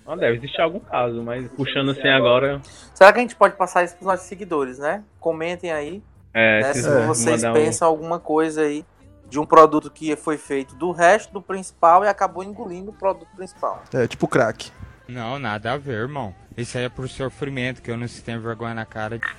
Não 0.08 0.16
deve 0.18 0.38
existir 0.38 0.62
algum 0.62 0.80
caso, 0.80 1.22
mas 1.22 1.46
puxando 1.52 1.92
assim 1.92 2.08
agora. 2.08 2.62
Será 2.94 3.12
que 3.12 3.20
a 3.20 3.22
gente 3.22 3.36
pode 3.36 3.56
passar 3.56 3.84
isso 3.84 3.96
pros 3.96 4.08
nossos 4.08 4.26
seguidores, 4.26 4.80
né? 4.80 5.04
Comentem 5.20 5.72
aí 5.72 6.02
É, 6.34 6.62
né, 6.62 6.74
se 6.74 6.88
é, 6.88 7.06
vocês 7.06 7.44
mandar 7.44 7.52
um- 7.60 7.64
pensam 7.64 7.88
alguma 7.88 8.18
coisa 8.20 8.62
aí 8.62 8.86
de 9.30 9.38
um 9.38 9.46
produto 9.46 9.92
que 9.92 10.16
foi 10.16 10.38
feito 10.38 10.74
do 10.76 10.92
resto 10.92 11.34
do 11.34 11.42
principal 11.42 12.06
e 12.06 12.08
acabou 12.08 12.42
engolindo 12.44 12.92
o 12.92 12.94
produto 12.94 13.28
principal. 13.36 13.84
É 13.94 14.08
tipo 14.08 14.26
crack. 14.28 14.72
Não, 15.10 15.38
nada 15.38 15.74
a 15.74 15.78
ver, 15.78 15.94
irmão. 16.02 16.34
Isso 16.56 16.78
aí 16.78 16.86
é 16.86 16.90
por 16.90 17.08
sofrimento, 17.10 17.82
que 17.82 17.92
eu 17.92 17.98
não 17.98 18.08
se 18.08 18.22
tenho 18.24 18.40
vergonha 18.42 18.74
na 18.74 18.86
cara. 18.86 19.20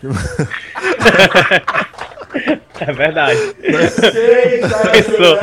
É 2.81 2.93
verdade. 2.93 3.41
pensou, 4.93 5.39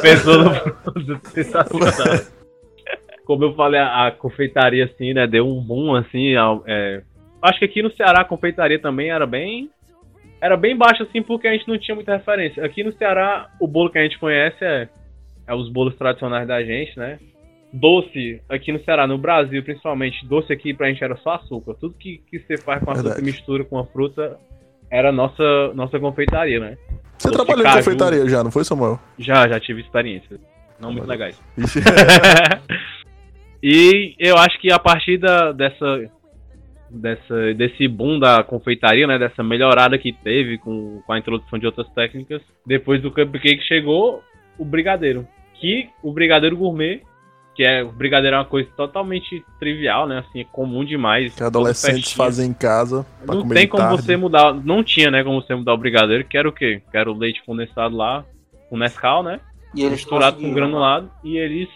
pensou 0.00 0.38
no 0.44 0.72
produto 0.74 1.28
sensacional. 1.30 2.20
Como 3.28 3.44
eu 3.44 3.52
falei, 3.52 3.78
a, 3.78 4.06
a 4.06 4.10
confeitaria, 4.10 4.86
assim, 4.86 5.12
né, 5.12 5.26
deu 5.26 5.46
um 5.46 5.60
boom, 5.60 5.94
assim, 5.94 6.34
ao- 6.34 6.64
é, 6.66 7.02
acho 7.42 7.58
que 7.58 7.66
aqui 7.66 7.82
no 7.82 7.94
Ceará 7.94 8.22
a 8.22 8.24
confeitaria 8.24 8.78
também 8.78 9.10
era 9.10 9.26
bem, 9.26 9.68
era 10.40 10.56
bem 10.56 10.74
baixa, 10.74 11.02
assim, 11.02 11.20
porque 11.20 11.46
a 11.46 11.52
gente 11.52 11.68
não 11.68 11.76
tinha 11.78 11.94
muita 11.94 12.16
referência. 12.16 12.64
Aqui 12.64 12.82
no 12.82 12.90
Ceará, 12.94 13.50
o 13.60 13.68
bolo 13.68 13.90
que 13.90 13.98
a 13.98 14.02
gente 14.02 14.18
conhece 14.18 14.64
é, 14.64 14.88
é 15.46 15.54
os 15.54 15.68
bolos 15.70 15.94
tradicionais 15.94 16.48
da 16.48 16.64
gente, 16.64 16.98
né, 16.98 17.18
doce, 17.70 18.40
aqui 18.48 18.72
no 18.72 18.82
Ceará, 18.82 19.06
no 19.06 19.18
Brasil, 19.18 19.62
principalmente, 19.62 20.26
doce 20.26 20.50
aqui 20.50 20.72
pra 20.72 20.88
gente 20.88 21.04
era 21.04 21.14
só 21.18 21.32
açúcar. 21.34 21.74
Tudo 21.74 21.92
que, 21.98 22.22
que 22.30 22.38
você 22.38 22.56
faz 22.56 22.82
com 22.82 22.92
açúcar 22.92 23.20
e 23.20 23.22
mistura 23.24 23.62
com 23.62 23.78
a 23.78 23.84
fruta 23.84 24.38
era 24.90 25.10
a 25.10 25.12
nossa, 25.12 25.74
nossa 25.74 26.00
confeitaria, 26.00 26.58
né. 26.58 26.78
Você 27.18 27.28
Doce 27.28 27.44
trabalhou 27.44 27.70
em 27.70 27.76
confeitaria 27.76 28.26
já, 28.26 28.42
não 28.42 28.50
foi, 28.50 28.64
Samuel? 28.64 28.98
Já, 29.18 29.46
já 29.46 29.60
tive 29.60 29.82
experiências. 29.82 30.40
Não 30.80 30.92
muito 30.92 31.06
legais. 31.08 31.38
E 33.62 34.14
eu 34.18 34.36
acho 34.36 34.58
que 34.60 34.70
a 34.70 34.78
partir 34.78 35.18
da, 35.18 35.52
dessa, 35.52 36.10
dessa, 36.90 37.54
desse 37.54 37.88
boom 37.88 38.18
da 38.18 38.42
confeitaria, 38.42 39.06
né? 39.06 39.18
Dessa 39.18 39.42
melhorada 39.42 39.98
que 39.98 40.12
teve 40.12 40.58
com, 40.58 41.02
com 41.06 41.12
a 41.12 41.18
introdução 41.18 41.58
de 41.58 41.66
outras 41.66 41.88
técnicas, 41.90 42.40
depois 42.66 43.02
do 43.02 43.10
cupcake 43.10 43.62
chegou 43.62 44.22
o 44.58 44.64
brigadeiro. 44.64 45.26
Que 45.54 45.88
o 46.02 46.12
brigadeiro 46.12 46.56
gourmet, 46.56 47.02
que 47.54 47.64
é 47.64 47.82
o 47.82 47.90
brigadeiro 47.90 48.36
é 48.36 48.38
uma 48.38 48.44
coisa 48.44 48.70
totalmente 48.76 49.44
trivial, 49.58 50.06
né? 50.06 50.18
Assim, 50.20 50.40
é 50.40 50.44
comum 50.44 50.84
demais. 50.84 51.34
Que 51.34 51.42
adolescentes 51.42 52.12
fazem 52.12 52.50
em 52.50 52.54
casa 52.54 53.04
pra 53.24 53.34
Não 53.34 53.42
comer 53.42 53.54
tem 53.54 53.64
de 53.64 53.70
como 53.70 53.82
tarde. 53.82 54.02
você 54.02 54.16
mudar. 54.16 54.54
Não 54.54 54.84
tinha, 54.84 55.10
né? 55.10 55.24
Como 55.24 55.42
você 55.42 55.54
mudar 55.54 55.74
o 55.74 55.78
brigadeiro, 55.78 56.24
que 56.24 56.38
era 56.38 56.48
o 56.48 56.52
quê? 56.52 56.80
Que 56.90 56.96
era 56.96 57.10
o 57.10 57.18
leite 57.18 57.42
condensado 57.44 57.96
lá, 57.96 58.24
o 58.70 58.78
Nescau, 58.78 59.24
né? 59.24 59.40
E 59.74 59.80
eles 59.80 59.98
misturado 59.98 60.40
com 60.40 60.54
granulado 60.54 61.10
e 61.24 61.36
eles 61.36 61.68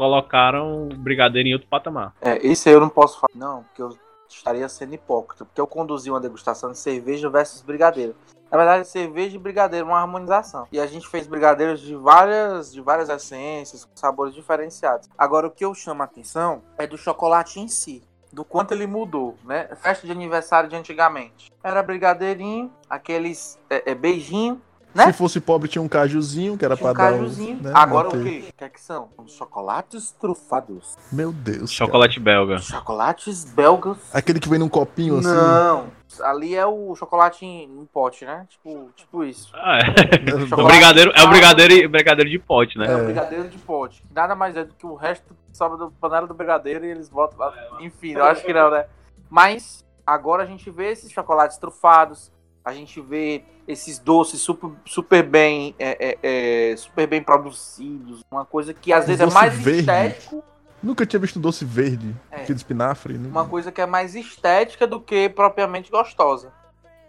colocaram 0.00 0.88
o 0.88 0.96
brigadeiro 0.96 1.46
em 1.46 1.52
outro 1.52 1.68
patamar. 1.68 2.14
É, 2.22 2.38
isso 2.46 2.66
aí 2.66 2.74
eu 2.74 2.80
não 2.80 2.88
posso 2.88 3.20
falar, 3.20 3.34
não, 3.34 3.64
porque 3.64 3.82
eu 3.82 3.90
estaria 4.26 4.66
sendo 4.66 4.94
hipócrita, 4.94 5.44
porque 5.44 5.60
eu 5.60 5.66
conduzi 5.66 6.10
uma 6.10 6.18
degustação 6.18 6.72
de 6.72 6.78
cerveja 6.78 7.28
versus 7.28 7.60
brigadeiro. 7.60 8.16
Na 8.50 8.56
verdade, 8.56 8.88
cerveja 8.88 9.36
e 9.36 9.38
brigadeiro 9.38 9.84
uma 9.84 10.00
harmonização. 10.00 10.66
E 10.72 10.80
a 10.80 10.86
gente 10.86 11.06
fez 11.06 11.26
brigadeiros 11.26 11.82
de 11.82 11.94
várias, 11.94 12.72
de 12.72 12.80
várias 12.80 13.10
essências, 13.10 13.84
com 13.84 13.94
sabores 13.94 14.34
diferenciados. 14.34 15.06
Agora, 15.18 15.46
o 15.46 15.50
que 15.50 15.66
eu 15.66 15.74
chamo 15.74 16.00
a 16.00 16.06
atenção 16.06 16.62
é 16.78 16.86
do 16.86 16.96
chocolate 16.96 17.60
em 17.60 17.68
si. 17.68 18.02
do 18.32 18.44
quanto 18.44 18.72
ele 18.72 18.86
mudou, 18.86 19.36
né? 19.44 19.68
Festa 19.76 20.06
de 20.06 20.12
aniversário 20.12 20.70
de 20.70 20.76
antigamente. 20.76 21.52
Era 21.62 21.82
brigadeirinho, 21.82 22.72
aqueles 22.88 23.58
é, 23.68 23.90
é, 23.90 23.94
beijinho, 23.94 24.62
né? 24.94 25.06
Se 25.06 25.12
fosse 25.12 25.40
pobre, 25.40 25.68
tinha 25.68 25.80
um 25.82 25.88
cajuzinho, 25.88 26.56
que 26.58 26.64
era 26.64 26.76
Tinha 26.76 26.90
um 26.90 26.94
pra 26.94 27.04
dar 27.04 27.12
cajuzinho. 27.12 27.58
um. 27.58 27.62
né, 27.62 27.72
Agora 27.74 28.08
o 28.08 28.10
que? 28.10 28.18
O 28.50 28.52
que 28.56 28.64
é 28.64 28.68
que 28.68 28.80
são? 28.80 29.08
Chocolates 29.26 30.12
trufados. 30.12 30.96
Meu 31.12 31.32
Deus. 31.32 31.70
Chocolate 31.70 32.18
belga. 32.18 32.58
Chocolates 32.58 33.44
belgas. 33.44 33.98
cara. 33.98 34.18
Aquele 34.18 34.40
que 34.40 34.48
vem 34.48 34.58
num 34.58 34.68
copinho 34.68 35.18
assim. 35.18 35.28
Não. 35.28 35.86
Ali 36.22 36.56
é 36.56 36.66
o 36.66 36.94
chocolate 36.96 37.44
em, 37.46 37.64
em 37.64 37.86
pote, 37.86 38.24
né? 38.24 38.44
Tipo, 38.48 38.90
tipo 38.96 39.22
isso. 39.24 39.52
Ah, 39.54 39.78
é. 39.78 40.50
O 40.60 40.64
brigadeiro, 40.66 41.12
é 41.14 41.22
o 41.22 41.28
brigadeiro, 41.28 41.88
brigadeiro 41.88 42.30
de 42.30 42.38
pote, 42.38 42.76
né? 42.78 42.86
É 42.92 42.96
o 42.96 43.04
brigadeiro 43.04 43.48
de 43.48 43.58
pote. 43.58 44.04
Nada 44.12 44.34
mais 44.34 44.56
é 44.56 44.64
do 44.64 44.74
que 44.74 44.84
o 44.86 44.96
resto 44.96 45.34
que 45.50 45.56
sobra 45.56 45.78
da 45.78 45.88
panela 46.00 46.26
do 46.26 46.34
brigadeiro 46.34 46.84
e 46.84 46.90
eles 46.90 47.08
botam 47.08 47.38
lá. 47.38 47.54
Enfim, 47.80 48.12
eu 48.12 48.24
acho 48.24 48.44
que 48.44 48.52
não, 48.52 48.70
né? 48.70 48.86
Mas 49.28 49.84
agora 50.04 50.42
a 50.42 50.46
gente 50.46 50.68
vê 50.70 50.90
esses 50.90 51.12
chocolates 51.12 51.56
trufados, 51.58 52.32
a 52.64 52.72
gente 52.72 53.00
vê 53.00 53.42
esses 53.66 53.98
doces 53.98 54.40
super, 54.40 54.70
super 54.84 55.22
bem 55.22 55.74
é, 55.78 56.18
é, 56.22 56.70
é, 56.72 56.76
super 56.76 57.06
bem 57.06 57.22
produzidos, 57.22 58.22
uma 58.30 58.44
coisa 58.44 58.74
que 58.74 58.92
às 58.92 59.06
vezes 59.06 59.20
é 59.20 59.32
mais 59.32 59.54
verde. 59.56 59.80
estético, 59.80 60.44
Nunca 60.82 61.04
tinha 61.04 61.20
visto 61.20 61.38
doce 61.38 61.62
verde. 61.62 62.14
É. 62.30 62.36
Aquele 62.36 62.56
espinafre. 62.56 63.12
né? 63.18 63.28
uma 63.28 63.46
coisa 63.46 63.70
que 63.70 63.82
é 63.82 63.86
mais 63.86 64.14
estética 64.14 64.86
do 64.86 64.98
que 64.98 65.28
propriamente 65.28 65.90
gostosa. 65.90 66.50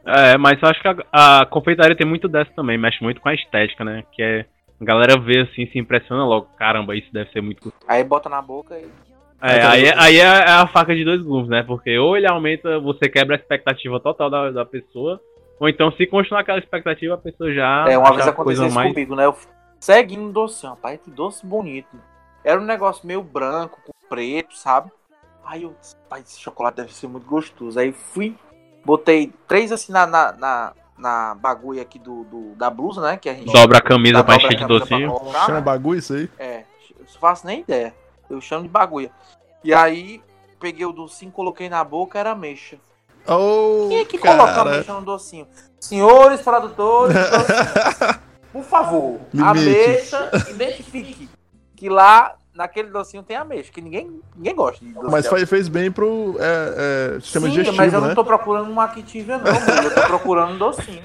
É, 0.06 0.38
mas 0.38 0.62
eu 0.62 0.68
acho 0.68 0.82
que 0.82 0.88
a, 1.12 1.42
a 1.42 1.46
confeitaria 1.46 1.96
tem 1.96 2.06
muito 2.06 2.28
dessa 2.28 2.52
também, 2.54 2.78
mexe 2.78 3.02
muito 3.02 3.22
com 3.22 3.30
a 3.30 3.34
estética, 3.34 3.84
né? 3.86 4.04
Que 4.12 4.22
é. 4.22 4.46
A 4.80 4.84
galera 4.84 5.18
vê 5.18 5.42
assim, 5.42 5.68
se 5.68 5.78
impressiona 5.78 6.26
logo. 6.26 6.48
Caramba, 6.58 6.96
isso 6.96 7.08
deve 7.14 7.30
ser 7.32 7.40
muito. 7.42 7.72
Aí 7.88 8.04
bota 8.04 8.28
na 8.28 8.42
boca 8.42 8.76
e 8.78 8.90
É, 9.40 9.62
aí, 9.64 9.86
é- 9.86 9.94
aí 9.96 10.18
é, 10.20 10.24
é 10.24 10.50
a 10.52 10.68
faca 10.68 10.94
de 10.96 11.06
dois 11.06 11.22
gumes, 11.22 11.48
né? 11.48 11.62
Porque 11.64 11.98
ou 11.98 12.18
ele 12.18 12.28
aumenta, 12.28 12.80
você 12.80 13.08
quebra 13.08 13.36
a 13.36 13.40
expectativa 13.40 14.00
total 14.00 14.30
da, 14.30 14.52
da 14.52 14.66
pessoa, 14.66 15.22
ou 15.62 15.70
então 15.70 15.92
se 15.92 16.08
continuar 16.08 16.42
aquela 16.42 16.58
expectativa, 16.58 17.14
a 17.14 17.18
pessoa 17.20 17.54
já. 17.54 17.86
É, 17.88 17.96
uma 17.96 18.12
vez 18.16 18.28
aconteceu 18.28 18.66
isso 18.66 18.82
comigo, 18.82 19.16
né? 19.16 19.26
Eu 19.26 19.38
seguindo 19.80 20.24
um 20.24 20.32
doce, 20.32 20.66
rapaz, 20.66 21.00
que 21.00 21.12
doce 21.12 21.46
bonito. 21.46 21.96
Era 22.44 22.60
um 22.60 22.66
negócio 22.66 23.06
meio 23.06 23.22
branco, 23.22 23.80
com 23.86 23.92
preto, 24.10 24.58
sabe? 24.58 24.92
Aí 25.46 25.62
eu 25.62 25.76
disse, 25.80 25.96
pai, 26.10 26.22
esse 26.22 26.40
chocolate 26.40 26.78
deve 26.78 26.92
ser 26.92 27.08
muito 27.08 27.28
gostoso. 27.28 27.80
Aí 27.80 27.92
fui, 27.92 28.36
botei 28.84 29.32
três 29.48 29.72
assim 29.72 29.92
na, 29.92 30.08
na, 30.08 30.32
na, 30.32 30.74
na 30.98 31.36
bagulho 31.36 31.80
aqui 31.80 32.00
do, 32.00 32.24
do- 32.24 32.56
da 32.56 32.70
blusa, 32.72 33.00
né? 33.00 33.18
Que 33.18 33.30
a 33.30 33.34
gente 33.36 33.54
Dobra 33.54 33.78
a 33.78 33.82
camisa 33.82 34.24
pra 34.24 34.38
encher 34.38 34.56
de 34.56 34.66
docinho. 34.66 35.12
colocar, 35.14 35.46
Chama 35.46 35.60
né? 35.60 35.62
bagulho 35.62 36.00
isso 36.00 36.14
aí? 36.16 36.28
É, 36.40 36.64
eu 36.98 37.02
não 37.02 37.20
faço 37.20 37.46
nem 37.46 37.60
ideia. 37.60 37.94
Eu 38.28 38.42
chamo 38.42 38.64
de 38.64 38.70
bagulho. 38.70 39.12
E 39.64 39.72
aí, 39.76 40.24
peguei 40.60 40.86
o 40.88 40.92
docinho, 40.92 41.32
coloquei 41.32 41.70
na 41.70 41.84
boca, 41.84 42.18
era 42.18 42.32
ameixa. 42.32 42.78
Oh, 43.28 43.88
Quem 43.90 44.00
é 44.00 44.06
que 44.06 44.18
coloca 44.18 44.54
cara. 44.54 44.70
ameixa 44.70 44.94
no 44.94 45.02
docinho? 45.02 45.48
Senhores 45.80 46.42
produtores, 46.42 47.16
por 48.52 48.64
favor, 48.64 49.20
Limite. 49.34 49.60
ameixa, 49.60 50.30
identifique 50.50 51.30
que 51.76 51.90
lá 51.90 52.36
naquele 52.54 52.90
docinho 52.90 53.24
tem 53.24 53.38
ameixa, 53.38 53.72
que 53.72 53.82
ninguém, 53.82 54.22
ninguém 54.36 54.54
gosta 54.56 54.84
de 54.84 54.92
doce 54.92 55.08
Mas 55.10 55.26
faz- 55.28 55.50
fez 55.50 55.68
bem 55.68 55.92
pro 55.92 56.36
é, 56.40 57.16
é, 57.16 57.20
sistema 57.20 57.46
Sim, 57.48 57.52
digestivo, 57.54 57.78
mas 57.78 57.94
eu 57.94 58.02
né? 58.02 58.08
não 58.10 58.16
tô 58.16 58.26
procurando 58.26 58.70
uma 58.70 58.84
Activia 58.84 59.38
não, 59.38 59.84
eu 59.84 59.94
tô 59.96 60.02
procurando 60.02 60.54
um 60.54 60.58
docinho. 60.58 61.02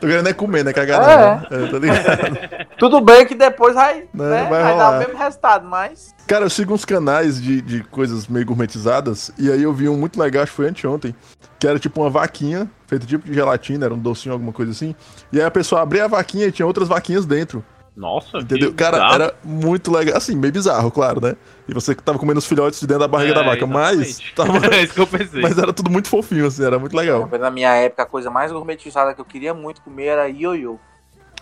Tô 0.00 0.06
querendo 0.06 0.28
é 0.28 0.32
comer, 0.32 0.64
né? 0.64 0.72
Cagar 0.72 1.02
É. 1.02 1.16
não. 1.16 1.64
É, 1.64 1.70
tá 1.70 1.78
ligado? 1.78 2.66
Tudo 2.78 3.00
bem 3.00 3.26
que 3.26 3.34
depois 3.34 3.74
vai, 3.74 4.04
Não, 4.12 4.24
né, 4.24 4.46
vai 4.48 4.62
vai, 4.62 4.76
dar 4.76 4.92
o 4.94 4.98
mesmo 4.98 5.16
resultado, 5.16 5.68
mas... 5.68 6.14
Cara, 6.26 6.44
eu 6.44 6.50
sigo 6.50 6.72
uns 6.72 6.84
canais 6.84 7.40
de, 7.40 7.60
de 7.60 7.82
coisas 7.84 8.26
meio 8.26 8.46
gourmetizadas, 8.46 9.32
e 9.38 9.50
aí 9.50 9.62
eu 9.62 9.72
vi 9.72 9.88
um 9.88 9.96
muito 9.96 10.18
legal, 10.18 10.42
acho 10.42 10.52
que 10.52 10.56
foi 10.56 10.68
anteontem, 10.68 11.14
que 11.58 11.66
era 11.66 11.78
tipo 11.78 12.00
uma 12.00 12.10
vaquinha, 12.10 12.70
feita 12.86 13.06
tipo 13.06 13.26
de 13.26 13.34
gelatina, 13.34 13.84
era 13.84 13.94
um 13.94 13.98
docinho, 13.98 14.32
alguma 14.32 14.52
coisa 14.52 14.72
assim, 14.72 14.94
e 15.32 15.38
aí 15.40 15.44
a 15.44 15.50
pessoa 15.50 15.82
abria 15.82 16.04
a 16.04 16.08
vaquinha 16.08 16.46
e 16.46 16.52
tinha 16.52 16.66
outras 16.66 16.88
vaquinhas 16.88 17.26
dentro, 17.26 17.64
Nossa, 18.00 18.38
entendeu? 18.38 18.70
que 18.70 18.76
Cara, 18.76 18.96
bizarro. 18.96 19.14
era 19.14 19.34
muito 19.44 19.92
legal, 19.92 20.16
assim, 20.16 20.34
meio 20.34 20.52
bizarro, 20.52 20.90
claro, 20.90 21.20
né? 21.20 21.36
E 21.68 21.74
você 21.74 21.94
que 21.94 22.02
tava 22.02 22.18
comendo 22.18 22.38
os 22.38 22.46
filhotes 22.46 22.80
de 22.80 22.86
dentro 22.86 23.00
da 23.00 23.08
barriga 23.08 23.34
da 23.34 23.42
É, 23.42 23.44
vaca, 23.44 23.66
mas, 23.66 24.20
exatamente. 24.20 24.34
tava, 24.34 24.66
é 24.74 24.82
isso 24.82 24.94
que 24.94 25.00
eu 25.00 25.06
pensei. 25.06 25.42
mas 25.42 25.58
era 25.58 25.72
tudo 25.72 25.90
muito 25.90 26.08
fofinho, 26.08 26.46
assim, 26.46 26.64
era 26.64 26.78
muito 26.78 26.96
legal. 26.96 27.28
Na 27.38 27.50
minha 27.50 27.74
época, 27.74 28.02
a 28.02 28.06
coisa 28.06 28.30
mais 28.30 28.50
gourmetizada 28.50 29.14
que 29.14 29.20
eu 29.20 29.24
queria 29.24 29.52
muito 29.52 29.82
comer 29.82 30.06
era 30.06 30.28
ioiô. 30.28 30.78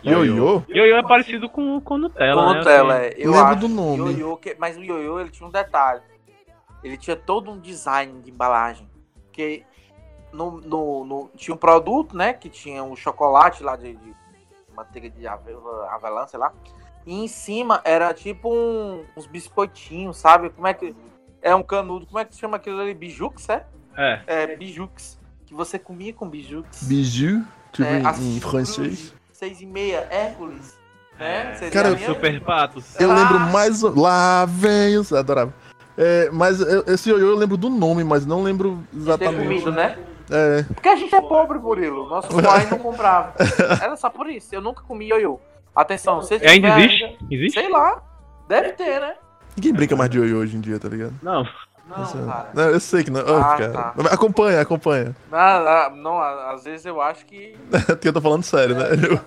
Ioiô? 0.04 0.62
Ioiô 0.68 0.96
é 0.96 1.02
parecido 1.02 1.48
com, 1.48 1.80
com 1.80 1.98
Nutella, 1.98 2.42
Com 2.42 2.52
né? 2.52 2.58
Nutella, 2.58 2.94
assim. 2.98 3.06
é. 3.06 3.14
Eu 3.18 3.30
Lembro 3.32 3.46
acho 3.46 3.60
do 3.60 3.68
nome. 3.68 3.96
Ioiô 4.12 4.36
que- 4.36 4.56
mas 4.58 4.76
o 4.76 4.82
ioiô 4.82 5.20
ele 5.20 5.30
tinha 5.30 5.48
um 5.48 5.50
detalhe. 5.52 6.02
Ele 6.84 6.96
tinha 6.96 7.16
todo 7.16 7.50
um 7.50 7.58
design 7.58 8.20
de 8.22 8.30
embalagem. 8.30 8.88
Porque 9.24 9.64
no, 10.32 10.60
no, 10.60 11.04
no- 11.04 11.30
tinha 11.36 11.54
um 11.54 11.58
produto, 11.58 12.16
né? 12.16 12.32
Que 12.32 12.48
tinha 12.48 12.82
um 12.84 12.94
chocolate 12.94 13.62
lá 13.64 13.74
de, 13.76 13.94
de 13.96 14.14
manteiga 14.78 15.10
de 15.10 15.26
ave- 15.26 15.56
avelã, 15.90 16.26
sei 16.26 16.38
lá. 16.38 16.52
E 17.06 17.14
em 17.24 17.28
cima 17.28 17.80
era 17.84 18.12
tipo 18.12 18.52
um- 18.52 19.04
uns 19.16 19.26
biscoitinhos, 19.26 20.16
sabe? 20.16 20.50
Como 20.50 20.66
é 20.66 20.74
que. 20.74 20.94
É 21.40 21.54
um 21.54 21.62
canudo. 21.62 22.06
Como 22.06 22.18
é 22.18 22.24
que 22.24 22.34
chama 22.36 22.56
aquilo 22.56 22.80
ali? 22.80 22.92
Bijux, 22.94 23.48
é? 23.48 23.64
É. 23.96 24.20
É, 24.26 24.56
bijux. 24.56 25.18
Que 25.46 25.54
você 25.54 25.78
comia 25.78 26.12
com 26.12 26.28
bijux. 26.28 26.82
Bijou, 26.84 27.40
tipo 27.72 27.88
É, 27.88 28.00
em, 28.00 28.40
francês. 28.40 29.14
Seis 29.32 29.60
e 29.60 29.66
meia, 29.66 30.06
Hércules. 30.10 30.76
Né? 31.18 31.54
Seria 31.54 31.70
Cara, 31.72 31.98
Super 31.98 32.40
patos. 32.42 32.98
Eu 33.00 33.10
Ah. 33.10 33.14
lembro 33.14 33.40
mais. 33.52 33.80
Lá 33.82 34.44
vem 34.46 34.96
os. 34.98 35.12
Adorava. 35.12 35.52
É, 35.96 36.30
mas 36.30 36.60
eu- 36.60 36.84
esse 36.86 37.08
ioiô 37.10 37.28
eu 37.30 37.36
lembro 37.36 37.56
do 37.56 37.68
nome, 37.68 38.04
mas 38.04 38.24
não 38.26 38.42
lembro 38.42 38.84
ter 38.92 38.98
exatamente. 38.98 39.42
comido, 39.42 39.72
né? 39.72 39.98
É, 40.30 40.62
Porque 40.74 40.88
a 40.88 40.96
gente 40.96 41.14
é 41.14 41.20
pobre, 41.20 41.58
Murilo. 41.58 42.08
Nosso 42.08 42.28
pai 42.42 42.66
não 42.70 42.78
comprava. 42.78 43.32
Era 43.82 43.96
só 43.96 44.10
por 44.10 44.28
isso. 44.28 44.54
Eu 44.54 44.60
nunca 44.60 44.82
comi 44.82 45.08
ioiô. 45.08 45.38
Atenção, 45.74 46.22
se 46.22 46.36
E 46.36 46.46
ainda 46.46 46.78
existe? 46.80 47.18
Existe? 47.30 47.60
Sei 47.60 47.68
lá. 47.70 48.02
Deve 48.48 48.72
ter, 48.72 49.00
né? 49.00 49.14
ninguém 49.56 49.72
brinca 49.72 49.96
mais 49.96 50.08
de 50.10 50.18
ioiô 50.18 50.38
hoje 50.38 50.56
em 50.56 50.60
dia, 50.60 50.78
tá 50.78 50.88
ligado? 50.88 51.14
Não. 51.22 51.44
Não, 51.88 52.26
cara. 52.26 52.50
Não, 52.54 52.62
eu 52.64 52.78
sei 52.80 53.02
que 53.02 53.10
não. 53.10 53.22
Oh, 53.22 53.36
Ah, 53.40 53.56
cara. 53.56 53.72
tá. 53.72 53.94
Acompanha, 54.12 54.60
acompanha. 54.60 55.16
Não, 55.30 55.64
não, 55.64 55.96
não, 55.96 56.20
às 56.20 56.64
vezes 56.64 56.84
eu 56.84 57.00
acho 57.00 57.24
que. 57.24 57.56
Porque 57.86 58.08
eu 58.08 58.12
tô 58.12 58.20
falando 58.20 58.42
sério, 58.42 58.74
né? 58.76 58.88
Eu- 58.92 59.18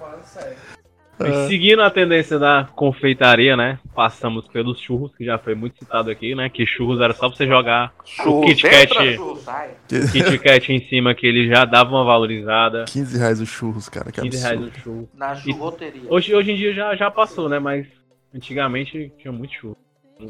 E 1.28 1.48
seguindo 1.48 1.82
a 1.82 1.90
tendência 1.90 2.38
da 2.38 2.68
confeitaria, 2.76 3.56
né? 3.56 3.80
Passamos 3.94 4.48
pelos 4.48 4.80
churros, 4.80 5.14
que 5.16 5.26
já 5.26 5.38
foi 5.38 5.56
muito 5.56 5.78
citado 5.80 6.10
aqui, 6.10 6.36
né? 6.36 6.50
Que 6.50 6.66
churros 6.66 7.00
era 7.02 7.14
só 7.14 7.30
você 7.30 7.46
jogar 7.48 7.94
o 8.26 8.42
Kit 8.42 8.64
Kat, 8.64 9.16
churro, 9.16 9.38
sai. 9.38 9.72
Kit 9.88 10.40
Kat 10.40 10.72
em 10.72 10.88
cima, 10.88 11.14
que 11.14 11.28
ele 11.28 11.48
já 11.48 11.66
dava 11.66 11.92
uma 11.92 12.04
valorizada. 12.04 12.86
15 12.86 13.18
reais 13.18 13.42
os 13.42 13.50
churros, 13.50 13.90
cara. 13.90 14.12
Que 14.12 14.22
15 14.22 14.38
reais 14.38 14.58
absurdo. 14.58 14.78
no 14.78 14.84
churro. 14.84 15.10
Na 15.14 15.36
churroteria. 15.36 16.04
Hoje, 16.10 16.34
hoje 16.34 16.52
em 16.52 16.56
dia 16.56 16.74
já, 16.74 16.96
já 16.96 17.12
passou, 17.12 17.50
né? 17.50 17.60
Mas 17.60 17.88
antigamente 18.34 19.12
tinha 19.18 19.32
muito 19.32 19.54
churro. 19.54 19.78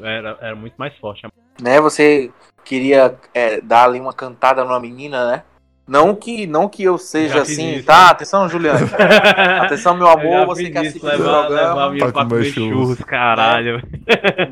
Era, 0.02 0.38
era 0.42 0.56
muito 0.56 0.76
mais 0.78 0.96
forte. 0.98 1.28
Né, 1.62 1.80
você 1.82 2.32
queria 2.64 3.16
é, 3.34 3.60
dar 3.62 3.86
ali 3.86 4.00
uma 4.00 4.14
cantada 4.14 4.64
numa 4.64 4.80
menina, 4.80 5.30
né? 5.30 5.44
Não 5.92 6.16
que, 6.16 6.48
não 6.48 6.70
que 6.70 6.84
eu 6.84 6.98
seja 6.98 7.42
assim, 7.42 7.74
isso, 7.76 7.86
tá? 7.86 8.06
né? 8.06 8.10
Atenção, 8.12 8.48
Juliano. 8.48 8.80
Atenção, 9.62 9.94
meu 9.94 10.08
amor, 10.08 10.46
você 10.46 10.64
fiz 10.64 10.72
que 10.72 10.80
isso, 10.80 10.88
assiste 10.88 11.04
o 11.04 11.06
levar, 11.06 11.26
levar 11.26 11.42
a 11.42 11.46
programa. 11.48 11.90
menina 11.90 12.06
Pra 12.06 12.14
pra 12.14 12.24
comer 12.24 12.38
comer 12.38 12.54
churros. 12.54 13.00
caralho. 13.00 13.84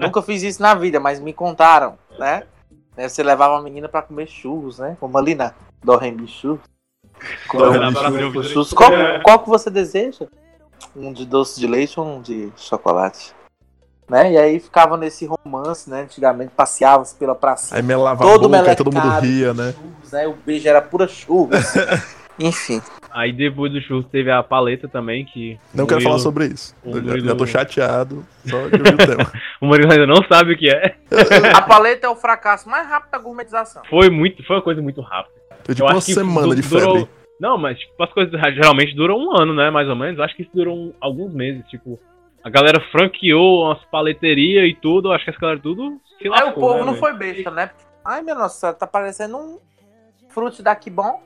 Nunca 0.01 0.21
fiz 0.21 0.43
isso 0.43 0.61
na 0.61 0.75
vida, 0.75 0.99
mas 0.99 1.21
me 1.21 1.31
contaram, 1.31 1.97
né? 2.19 2.43
Né, 2.97 3.07
Você 3.07 3.23
levava 3.23 3.57
a 3.57 3.61
menina 3.61 3.87
pra 3.87 4.01
comer 4.01 4.27
churros, 4.27 4.79
né? 4.79 4.97
Como 4.99 5.17
ali 5.17 5.33
na 5.33 5.53
Dorrembi 5.81 6.27
Churros. 6.27 6.59
Com 7.47 7.57
churros. 8.43 8.73
Qual, 8.73 8.91
qual 9.23 9.39
que 9.39 9.47
você 9.47 9.69
deseja? 9.69 10.27
Um 10.93 11.13
de 11.13 11.25
doce 11.25 11.57
de 11.57 11.67
leite 11.67 11.97
ou 11.97 12.05
um 12.05 12.21
de 12.21 12.51
chocolate? 12.57 13.33
Né? 14.09 14.33
E 14.33 14.37
aí 14.37 14.59
ficava 14.59 14.97
nesse 14.97 15.27
romance, 15.27 15.89
né? 15.89 16.01
Antigamente 16.01 16.51
passeava-se 16.55 17.15
pela 17.15 17.35
praça. 17.35 17.75
Aí 17.75 17.81
melava 17.83 18.23
Todo 18.23 18.45
a 18.53 18.57
boca, 18.57 18.69
aí 18.71 18.75
todo 18.75 18.91
mundo 18.91 19.07
ria, 19.19 19.53
né? 19.53 19.73
churros, 19.73 20.11
né? 20.11 20.27
O 20.27 20.33
beijo 20.33 20.67
era 20.67 20.81
pura 20.81 21.07
churros. 21.07 21.55
Enfim. 22.39 22.81
Aí 23.11 23.33
depois 23.33 23.71
do 23.71 23.81
churros 23.81 24.05
teve 24.11 24.31
a 24.31 24.41
paleta 24.41 24.87
também, 24.87 25.25
que. 25.25 25.59
Não 25.73 25.85
quero 25.85 25.99
falar 26.01 26.13
Murilo- 26.15 26.23
sobre 26.23 26.45
isso. 26.47 26.75
o 26.83 26.89
Eu 26.89 26.93
já, 26.95 27.01
Murilo- 27.01 27.27
já 27.27 27.35
tô 27.35 27.45
chateado. 27.45 28.25
Só 28.45 28.57
de 28.67 28.77
ouvir 28.77 28.93
o 28.93 28.97
tema. 29.05 29.31
O 29.61 29.65
Murilo 29.65 29.91
ainda 29.91 30.07
não 30.07 30.23
sabe 30.27 30.53
o 30.53 30.57
que 30.57 30.69
é. 30.69 30.95
A 31.53 31.61
paleta 31.61 32.07
é 32.07 32.09
o 32.09 32.15
fracasso 32.15 32.69
mais 32.69 32.87
rápido 32.87 33.11
da 33.11 33.17
gourmetização. 33.17 33.81
Foi 33.89 34.09
muito, 34.09 34.43
foi 34.45 34.55
uma 34.55 34.61
coisa 34.61 34.81
muito 34.81 35.01
rápida. 35.01 35.35
Foi 35.65 35.75
tipo 35.75 35.87
Eu 35.87 35.91
uma 35.91 35.97
acho 35.97 36.05
que 36.07 36.13
semana 36.13 36.55
de 36.55 36.61
durou- 36.61 36.95
febre. 36.97 37.09
Não, 37.39 37.57
mas 37.57 37.77
tipo, 37.79 38.01
as 38.03 38.11
coisas 38.13 38.31
geralmente 38.53 38.95
duram 38.95 39.17
um 39.17 39.37
ano, 39.37 39.53
né? 39.53 39.69
Mais 39.69 39.87
ou 39.89 39.95
menos. 39.95 40.19
Acho 40.19 40.35
que 40.35 40.43
isso 40.43 40.51
durou 40.53 40.75
um- 40.77 40.93
alguns 41.01 41.33
meses. 41.33 41.63
Tipo, 41.69 41.99
a 42.43 42.49
galera 42.49 42.79
franqueou 42.91 43.65
umas 43.65 43.83
paleterias 43.85 44.67
e 44.69 44.73
tudo. 44.73 45.09
Eu 45.09 45.13
acho 45.13 45.23
que 45.25 45.31
as 45.31 45.37
galera 45.37 45.61
tudo 45.61 45.99
se 46.17 46.23
Aí 46.25 46.29
lascou. 46.29 46.49
o 46.51 46.53
povo 46.55 46.79
né, 46.79 46.85
não 46.85 46.95
foi 46.95 47.13
besta, 47.13 47.51
né? 47.51 47.71
Ai, 48.03 48.21
minha 48.21 48.35
nossa, 48.35 48.59
senhora, 48.59 48.77
tá 48.77 48.87
parecendo 48.87 49.37
um 49.37 49.59
fruto 50.29 50.61
daqui 50.63 50.89
bom. 50.89 51.21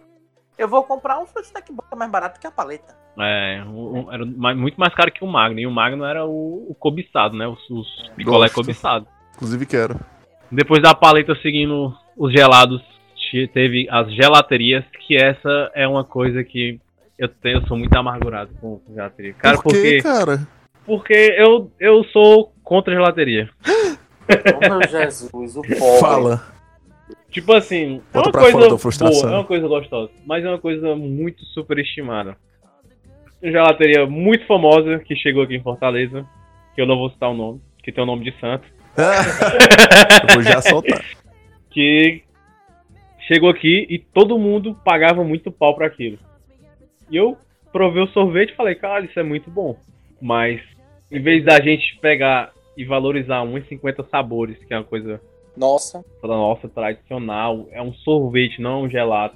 Eu 0.57 0.67
vou 0.67 0.83
comprar 0.83 1.19
um 1.19 1.25
fruto 1.25 1.51
daqui 1.53 1.71
bom 1.71 1.81
que 1.87 1.93
é 1.93 1.97
mais 1.97 2.11
barato 2.11 2.39
que 2.39 2.47
a 2.47 2.51
paleta. 2.51 2.95
É, 3.19 3.63
o- 3.67 4.11
era 4.11 4.25
muito 4.25 4.79
mais 4.79 4.93
caro 4.93 5.11
que 5.11 5.23
o 5.23 5.27
Magno. 5.27 5.59
E 5.59 5.67
o 5.67 5.71
Magno 5.71 6.03
era 6.03 6.25
o, 6.25 6.67
o 6.69 6.75
cobiçado, 6.75 7.35
né? 7.37 7.47
Os, 7.47 7.59
os 7.69 8.09
picolé 8.15 8.47
Gosto. 8.47 8.55
cobiçado. 8.55 9.07
Inclusive 9.35 9.65
quero. 9.65 9.99
Depois 10.51 10.81
da 10.81 10.93
paleta 10.95 11.35
seguindo 11.41 11.95
os 12.17 12.31
gelados, 12.31 12.81
te- 13.15 13.47
teve 13.47 13.87
as 13.89 14.11
gelaterias, 14.13 14.83
que 15.07 15.15
essa 15.15 15.71
é 15.73 15.87
uma 15.87 16.03
coisa 16.03 16.43
que 16.43 16.79
eu 17.17 17.27
tenho, 17.27 17.59
eu 17.59 17.67
sou 17.67 17.77
muito 17.77 17.95
amargurado 17.95 18.51
com 18.59 18.77
com 18.79 18.93
gelateria. 18.93 19.33
Cara, 19.35 19.57
Por 19.57 19.71
quê, 19.71 20.01
porque, 20.01 20.01
cara? 20.01 20.47
Porque 20.85 21.35
eu, 21.37 21.71
eu 21.79 22.03
sou 22.05 22.53
contra 22.63 22.93
gelateria. 22.93 23.49
Oh, 23.65 24.69
meu 24.69 24.87
Jesus, 24.87 25.55
o 25.55 25.61
pobre. 25.61 25.99
Fala. 25.99 26.53
Tipo 27.29 27.53
assim, 27.53 28.01
é 28.13 28.19
uma 28.19 28.31
coisa 28.31 28.57
boa, 28.59 29.31
é 29.31 29.35
uma 29.35 29.43
coisa 29.43 29.67
gostosa, 29.67 30.11
mas 30.25 30.45
é 30.45 30.49
uma 30.49 30.59
coisa 30.59 30.95
muito 30.95 31.43
superestimada. 31.45 32.37
Uma 33.41 33.51
gelateria 33.51 34.05
muito 34.05 34.45
famosa 34.45 34.99
que 34.99 35.15
chegou 35.15 35.43
aqui 35.43 35.55
em 35.55 35.63
Fortaleza, 35.63 36.25
que 36.75 36.81
eu 36.81 36.85
não 36.85 36.97
vou 36.97 37.09
citar 37.09 37.31
o 37.31 37.33
nome, 37.33 37.61
que 37.83 37.91
tem 37.91 38.03
o 38.03 38.07
nome 38.07 38.23
de 38.23 38.39
santo, 38.39 38.65
Eu 38.95 40.33
vou 40.35 40.43
já 40.43 40.61
soltar. 40.61 41.03
que 41.71 42.23
chegou 43.27 43.49
aqui 43.49 43.87
e 43.89 43.97
todo 43.97 44.37
mundo 44.37 44.75
pagava 44.85 45.23
muito 45.23 45.51
pau 45.51 45.75
pra 45.75 45.87
aquilo. 45.87 46.19
E 47.09 47.17
eu 47.17 47.37
provei 47.71 48.03
o 48.03 48.07
sorvete 48.07 48.51
e 48.51 48.55
falei, 48.55 48.75
cara, 48.75 49.03
isso 49.03 49.19
é 49.19 49.23
muito 49.23 49.49
bom. 49.49 49.77
Mas 50.23 50.61
em 51.11 51.21
vez 51.21 51.43
da 51.43 51.59
gente 51.59 51.99
pegar 51.99 52.53
e 52.77 52.85
valorizar 52.85 53.43
uns 53.43 53.67
50 53.67 54.05
sabores, 54.09 54.57
que 54.63 54.73
é 54.73 54.77
uma 54.77 54.85
coisa 54.85 55.19
Nossa. 55.55 56.03
da 56.21 56.29
nossa 56.29 56.69
tradicional, 56.69 57.67
é 57.71 57.81
um 57.81 57.93
sorvete, 57.93 58.61
não 58.61 58.71
é 58.71 58.83
um 58.85 58.89
gelato. 58.89 59.35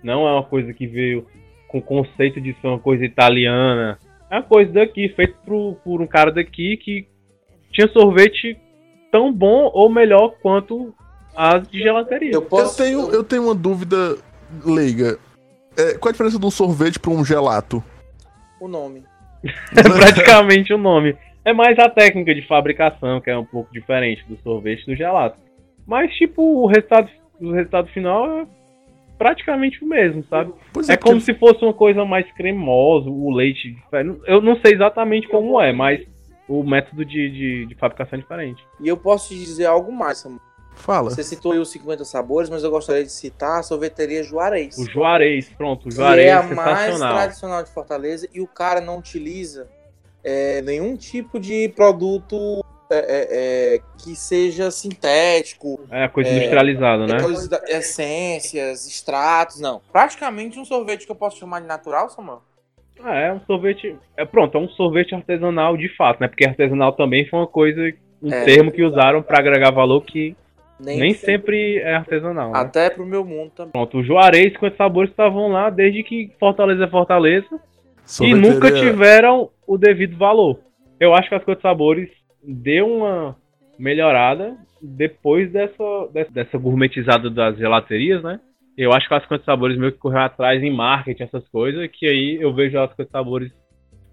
Não 0.00 0.28
é 0.28 0.32
uma 0.32 0.44
coisa 0.44 0.72
que 0.72 0.86
veio 0.86 1.26
com 1.66 1.78
o 1.78 1.82
conceito 1.82 2.40
de 2.40 2.54
ser 2.60 2.68
uma 2.68 2.78
coisa 2.78 3.04
italiana. 3.04 3.98
É 4.30 4.36
uma 4.36 4.44
coisa 4.44 4.72
daqui, 4.72 5.08
feito 5.08 5.34
por, 5.44 5.74
por 5.82 6.00
um 6.00 6.06
cara 6.06 6.30
daqui 6.30 6.76
que 6.76 7.08
tinha 7.72 7.88
sorvete 7.88 8.56
tão 9.10 9.32
bom 9.32 9.68
ou 9.74 9.90
melhor 9.90 10.36
quanto 10.40 10.94
as 11.34 11.66
de 11.68 11.82
gelateria. 11.82 12.30
Eu 12.30 12.42
Eu 12.42 12.42
posso. 12.42 12.76
tenho, 12.76 13.10
eu 13.10 13.24
tenho 13.24 13.42
uma 13.42 13.54
dúvida 13.56 14.16
leiga. 14.64 15.18
É, 15.76 15.98
qual 15.98 16.10
a 16.10 16.12
diferença 16.12 16.38
de 16.38 16.46
um 16.46 16.50
sorvete 16.50 17.00
pra 17.00 17.10
um 17.10 17.24
gelato? 17.24 17.82
O 18.60 18.68
nome. 18.68 19.02
É 19.76 19.82
praticamente 19.82 20.72
o 20.72 20.78
nome. 20.78 21.16
É 21.44 21.52
mais 21.52 21.78
a 21.78 21.88
técnica 21.88 22.34
de 22.34 22.42
fabricação, 22.46 23.20
que 23.20 23.30
é 23.30 23.38
um 23.38 23.44
pouco 23.44 23.72
diferente 23.72 24.24
do 24.28 24.36
sorvete 24.42 24.82
e 24.82 24.86
do 24.86 24.96
gelato. 24.96 25.38
Mas, 25.86 26.12
tipo, 26.14 26.42
o 26.42 26.66
resultado, 26.66 27.08
o 27.40 27.50
resultado 27.52 27.88
final 27.88 28.40
é 28.40 28.46
praticamente 29.16 29.82
o 29.82 29.88
mesmo, 29.88 30.22
sabe? 30.28 30.52
Pois 30.72 30.88
É 30.88 30.96
porque- 30.96 31.08
como 31.08 31.20
se 31.20 31.32
fosse 31.34 31.64
uma 31.64 31.72
coisa 31.72 32.04
mais 32.04 32.30
cremosa, 32.32 33.08
o 33.08 33.30
leite. 33.30 33.70
diferente. 33.72 34.20
Eu 34.26 34.40
não 34.42 34.56
sei 34.60 34.74
exatamente 34.74 35.26
como 35.28 35.60
é, 35.60 35.72
mas 35.72 36.00
o 36.48 36.62
método 36.62 37.04
de, 37.04 37.30
de, 37.30 37.66
de 37.66 37.74
fabricação 37.76 38.18
é 38.18 38.22
diferente. 38.22 38.62
E 38.80 38.88
eu 38.88 38.96
posso 38.96 39.30
te 39.30 39.34
dizer 39.38 39.66
algo 39.66 39.90
mais, 39.92 40.18
Samuel. 40.18 40.40
Fala. 40.78 41.10
Você 41.10 41.22
citou 41.22 41.52
aí 41.52 41.58
os 41.58 41.70
50 41.70 42.04
sabores, 42.04 42.48
mas 42.48 42.62
eu 42.64 42.70
gostaria 42.70 43.04
de 43.04 43.12
citar 43.12 43.60
a 43.60 43.62
sorveteria 43.62 44.22
Juarez. 44.22 44.78
O 44.78 44.84
Juarez, 44.86 45.48
pronto, 45.50 45.86
o 45.86 45.88
que 45.90 45.96
Juarez 45.96 46.26
é 46.26 46.30
é 46.30 46.32
a 46.32 46.42
mais 46.42 46.96
tradicional 46.98 47.62
de 47.62 47.70
Fortaleza 47.70 48.28
e 48.32 48.40
o 48.40 48.46
cara 48.46 48.80
não 48.80 48.98
utiliza 48.98 49.68
é, 50.24 50.62
nenhum 50.62 50.96
tipo 50.96 51.38
de 51.38 51.68
produto 51.70 52.64
é, 52.90 52.96
é, 52.96 53.74
é, 53.76 53.80
que 54.02 54.16
seja 54.16 54.70
sintético, 54.70 55.80
É 55.90 56.04
a 56.04 56.08
coisa 56.08 56.30
É, 56.30 56.36
industrializada, 56.36 57.06
né? 57.06 57.16
aquelas 57.16 57.46
da- 57.48 57.62
essências, 57.68 58.86
extratos, 58.86 59.60
não. 59.60 59.80
Praticamente 59.92 60.58
um 60.58 60.64
sorvete 60.64 61.04
que 61.04 61.12
eu 61.12 61.16
posso 61.16 61.38
chamar 61.38 61.60
de 61.60 61.66
natural, 61.66 62.08
Samuel. 62.08 62.42
Ah, 63.00 63.14
é 63.14 63.32
um 63.32 63.40
sorvete. 63.46 63.94
É 64.16 64.24
pronto, 64.24 64.56
é 64.56 64.60
um 64.60 64.68
sorvete 64.70 65.14
artesanal 65.14 65.76
de 65.76 65.88
fato, 65.96 66.20
né? 66.20 66.28
Porque 66.28 66.46
artesanal 66.46 66.92
também 66.92 67.28
foi 67.28 67.38
uma 67.38 67.46
coisa, 67.46 67.80
um 68.22 68.32
É. 68.32 68.44
termo 68.44 68.72
que 68.72 68.82
usaram 68.82 69.22
pra 69.22 69.38
agregar 69.38 69.70
valor 69.70 70.00
que 70.04 70.34
nem 70.80 71.14
sempre 71.14 71.78
é 71.78 71.94
artesanal. 71.94 72.52
Né? 72.52 72.58
Até 72.60 72.90
pro 72.90 73.04
meu 73.06 73.24
mundo 73.24 73.50
também. 73.50 73.72
Pronto, 73.72 73.98
o 73.98 74.04
Juarez 74.04 74.56
com 74.56 74.66
esses 74.66 74.76
sabores 74.76 75.10
estavam 75.10 75.48
lá 75.48 75.70
desde 75.70 76.02
que 76.02 76.30
Fortaleza 76.38 76.84
é 76.84 76.88
Fortaleza 76.88 77.48
e 78.22 78.34
nunca 78.34 78.70
tiveram 78.72 79.50
o 79.66 79.76
devido 79.76 80.16
valor. 80.16 80.60
Eu 81.00 81.14
acho 81.14 81.28
que 81.28 81.34
as 81.34 81.44
coisas 81.44 81.62
sabores 81.62 82.08
deu 82.42 82.86
uma 82.86 83.36
melhorada 83.78 84.56
depois 84.80 85.50
dessa, 85.50 86.08
dessa, 86.12 86.30
dessa 86.32 86.58
gourmetizada 86.58 87.28
das 87.30 87.56
gelaterias, 87.56 88.22
né? 88.22 88.40
Eu 88.76 88.92
acho 88.92 89.08
que 89.08 89.14
as 89.14 89.26
coisas 89.26 89.44
sabores 89.44 89.76
meio 89.76 89.90
que 89.92 89.98
correu 89.98 90.20
atrás 90.20 90.62
em 90.62 90.70
marketing, 90.70 91.24
essas 91.24 91.46
coisas, 91.48 91.88
que 91.92 92.06
aí 92.06 92.38
eu 92.40 92.54
vejo 92.54 92.78
as 92.78 92.92
coisas 92.94 93.10
sabores 93.10 93.52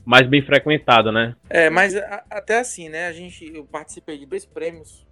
mais 0.04 0.28
bem 0.28 0.42
frequentadas, 0.42 1.14
né? 1.14 1.36
É, 1.50 1.70
mas 1.70 1.96
a- 1.96 2.24
até 2.32 2.60
assim, 2.60 2.90
né? 2.90 3.08
A 3.08 3.12
gente, 3.14 3.52
eu 3.54 3.64
participei 3.66 4.18
de 4.18 4.26
dois 4.26 4.46
prêmios 4.46 5.06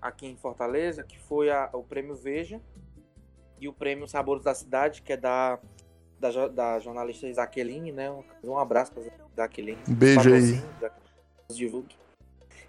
aqui 0.00 0.26
em 0.26 0.36
Fortaleza, 0.36 1.02
que 1.02 1.18
foi 1.18 1.50
a- 1.50 1.68
o 1.72 1.82
prêmio 1.82 2.14
Veja 2.14 2.60
e 3.60 3.68
o 3.68 3.72
prêmio 3.72 4.06
Sabores 4.08 4.44
da 4.44 4.54
Cidade, 4.54 5.02
que 5.02 5.12
é 5.12 5.16
da, 5.16 5.58
da, 6.18 6.48
da 6.48 6.78
jornalista 6.78 7.32
Jaqueline, 7.32 7.92
né? 7.92 8.10
Um, 8.10 8.22
um 8.44 8.58
abraço 8.58 8.92
pra 8.92 9.02
Jaqueline. 9.36 9.78
Um 9.88 9.94
beijo 9.94 10.32
aí. 10.32 10.62
Divulgue. 11.50 11.96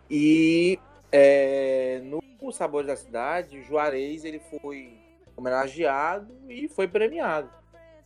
E 0.10 0.80
é, 1.12 2.02
no 2.04 2.20
Sabores 2.52 2.88
da 2.88 2.96
Cidade, 2.96 3.60
o 3.60 3.64
Juarez 3.64 4.26
ele 4.26 4.40
foi 4.40 4.98
homenageado 5.38 6.34
e 6.50 6.68
foi 6.68 6.88
premiado. 6.88 7.50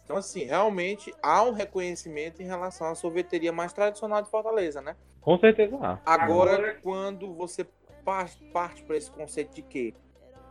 Então, 0.03 0.17
assim, 0.17 0.43
realmente 0.43 1.13
há 1.23 1.43
um 1.43 1.53
reconhecimento 1.53 2.41
em 2.41 2.45
relação 2.45 2.87
à 2.87 2.95
sorveteria 2.95 3.53
mais 3.53 3.71
tradicional 3.71 4.21
de 4.21 4.29
Fortaleza, 4.29 4.81
né? 4.81 4.97
Com 5.21 5.39
certeza 5.39 5.77
há. 5.81 5.99
Agora, 6.05 6.73
quando 6.83 7.33
você 7.33 7.65
parte 8.03 8.83
para 8.83 8.97
esse 8.97 9.11
conceito 9.11 9.53
de 9.53 9.61
quê? 9.61 9.93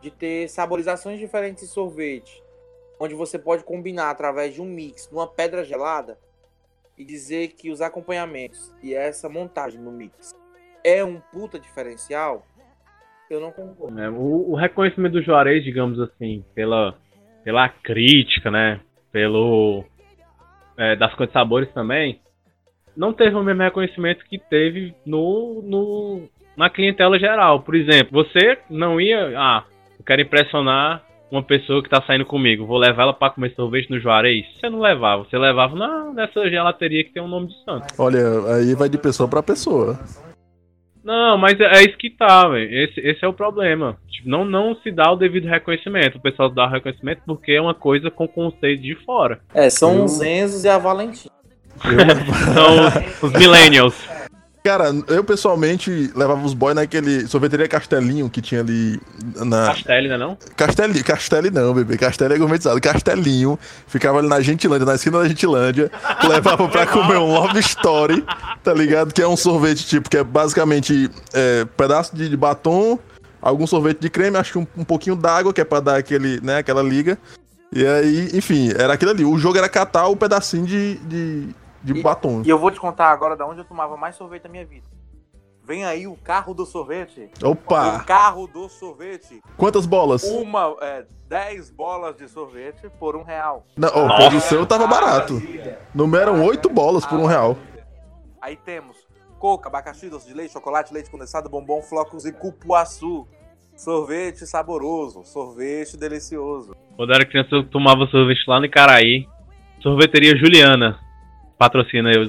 De 0.01 0.11
ter 0.11 0.49
saborizações 0.49 1.19
diferentes 1.19 1.63
de 1.63 1.69
sorvete, 1.69 2.43
onde 2.99 3.15
você 3.15 3.39
pode 3.39 3.63
combinar 3.63 4.09
através 4.09 4.53
de 4.53 4.61
um 4.61 4.65
mix, 4.65 5.07
de 5.07 5.13
uma 5.13 5.27
pedra 5.27 5.63
gelada, 5.63 6.17
e 6.97 7.03
dizer 7.03 7.49
que 7.49 7.71
os 7.71 7.81
acompanhamentos 7.81 8.73
e 8.81 8.93
essa 8.93 9.27
montagem 9.27 9.79
no 9.79 9.91
mix 9.91 10.31
é 10.83 11.03
um 11.03 11.19
puta 11.19 11.59
diferencial, 11.59 12.45
eu 13.29 13.39
não 13.39 13.51
concordo. 13.51 13.99
É, 13.99 14.09
o, 14.09 14.51
o 14.51 14.55
reconhecimento 14.55 15.13
do 15.13 15.23
Juarez, 15.23 15.63
digamos 15.63 15.99
assim, 15.99 16.43
pela, 16.53 16.95
pela 17.43 17.69
crítica, 17.69 18.51
né? 18.51 18.79
Pelo. 19.11 19.85
é, 20.77 20.95
das 20.95 21.13
coisas 21.15 21.33
sabores 21.33 21.71
também, 21.73 22.21
não 22.95 23.13
teve 23.13 23.35
o 23.35 23.43
mesmo 23.43 23.61
reconhecimento 23.61 24.25
que 24.25 24.37
teve 24.37 24.95
no, 25.05 25.61
no, 25.63 26.29
na 26.57 26.69
clientela 26.69 27.17
geral. 27.19 27.61
Por 27.61 27.75
exemplo, 27.75 28.23
você 28.23 28.57
não 28.69 28.99
ia. 28.99 29.33
Ah, 29.37 29.63
eu 29.97 30.05
quero 30.05 30.21
impressionar 30.21 31.01
uma 31.31 31.41
pessoa 31.41 31.81
que 31.81 31.89
tá 31.89 32.01
saindo 32.05 32.25
comigo, 32.25 32.65
vou 32.65 32.77
levar 32.77 33.03
ela 33.03 33.13
pra 33.13 33.31
comer 33.31 33.53
sorvete 33.55 33.89
no 33.89 33.99
Juarez. 33.99 34.45
Você 34.59 34.69
não 34.69 34.79
levava, 34.79 35.23
você 35.23 35.35
levava 35.37 35.75
na, 35.75 36.11
nessa 36.13 36.47
gelateria 36.47 37.03
que 37.03 37.11
tem 37.11 37.23
o 37.23 37.27
nome 37.27 37.47
de 37.47 37.55
santo. 37.63 37.87
Olha, 37.97 38.19
aí 38.55 38.75
vai 38.75 38.87
de 38.87 38.99
pessoa 38.99 39.27
pra 39.27 39.41
pessoa. 39.41 39.99
Não, 41.03 41.35
mas 41.37 41.59
é, 41.59 41.63
é 41.65 41.83
isso 41.83 41.97
que 41.97 42.09
tá, 42.11 42.47
velho. 42.47 42.71
Esse, 42.71 42.99
esse 43.01 43.25
é 43.25 43.27
o 43.27 43.33
problema. 43.33 43.97
Tipo, 44.09 44.29
não, 44.29 44.45
não 44.45 44.75
se 44.75 44.91
dá 44.91 45.11
o 45.11 45.15
devido 45.17 45.47
reconhecimento. 45.47 46.17
O 46.17 46.21
pessoal 46.21 46.49
dá 46.49 46.65
o 46.65 46.69
reconhecimento 46.69 47.21
porque 47.25 47.51
é 47.51 47.61
uma 47.61 47.73
coisa 47.73 48.09
com 48.11 48.27
conceito 48.27 48.81
de 48.83 48.95
fora. 49.03 49.39
É, 49.53 49.69
são 49.69 49.95
Eu- 49.97 50.03
os 50.05 50.21
Enzos 50.21 50.63
e 50.63 50.69
a 50.69 50.77
Valentina. 50.77 51.33
São 52.53 52.85
os, 52.87 53.23
os 53.23 53.33
millennials. 53.33 54.07
Cara, 54.63 54.95
eu 55.07 55.25
pessoalmente 55.25 56.09
levava 56.15 56.41
os 56.45 56.53
boys 56.53 56.73
naquele 56.73 57.27
sorveteria 57.27 57.67
Castelinho 57.67 58.29
que 58.29 58.41
tinha 58.41 58.61
ali 58.61 58.97
na. 59.35 59.67
Castelli, 59.67 60.07
né 60.07 60.17
não? 60.17 60.37
Castelinho, 60.55 61.03
Castelli 61.03 61.51
não, 61.51 61.73
bebê. 61.73 61.97
Castelli 61.97 62.35
é 62.35 62.37
gourmetizado. 62.37 62.79
Castelinho 62.79 63.59
ficava 63.87 64.19
ali 64.19 64.29
na 64.29 64.39
Gentilândia, 64.39 64.85
na 64.85 64.95
esquina 64.95 65.19
da 65.19 65.27
Gentilândia. 65.27 65.91
levava 66.29 66.69
pra 66.69 66.87
comer 66.87 67.17
um 67.17 67.33
Love 67.33 67.59
Story, 67.59 68.23
tá 68.63 68.73
ligado? 68.73 69.13
Que 69.13 69.21
é 69.21 69.27
um 69.27 69.35
sorvete 69.35 69.85
tipo, 69.85 70.09
que 70.09 70.15
é 70.15 70.23
basicamente 70.23 71.11
é, 71.33 71.65
pedaço 71.75 72.15
de, 72.15 72.29
de 72.29 72.37
batom, 72.37 72.97
algum 73.41 73.67
sorvete 73.67 73.99
de 73.99 74.09
creme, 74.09 74.37
acho 74.37 74.53
que 74.53 74.59
um, 74.59 74.67
um 74.77 74.85
pouquinho 74.85 75.17
d'água, 75.17 75.51
que 75.51 75.59
é 75.59 75.65
pra 75.65 75.81
dar 75.81 75.97
aquele, 75.97 76.39
né, 76.39 76.59
aquela 76.59 76.81
liga. 76.81 77.17
E 77.69 77.85
aí, 77.85 78.29
enfim, 78.33 78.71
era 78.77 78.93
aquilo 78.93 79.11
ali. 79.11 79.25
O 79.25 79.37
jogo 79.37 79.57
era 79.57 79.67
catar 79.67 80.07
o 80.07 80.15
pedacinho 80.15 80.65
de, 80.65 80.95
de, 80.99 81.47
de 81.83 81.93
E- 81.93 82.01
batom. 82.01 82.41
E 82.45 82.49
eu 82.49 82.57
vou 82.57 82.71
te 82.71 82.79
contar 82.79 83.07
agora 83.11 83.35
da 83.35 83.45
onde 83.45 83.59
eu 83.61 83.65
tomava 83.65 83.97
mais 83.97 84.15
sorvete 84.15 84.43
na 84.45 84.49
minha 84.49 84.65
vida. 84.65 84.87
Vem 85.65 85.85
aí 85.85 86.07
o 86.07 86.15
carro 86.17 86.53
do 86.53 86.65
sorvete. 86.65 87.29
O 87.41 87.49
Opa! 87.51 88.03
carro 88.03 88.47
do 88.47 88.67
sorvete. 88.67 89.41
Quantas 89.55 89.85
bolas? 89.85 90.23
Uma, 90.23 90.75
é, 90.81 91.05
10 91.29 91.69
bolas 91.69 92.17
de 92.17 92.27
sorvete 92.27 92.89
por 92.99 93.15
um 93.15 93.23
real. 93.23 93.65
Não, 93.77 93.89
pô, 93.89 94.29
do 94.29 94.41
seu 94.41 94.65
tava 94.65 94.85
barato. 94.87 95.41
Não 95.95 96.13
eram 96.17 96.43
oito 96.45 96.69
bolas 96.69 97.05
por 97.05 97.17
um 97.17 97.25
real. 97.25 97.57
Aí 98.41 98.57
temos 98.57 98.97
coca, 99.39 99.69
abacaxi, 99.69 100.09
doce 100.09 100.27
de 100.27 100.33
leite, 100.33 100.51
chocolate, 100.53 100.93
leite 100.93 101.09
condensado, 101.09 101.49
bombom, 101.49 101.81
flocos 101.81 102.25
e 102.25 102.31
cupuaçu. 102.33 103.25
Sorvete 103.75 104.45
saboroso, 104.45 105.23
sorvete 105.23 105.97
delicioso. 105.97 106.75
Quando 106.95 107.13
era 107.13 107.25
criança, 107.25 107.55
eu 107.55 107.63
tomava 107.67 108.05
sorvete 108.07 108.43
lá 108.47 108.59
no 108.59 108.65
Icaraí. 108.65 109.25
Sorveteria 109.81 110.35
Juliana. 110.37 110.99
Patrocina 111.63 112.11
eu. 112.11 112.25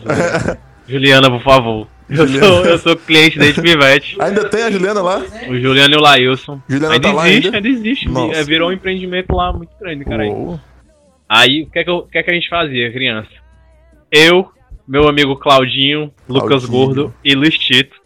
Juliana, 0.86 1.28
por 1.30 1.42
favor. 1.42 1.88
Eu 2.08 2.28
sou, 2.28 2.64
eu 2.66 2.78
sou 2.78 2.96
cliente 2.96 3.38
desde 3.38 3.60
pivete. 3.62 4.16
Ainda 4.20 4.46
tem 4.48 4.62
a 4.62 4.70
Juliana 4.70 5.00
lá? 5.02 5.22
O 5.48 5.58
Juliano 5.58 5.94
e 5.94 5.96
o 5.96 6.00
Lailson. 6.00 6.60
Juliana 6.68 6.94
ainda 6.94 7.08
tá 7.08 7.14
lá 7.14 7.28
existe, 7.28 7.46
ainda? 7.46 7.56
ainda 7.56 7.68
existe. 7.68 8.08
Nossa. 8.08 8.38
É, 8.40 8.44
Virou 8.44 8.68
um 8.68 8.72
empreendimento 8.72 9.34
lá 9.34 9.52
muito 9.52 9.70
grande, 9.80 10.04
cara. 10.04 10.22
aí. 10.24 10.28
Uou. 10.28 10.60
Aí, 11.28 11.62
o 11.62 11.70
que, 11.70 11.78
é 11.78 11.84
que, 11.84 11.90
eu- 11.90 12.02
que 12.02 12.18
é 12.18 12.22
que 12.22 12.30
a 12.30 12.34
gente 12.34 12.48
fazia, 12.50 12.92
criança? 12.92 13.30
Eu, 14.12 14.50
meu 14.86 15.08
amigo 15.08 15.34
Claudinho, 15.36 16.12
Lucas 16.28 16.66
Claudinho. 16.66 16.70
Gordo 16.70 17.14
e 17.24 17.34
Luiz 17.34 17.56
Tito, 17.58 17.96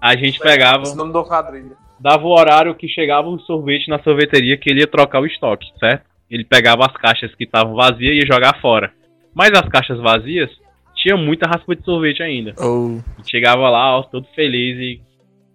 a 0.00 0.14
gente 0.14 0.38
pegava, 0.38 0.82
Esse 0.82 0.96
nome 0.96 1.12
do 1.14 1.24
quadrilha. 1.24 1.72
dava 1.98 2.24
o 2.26 2.30
horário 2.38 2.74
que 2.74 2.86
chegava 2.86 3.26
o 3.28 3.38
sorvete 3.40 3.88
na 3.88 3.98
sorveteria 4.00 4.56
que 4.58 4.68
ele 4.70 4.80
ia 4.80 4.86
trocar 4.86 5.20
o 5.20 5.26
estoque, 5.26 5.66
certo? 5.80 6.04
Ele 6.30 6.44
pegava 6.44 6.84
as 6.84 6.92
caixas 6.92 7.34
que 7.34 7.44
estavam 7.44 7.74
vazias 7.74 8.12
e 8.14 8.18
ia 8.20 8.26
jogar 8.26 8.60
fora. 8.60 8.92
Mas 9.36 9.50
as 9.52 9.68
caixas 9.68 10.00
vazias, 10.00 10.50
tinha 10.94 11.14
muita 11.14 11.46
raspa 11.46 11.76
de 11.76 11.84
sorvete 11.84 12.22
ainda. 12.22 12.54
Oh, 12.58 13.02
chegava 13.28 13.68
lá, 13.68 13.98
ó, 13.98 14.02
todo 14.02 14.26
feliz 14.34 14.78
e 14.78 15.02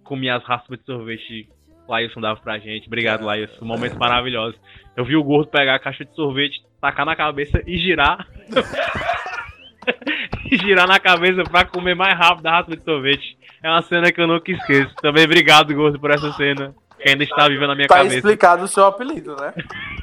comia 0.04 0.36
as 0.36 0.44
raspas 0.44 0.78
de 0.78 0.84
sorvete. 0.84 1.48
Lailson 1.88 2.20
dava 2.20 2.38
pra 2.40 2.60
gente. 2.60 2.86
Obrigado, 2.86 3.24
Lailson. 3.24 3.64
Momentos 3.64 3.98
maravilhosos. 3.98 4.54
Eu 4.96 5.04
vi 5.04 5.16
o 5.16 5.24
gordo 5.24 5.50
pegar 5.50 5.74
a 5.74 5.80
caixa 5.80 6.04
de 6.04 6.14
sorvete, 6.14 6.62
tacar 6.80 7.04
na 7.04 7.16
cabeça 7.16 7.60
e 7.66 7.76
girar. 7.76 8.24
e 10.48 10.56
girar 10.58 10.86
na 10.86 11.00
cabeça 11.00 11.42
pra 11.42 11.64
comer 11.64 11.96
mais 11.96 12.16
rápido 12.16 12.46
a 12.46 12.52
raspa 12.52 12.76
de 12.76 12.84
sorvete. 12.84 13.36
É 13.64 13.68
uma 13.68 13.82
cena 13.82 14.12
que 14.12 14.20
eu 14.20 14.28
nunca 14.28 14.52
esqueço. 14.52 14.94
Também 15.02 15.24
obrigado, 15.24 15.74
gordo, 15.74 15.98
por 15.98 16.12
essa 16.12 16.32
cena. 16.34 16.72
Que 17.02 17.08
ainda 17.10 17.24
está 17.24 17.48
viva 17.48 17.66
na 17.66 17.74
minha 17.74 17.88
Tá 17.88 17.96
cabeça. 17.96 18.16
explicado 18.16 18.64
o 18.64 18.68
seu 18.68 18.84
apelido, 18.86 19.34
né? 19.36 19.52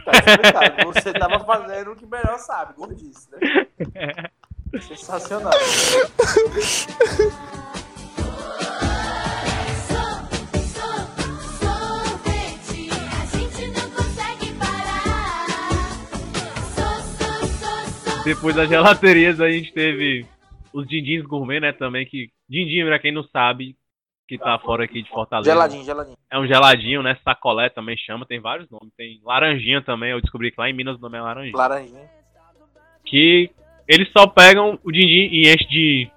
Tá 0.06 0.12
explicado. 0.12 0.94
Você 0.94 1.14
tava 1.14 1.40
fazendo 1.46 1.92
o 1.92 1.96
que 1.96 2.06
melhor 2.06 2.38
sabe, 2.40 2.74
gordice, 2.76 3.28
né? 3.32 4.26
Sensacional. 4.82 5.52
Depois 18.24 18.56
das 18.56 18.70
gelaterias, 18.70 19.40
a 19.40 19.50
gente 19.50 19.72
teve 19.74 20.26
os 20.74 20.88
dindins 20.88 21.24
gourmet, 21.26 21.60
né? 21.60 21.72
Também 21.72 22.06
que. 22.06 22.30
Dindim, 22.50 22.84
pra 22.86 22.98
quem 23.00 23.12
não 23.12 23.24
sabe, 23.24 23.76
que 24.30 24.38
tá 24.38 24.60
fora 24.60 24.84
aqui 24.84 25.02
de 25.02 25.10
Fortaleza. 25.10 25.50
Geladinho, 25.50 25.84
geladinho. 25.84 26.18
É 26.32 26.38
um 26.38 26.46
geladinho, 26.46 27.02
né? 27.02 27.18
Sacolé 27.24 27.68
também 27.68 27.98
chama, 27.98 28.28
tem 28.28 28.40
vários 28.40 28.70
nomes. 28.70 28.94
Tem 28.96 29.20
laranjinha 29.26 29.82
também, 29.82 30.12
eu 30.12 30.22
descobri 30.22 30.52
que 30.52 30.62
lá 30.62 30.70
em 30.70 30.74
Minas 30.74 30.98
o 30.98 31.02
nome 31.02 31.18
é 31.18 31.22
laranjinha. 31.22 31.58
Laranjinha. 31.58 32.08
Que 33.04 33.50
eles 33.88 34.08
só 34.16 34.28
pegam 34.28 34.78
o 34.84 34.92
dindim 34.92 35.30
e 35.32 35.52
enchem 35.52 35.68
de 35.68 36.12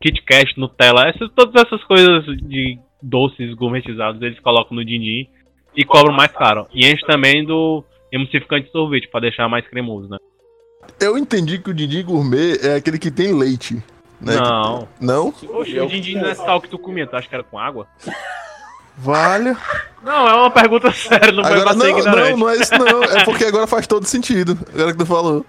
Kit 0.00 0.20
Kat, 0.22 0.58
Nutella, 0.58 1.06
essas, 1.08 1.30
todas 1.30 1.64
essas 1.64 1.82
coisas 1.84 2.24
de 2.42 2.76
doces 3.00 3.54
gourmetizados 3.54 4.20
eles 4.20 4.40
colocam 4.40 4.74
no 4.74 4.84
dindim 4.84 5.28
e 5.76 5.84
cobram 5.84 6.12
mais 6.12 6.32
caro. 6.32 6.66
E 6.74 6.84
enche 6.84 7.06
também 7.06 7.44
do 7.44 7.84
emulsificante 8.10 8.66
de 8.66 8.72
sorvete 8.72 9.08
pra 9.08 9.20
deixar 9.20 9.48
mais 9.48 9.64
cremoso, 9.68 10.08
né? 10.08 10.18
eu 11.00 11.16
entendi 11.16 11.58
que 11.58 11.70
o 11.70 11.74
Didi 11.74 12.02
Gourmet 12.02 12.58
é 12.62 12.74
aquele 12.74 12.98
que 12.98 13.10
tem 13.10 13.32
leite. 13.32 13.82
Né? 14.20 14.36
Não. 14.36 14.88
Não? 15.00 15.28
Oxe, 15.28 15.78
o 15.80 15.86
dindim 15.86 16.14
não 16.16 16.28
é 16.28 16.34
sal 16.34 16.60
que 16.60 16.68
tu 16.68 16.78
comia, 16.78 17.06
tu 17.06 17.16
acha 17.16 17.28
que 17.28 17.34
era 17.34 17.44
com 17.44 17.58
água? 17.58 17.86
Vale. 18.96 19.56
Não, 20.02 20.28
é 20.28 20.34
uma 20.34 20.50
pergunta 20.50 20.90
séria, 20.92 21.32
não 21.32 21.42
foi 21.42 21.52
Agora, 21.60 21.64
pra 21.64 21.72
ser 21.72 21.90
não, 21.92 21.98
ignorante. 21.98 22.30
não, 22.30 22.36
não 22.38 22.48
é 22.48 22.56
isso 22.56 22.78
não. 22.78 23.02
É 23.04 23.24
porque 23.24 23.44
agora 23.44 23.66
faz 23.66 23.86
todo 23.86 24.06
sentido. 24.06 24.56
Agora 24.72 24.92
que 24.92 24.98
tu 24.98 25.06
falou. 25.06 25.44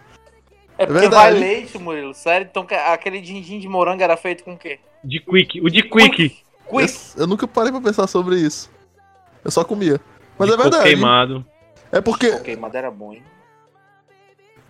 É 0.78 0.86
porque 0.86 1.00
verdade. 1.02 1.32
vai 1.40 1.40
leite, 1.40 1.78
Murilo. 1.78 2.14
Sério? 2.14 2.48
Então 2.50 2.66
que- 2.66 2.74
aquele 2.74 3.22
din-din 3.22 3.60
de 3.60 3.68
morango 3.68 4.02
era 4.02 4.18
feito 4.18 4.44
com 4.44 4.54
o 4.54 4.58
quê? 4.58 4.80
De 5.04 5.20
quick, 5.20 5.62
o 5.62 5.70
de 5.70 5.84
quick. 5.84 6.44
Eu, 6.68 6.80
Quick. 6.80 7.00
eu 7.16 7.28
nunca 7.28 7.48
parei 7.48 7.72
pra 7.72 7.80
pensar 7.80 8.08
sobre 8.08 8.38
isso. 8.38 8.70
Eu 9.44 9.52
só 9.52 9.64
comia. 9.64 10.02
Mas 10.38 10.48
de 10.50 10.54
é 10.54 10.58
coco 10.58 10.70
verdade. 10.72 10.84
queimado, 10.90 11.46
É 11.92 12.02
porque. 12.02 12.30
Ok, 12.32 12.56
madeira 12.58 12.90
bom, 12.90 13.14
hein? 13.14 13.22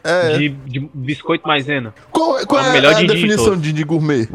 É. 0.06 0.38
de, 0.38 0.50
de 0.50 0.80
biscoito 0.94 1.48
maisena. 1.48 1.94
Qual, 2.12 2.38
é- 2.40 2.46
qual 2.46 2.62
É 2.64 2.68
o 2.68 2.70
é 2.70 2.74
melhor 2.74 2.92
a 2.92 2.94
Didi 2.94 3.08
de 3.08 3.14
definição 3.14 3.56
de 3.56 3.62
Didi 3.74 3.84
Gourmet? 3.84 4.28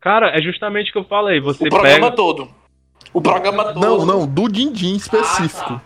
Cara, 0.00 0.28
é 0.38 0.42
justamente 0.42 0.90
o 0.90 0.92
que 0.92 0.98
eu 0.98 1.04
falei. 1.04 1.40
Você 1.40 1.66
O 1.66 1.70
programa 1.70 2.06
pega. 2.06 2.16
todo. 2.16 2.48
O 3.12 3.20
programa 3.22 3.64
todo. 3.72 3.80
Não, 3.80 4.04
não, 4.06 4.26
do 4.26 4.48
Dindim 4.48 4.94
específico. 4.96 5.80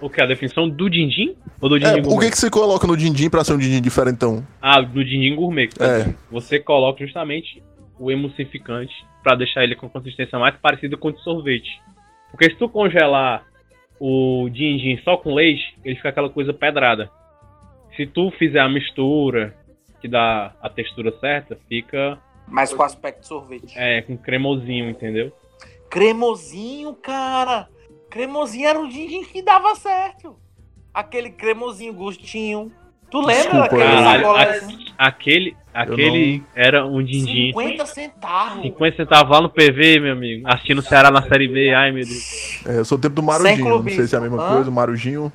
O 0.00 0.08
que? 0.10 0.20
A 0.20 0.26
definição 0.26 0.66
do 0.68 0.88
dindim? 0.88 1.36
Ou 1.60 1.68
do 1.68 1.76
é, 1.76 1.78
dindim 1.78 2.00
o 2.00 2.02
gourmet? 2.04 2.24
que, 2.26 2.30
que 2.32 2.38
você 2.38 2.48
coloca 2.50 2.86
no 2.86 2.96
Dindim 2.96 3.28
pra 3.28 3.44
ser 3.44 3.52
um 3.52 3.58
Dindim 3.58 3.82
diferentão? 3.82 4.46
Ah, 4.60 4.80
do 4.80 5.04
dindim 5.04 5.34
gourmet. 5.36 5.68
tá 5.68 5.84
É. 5.84 6.14
Você 6.30 6.58
coloca 6.58 7.04
justamente 7.04 7.62
o 7.98 8.10
emulsificante 8.10 8.94
pra 9.22 9.34
deixar 9.34 9.62
ele 9.62 9.74
com 9.76 9.90
consistência 9.90 10.38
mais 10.38 10.54
parecida 10.56 10.96
com 10.96 11.08
o 11.08 11.12
de 11.12 11.22
sorvete. 11.22 11.68
Porque 12.30 12.46
se 12.50 12.56
tu 12.56 12.66
congelar 12.68 13.42
o 14.00 14.48
dindim 14.50 14.98
só 15.04 15.18
com 15.18 15.34
leite, 15.34 15.62
ele 15.84 15.96
fica 15.96 16.08
aquela 16.08 16.30
coisa 16.30 16.54
pedrada. 16.54 17.10
Se 18.00 18.06
tu 18.06 18.30
fizer 18.30 18.60
a 18.60 18.68
mistura, 18.68 19.54
que 20.00 20.08
dá 20.08 20.54
a 20.62 20.70
textura 20.70 21.12
certa, 21.20 21.58
fica 21.68 22.18
Mas 22.48 22.72
com 22.72 22.82
aspecto 22.82 23.20
de 23.20 23.26
sorvete. 23.26 23.74
é, 23.76 24.00
com 24.00 24.16
cremosinho, 24.16 24.88
entendeu? 24.88 25.30
Cremosinho, 25.90 26.94
cara. 26.94 27.68
Cremosinho 28.08 28.66
era 28.66 28.80
o 28.80 28.88
din-din 28.88 29.22
que 29.22 29.42
dava 29.42 29.74
certo. 29.74 30.34
Aquele 30.94 31.28
cremosinho, 31.28 31.92
gostinho. 31.92 32.72
Tu 33.10 33.20
lembra 33.20 33.68
Desculpa, 33.68 33.76
daquele? 33.76 34.84
Aquele, 34.96 35.56
aquele 35.74 36.42
era 36.54 36.86
um 36.86 37.04
din-din. 37.04 37.48
50 37.52 37.84
centavos. 37.84 38.62
50 38.62 38.96
centavos 38.96 39.30
lá 39.30 39.42
no 39.42 39.50
PV, 39.50 40.00
meu 40.00 40.12
amigo. 40.14 40.48
Assistindo 40.48 40.78
o 40.78 40.82
Ceará 40.82 41.10
na 41.10 41.20
Série 41.20 41.48
B. 41.48 41.74
Ai, 41.74 41.92
meu 41.92 42.06
Deus. 42.06 42.62
É, 42.66 42.78
eu 42.78 42.84
sou 42.86 42.96
o 42.96 43.00
tempo 43.00 43.16
do 43.16 43.22
Marujinho. 43.22 43.68
Não 43.68 43.82
sei 43.90 44.06
se 44.06 44.14
é 44.14 44.18
a 44.18 44.22
mesma 44.22 44.42
Hã? 44.42 44.54
coisa, 44.54 44.70
o 44.70 44.72
Marujinho. 44.72 45.30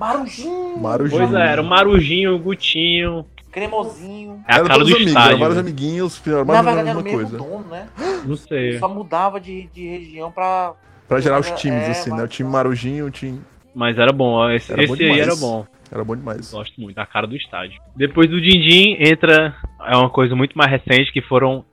Marujinho. 0.00 0.78
Marujinho. 0.78 1.28
Pois 1.28 1.34
é, 1.34 1.46
era 1.52 1.60
o 1.62 1.64
Marujinho, 1.64 2.34
o 2.34 2.38
Gutinho. 2.38 3.26
Cremosinho. 3.52 4.42
É 4.48 4.54
a 4.54 4.56
Era 4.58 4.64
cara 4.68 4.78
do 4.78 4.84
amigos, 4.86 5.06
estádio. 5.08 5.38
vários 5.38 5.56
né? 5.56 5.60
amiguinhos, 5.60 6.16
fizeram 6.18 6.44
Na 6.44 6.52
mais 6.54 6.58
ou 6.58 6.64
verdade 6.74 6.86
menos 6.88 7.00
era 7.12 7.16
o 7.16 7.20
mesmo 7.20 7.38
coisa. 7.38 7.50
dono, 7.58 7.68
né? 7.70 7.88
Não 8.24 8.36
sei. 8.36 8.78
Só 8.78 8.88
mudava 8.88 9.40
de, 9.40 9.68
de 9.74 9.86
região 9.88 10.30
pra. 10.32 10.72
Pra 11.08 11.20
gerar 11.20 11.40
os 11.40 11.50
times, 11.52 11.82
é, 11.82 11.90
assim, 11.90 12.10
né? 12.14 12.22
O 12.22 12.28
time 12.28 12.48
Marujinho, 12.48 13.06
o 13.06 13.10
time. 13.10 13.40
Mas 13.74 13.98
era 13.98 14.12
bom. 14.12 14.48
Esse, 14.50 14.72
Era 14.72 14.86
bom 14.86 14.94
esse 14.94 15.02
aí 15.04 15.10
demais. 15.10 15.26
era 15.28 15.36
bom. 15.36 15.66
Era 15.92 16.04
bom 16.04 16.16
demais. 16.16 16.50
Gosto 16.52 16.80
muito, 16.80 16.98
a 16.98 17.04
cara 17.06 17.26
do 17.26 17.36
estádio. 17.36 17.80
Depois 17.96 18.30
do 18.30 18.40
Dindim 18.40 18.96
entra 19.00 19.54
é 19.86 19.96
uma 19.96 20.08
coisa 20.08 20.34
muito 20.36 20.56
mais 20.56 20.70
recente 20.70 21.12
que 21.12 21.20
foram 21.20 21.64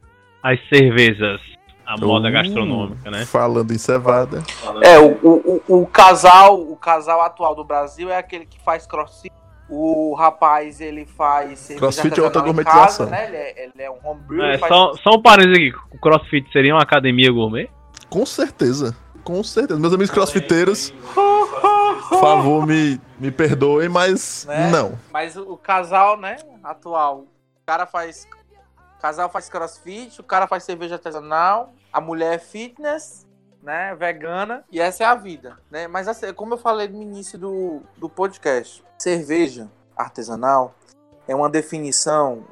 as 0.41 0.59
cervejas. 0.69 1.39
A 1.87 1.95
moda 1.97 2.27
Uh, 2.27 2.31
gastronômica, 2.33 3.09
né? 3.09 3.25
Falando 3.25 3.71
em 3.73 3.77
cevada. 3.77 4.43
É, 4.83 4.99
o, 4.99 5.17
o, 5.23 5.81
o, 5.81 5.87
casal, 5.87 6.59
o 6.59 6.75
casal 6.75 7.21
atual 7.21 7.55
do 7.55 7.63
Brasil 7.63 8.09
é 8.11 8.17
aquele 8.17 8.45
que 8.45 8.59
faz 8.59 8.85
crossfit. 8.85 9.31
O 9.69 10.13
rapaz, 10.13 10.79
ele 10.79 11.05
faz 11.05 11.67
Crossfit 11.77 12.17
é 12.19 12.23
outra 12.23 12.41
artesanal 12.41 12.41
em 12.41 12.53
gourmetização. 12.53 13.09
Casa, 13.09 13.09
né? 13.09 13.27
ele, 13.27 13.35
é, 13.37 13.63
ele 13.65 13.83
é 13.83 13.89
um 13.91 13.97
homebrew. 14.03 14.43
É, 14.43 14.57
faz- 14.57 14.71
só, 14.73 14.93
só 14.95 15.09
um 15.17 15.21
parênteses 15.21 15.57
aqui. 15.57 15.73
O 15.93 15.99
CrossFit 15.99 16.49
seria 16.51 16.73
uma 16.73 16.83
academia 16.83 17.31
gourmet? 17.31 17.69
Com 18.09 18.25
certeza. 18.25 18.95
Com 19.23 19.43
certeza. 19.43 19.77
Meus 19.79 19.93
amigos 19.93 20.09
crossfiteiros, 20.11 20.91
por 21.13 22.19
favor, 22.19 22.65
me, 22.65 22.99
me 23.19 23.29
perdoem, 23.31 23.89
mas 23.89 24.45
Né? 24.47 24.69
não. 24.71 24.97
Mas 25.11 25.35
o, 25.35 25.51
o 25.53 25.57
casal, 25.57 26.17
né, 26.17 26.37
atual, 26.63 27.19
o 27.19 27.65
cara 27.65 27.85
faz. 27.85 28.25
O 28.97 29.01
casal 29.01 29.29
faz 29.29 29.47
crossfit, 29.49 30.19
o 30.19 30.23
cara 30.23 30.47
faz 30.47 30.63
cerveja 30.63 30.95
artesanal, 30.95 31.73
a 31.91 32.01
mulher 32.01 32.35
é 32.35 32.37
fitness, 32.37 33.27
né, 33.61 33.95
vegana, 33.95 34.63
e 34.71 34.79
essa 34.79 35.03
é 35.03 35.07
a 35.07 35.15
vida, 35.15 35.57
né? 35.69 35.87
Mas 35.87 36.07
assim, 36.07 36.31
como 36.33 36.53
eu 36.53 36.57
falei 36.57 36.87
no 36.87 37.01
início 37.01 37.37
do, 37.37 37.81
do 37.97 38.07
podcast, 38.07 38.83
cerveja 38.97 39.69
artesanal 39.95 40.73
é 41.27 41.35
uma 41.35 41.49
definição 41.49 42.45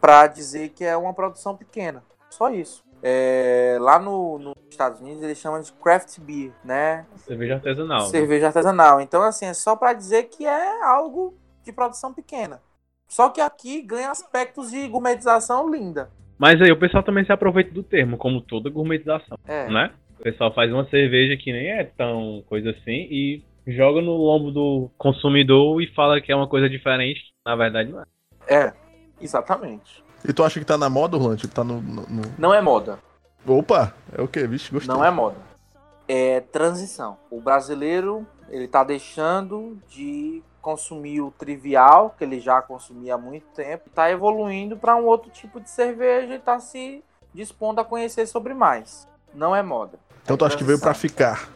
para 0.00 0.26
dizer 0.26 0.68
que 0.70 0.84
é 0.84 0.96
uma 0.96 1.14
produção 1.14 1.56
pequena. 1.56 2.04
Só 2.30 2.50
isso. 2.50 2.84
É, 3.02 3.76
lá 3.80 3.98
no, 3.98 4.38
nos 4.38 4.54
Estados 4.70 5.00
Unidos 5.00 5.22
eles 5.22 5.38
chamam 5.38 5.60
de 5.60 5.72
craft 5.72 6.18
beer, 6.20 6.52
né? 6.64 7.06
Cerveja 7.26 7.54
artesanal. 7.54 8.02
né? 8.02 8.08
cerveja 8.08 8.46
artesanal. 8.46 9.00
Então, 9.00 9.22
assim, 9.22 9.46
é 9.46 9.54
só 9.54 9.76
para 9.76 9.92
dizer 9.92 10.24
que 10.24 10.46
é 10.46 10.82
algo 10.84 11.34
de 11.62 11.72
produção 11.72 12.12
pequena. 12.12 12.62
Só 13.08 13.28
que 13.28 13.40
aqui 13.40 13.82
ganha 13.82 14.10
aspectos 14.10 14.70
de 14.70 14.88
gourmetização 14.88 15.70
linda. 15.70 16.10
Mas 16.44 16.60
aí 16.60 16.70
o 16.70 16.76
pessoal 16.78 17.02
também 17.02 17.24
se 17.24 17.32
aproveita 17.32 17.70
do 17.72 17.82
termo, 17.82 18.18
como 18.18 18.38
toda 18.42 18.68
gourmetização, 18.68 19.38
É. 19.48 19.66
né? 19.70 19.92
O 20.20 20.22
pessoal 20.22 20.52
faz 20.52 20.70
uma 20.70 20.84
cerveja 20.90 21.38
que 21.38 21.50
nem 21.50 21.68
é 21.70 21.84
tão 21.84 22.44
coisa 22.46 22.68
assim 22.68 23.08
e 23.10 23.42
joga 23.66 24.02
no 24.02 24.12
lombo 24.14 24.50
do 24.50 24.90
consumidor 24.98 25.80
e 25.80 25.86
fala 25.94 26.20
que 26.20 26.30
é 26.30 26.36
uma 26.36 26.46
coisa 26.46 26.68
diferente. 26.68 27.32
Na 27.46 27.56
verdade, 27.56 27.90
não 27.90 28.02
é. 28.02 28.04
É, 28.46 28.72
exatamente. 29.22 30.04
E 30.28 30.34
tu 30.34 30.44
acha 30.44 30.60
que 30.60 30.66
tá 30.66 30.76
na 30.76 30.90
moda, 30.90 31.16
Orlando? 31.16 31.38
Tipo, 31.38 31.54
tá 31.54 31.64
no, 31.64 31.80
no- 31.80 32.06
no- 32.10 32.34
Não 32.38 32.52
é 32.52 32.60
moda. 32.60 32.98
Opa! 33.46 33.94
É 34.12 34.20
o 34.20 34.28
quê? 34.28 34.46
Vixe, 34.46 34.70
gostei. 34.70 34.94
Não 34.94 35.02
é 35.02 35.10
moda. 35.10 35.36
É 36.06 36.40
transição. 36.40 37.16
O 37.30 37.40
brasileiro, 37.40 38.26
ele 38.50 38.68
tá 38.68 38.84
deixando 38.84 39.78
de 39.88 40.42
consumir 40.64 41.20
o 41.20 41.30
trivial, 41.30 42.14
que 42.16 42.24
ele 42.24 42.40
já 42.40 42.62
consumia 42.62 43.16
há 43.16 43.18
muito 43.18 43.44
tempo, 43.54 43.90
tá 43.94 44.10
evoluindo 44.10 44.78
para 44.78 44.96
um 44.96 45.04
outro 45.04 45.30
tipo 45.30 45.60
de 45.60 45.68
cerveja 45.68 46.34
e 46.34 46.38
tá 46.38 46.58
se 46.58 47.04
dispondo 47.34 47.80
a 47.80 47.84
conhecer 47.84 48.26
sobre 48.26 48.54
mais. 48.54 49.06
Não 49.34 49.54
é 49.54 49.62
moda. 49.62 49.98
Então 50.22 50.38
tu 50.38 50.44
acha 50.46 50.56
que 50.56 50.64
veio 50.64 50.80
pra 50.80 50.94
ficar? 50.94 51.50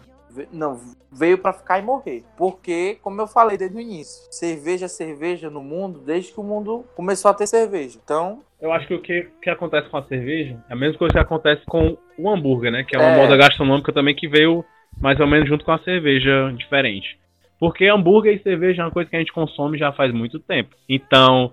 Não, 0.52 0.78
veio 1.10 1.38
pra 1.38 1.54
ficar 1.54 1.78
e 1.78 1.82
morrer. 1.82 2.22
Porque, 2.36 2.98
como 3.02 3.18
eu 3.20 3.26
falei 3.26 3.56
desde 3.56 3.76
o 3.76 3.80
início, 3.80 4.30
cerveja 4.30 4.84
é 4.84 4.88
cerveja 4.88 5.48
no 5.48 5.62
mundo 5.62 6.00
desde 6.00 6.32
que 6.32 6.38
o 6.38 6.44
mundo 6.44 6.84
começou 6.94 7.30
a 7.30 7.34
ter 7.34 7.46
cerveja. 7.46 7.98
Então, 8.04 8.42
Eu 8.60 8.72
acho 8.72 8.86
que 8.86 8.94
o 8.94 9.00
que, 9.00 9.30
que 9.40 9.48
acontece 9.48 9.88
com 9.88 9.96
a 9.96 10.04
cerveja 10.04 10.62
é 10.68 10.72
a 10.74 10.76
mesma 10.76 10.98
coisa 10.98 11.12
que 11.14 11.18
acontece 11.18 11.62
com 11.64 11.96
o 12.18 12.28
hambúrguer, 12.28 12.70
né? 12.70 12.84
Que 12.84 12.94
é 12.94 12.98
uma 12.98 13.08
É. 13.10 13.16
moda 13.16 13.36
gastronômica 13.38 13.90
também 13.92 14.14
que 14.14 14.28
veio 14.28 14.62
mais 15.00 15.18
ou 15.18 15.26
menos 15.26 15.48
junto 15.48 15.64
com 15.64 15.72
a 15.72 15.78
cerveja 15.78 16.52
diferente. 16.56 17.18
Porque 17.58 17.86
hambúrguer 17.86 18.36
e 18.36 18.42
cerveja 18.42 18.82
é 18.82 18.84
uma 18.84 18.90
coisa 18.90 19.08
que 19.10 19.16
a 19.16 19.18
gente 19.18 19.32
consome 19.32 19.76
já 19.78 19.92
faz 19.92 20.12
muito 20.12 20.38
tempo. 20.38 20.74
Então, 20.88 21.52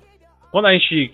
quando 0.51 0.65
a 0.67 0.73
gente 0.73 1.11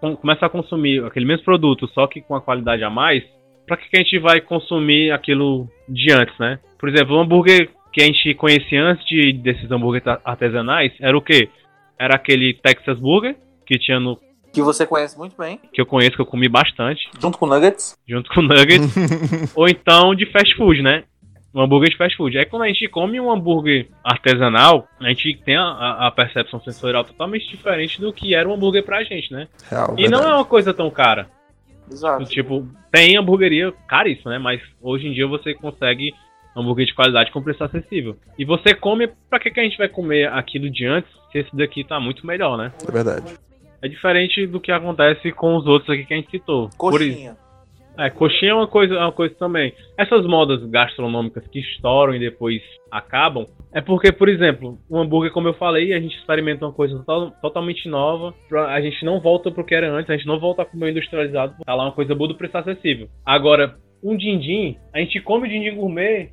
com- 0.00 0.16
começa 0.16 0.44
a 0.46 0.50
consumir 0.50 1.02
aquele 1.04 1.24
mesmo 1.26 1.44
produto, 1.44 1.88
só 1.94 2.06
que 2.06 2.20
com 2.20 2.34
a 2.34 2.40
qualidade 2.40 2.84
a 2.84 2.90
mais, 2.90 3.22
pra 3.66 3.76
que, 3.76 3.88
que 3.88 3.96
a 3.96 4.00
gente 4.00 4.18
vai 4.18 4.40
consumir 4.40 5.10
aquilo 5.12 5.66
de 5.88 6.12
antes, 6.12 6.38
né? 6.38 6.58
Por 6.78 6.88
exemplo, 6.88 7.16
o 7.16 7.20
hambúrguer 7.20 7.70
que 7.92 8.02
a 8.02 8.06
gente 8.06 8.34
conhecia 8.34 8.82
antes 8.84 9.06
de, 9.06 9.32
desses 9.32 9.70
hambúrgueres 9.70 10.06
ar- 10.06 10.20
artesanais 10.24 10.92
era 11.00 11.16
o 11.16 11.22
quê? 11.22 11.48
Era 11.98 12.16
aquele 12.16 12.52
Texas 12.54 12.98
Burger, 12.98 13.36
que 13.64 13.78
tinha 13.78 13.98
no. 14.00 14.18
que 14.52 14.60
você 14.60 14.84
conhece 14.86 15.16
muito 15.16 15.36
bem, 15.38 15.58
que 15.72 15.80
eu 15.80 15.86
conheço, 15.86 16.16
que 16.16 16.20
eu 16.20 16.26
comi 16.26 16.48
bastante, 16.48 17.08
junto 17.18 17.38
com 17.38 17.46
Nuggets. 17.46 17.96
junto 18.06 18.28
com 18.34 18.42
nuggets, 18.42 18.94
ou 19.56 19.66
então 19.68 20.14
de 20.14 20.26
fast 20.26 20.54
food, 20.56 20.82
né? 20.82 21.04
Um 21.54 21.60
hambúrguer 21.62 21.90
de 21.90 21.96
fast 21.96 22.16
food. 22.16 22.36
Aí 22.36 22.44
quando 22.44 22.62
a 22.62 22.66
gente 22.66 22.88
come 22.88 23.20
um 23.20 23.30
hambúrguer 23.30 23.88
artesanal, 24.02 24.88
a 25.00 25.08
gente 25.08 25.36
tem 25.44 25.56
a, 25.56 26.06
a- 26.06 26.10
percepção 26.10 26.60
sensorial 26.60 27.04
totalmente 27.04 27.48
diferente 27.48 28.00
do 28.00 28.12
que 28.12 28.34
era 28.34 28.48
um 28.48 28.54
hambúrguer 28.54 28.82
pra 28.84 29.04
gente, 29.04 29.32
né? 29.32 29.46
Real, 29.70 29.94
E 29.96 30.08
não 30.08 30.18
é 30.18 30.22
verdade. 30.22 30.34
uma 30.40 30.44
coisa 30.44 30.74
tão 30.74 30.90
cara. 30.90 31.28
Exato. 31.90 32.24
Tipo, 32.24 32.66
tem 32.90 33.16
hamburgueria 33.16 33.72
caríssima, 33.86 34.32
né? 34.32 34.38
Mas 34.38 34.60
hoje 34.82 35.06
em 35.06 35.12
dia 35.12 35.26
você 35.26 35.54
consegue 35.54 36.12
hambúrguer 36.56 36.86
de 36.86 36.94
qualidade 36.94 37.30
com 37.30 37.42
preço 37.42 37.62
acessível. 37.62 38.16
E 38.38 38.44
você 38.44 38.74
come, 38.74 39.08
pra 39.28 39.38
que, 39.38 39.50
que 39.50 39.60
a 39.60 39.62
gente 39.62 39.76
vai 39.78 39.88
comer 39.88 40.28
aquilo 40.32 40.70
de 40.70 40.86
antes 40.86 41.10
se 41.30 41.38
esse 41.38 41.54
daqui 41.54 41.84
tá 41.84 42.00
muito 42.00 42.26
melhor, 42.26 42.56
né? 42.56 42.72
É 42.88 42.90
verdade. 42.90 43.34
É 43.82 43.88
diferente 43.88 44.46
do 44.46 44.58
que 44.60 44.72
acontece 44.72 45.30
com 45.30 45.56
os 45.56 45.66
outros 45.66 45.90
aqui 45.90 46.04
que 46.06 46.14
a 46.14 46.16
gente 46.16 46.30
citou. 46.30 46.70
Por 46.78 47.00
isso- 47.02 47.10
Coxinha. 47.10 47.36
É, 47.98 48.10
coxinha 48.10 48.52
é 48.52 48.54
uma 48.54 48.66
coisa, 48.66 48.94
é 48.94 48.98
uma 48.98 49.12
coisa 49.12 49.34
também. 49.36 49.72
Essas 49.96 50.26
modas 50.26 50.64
gastronômicas 50.68 51.46
que 51.48 51.60
estouram 51.60 52.14
e 52.14 52.18
depois 52.18 52.60
acabam, 52.90 53.46
é 53.72 53.80
porque, 53.80 54.12
por 54.12 54.28
exemplo, 54.28 54.78
o 54.88 54.98
hambúrguer, 54.98 55.32
como 55.32 55.48
eu 55.48 55.54
falei, 55.54 55.92
a 55.92 56.00
gente 56.00 56.16
experimenta 56.16 56.64
uma 56.66 56.72
coisa 56.72 57.02
to- 57.04 57.32
totalmente 57.40 57.88
nova, 57.88 58.34
a 58.68 58.80
gente 58.80 59.04
não 59.04 59.20
volta 59.20 59.50
pro 59.50 59.64
que 59.64 59.74
era 59.74 59.90
antes, 59.90 60.10
a 60.10 60.16
gente 60.16 60.26
não 60.26 60.38
volta 60.38 60.62
a 60.62 60.64
comer 60.64 60.90
industrializado, 60.90 61.54
tá 61.64 61.74
lá 61.74 61.84
uma 61.84 61.92
coisa 61.92 62.14
boa 62.14 62.28
do 62.28 62.34
preço 62.36 62.56
acessível. 62.56 63.08
Agora, 63.24 63.76
um 64.02 64.16
din-din, 64.16 64.76
a 64.92 64.98
gente 64.98 65.20
come 65.20 65.48
din-din 65.48 65.74
gourmet, 65.74 66.30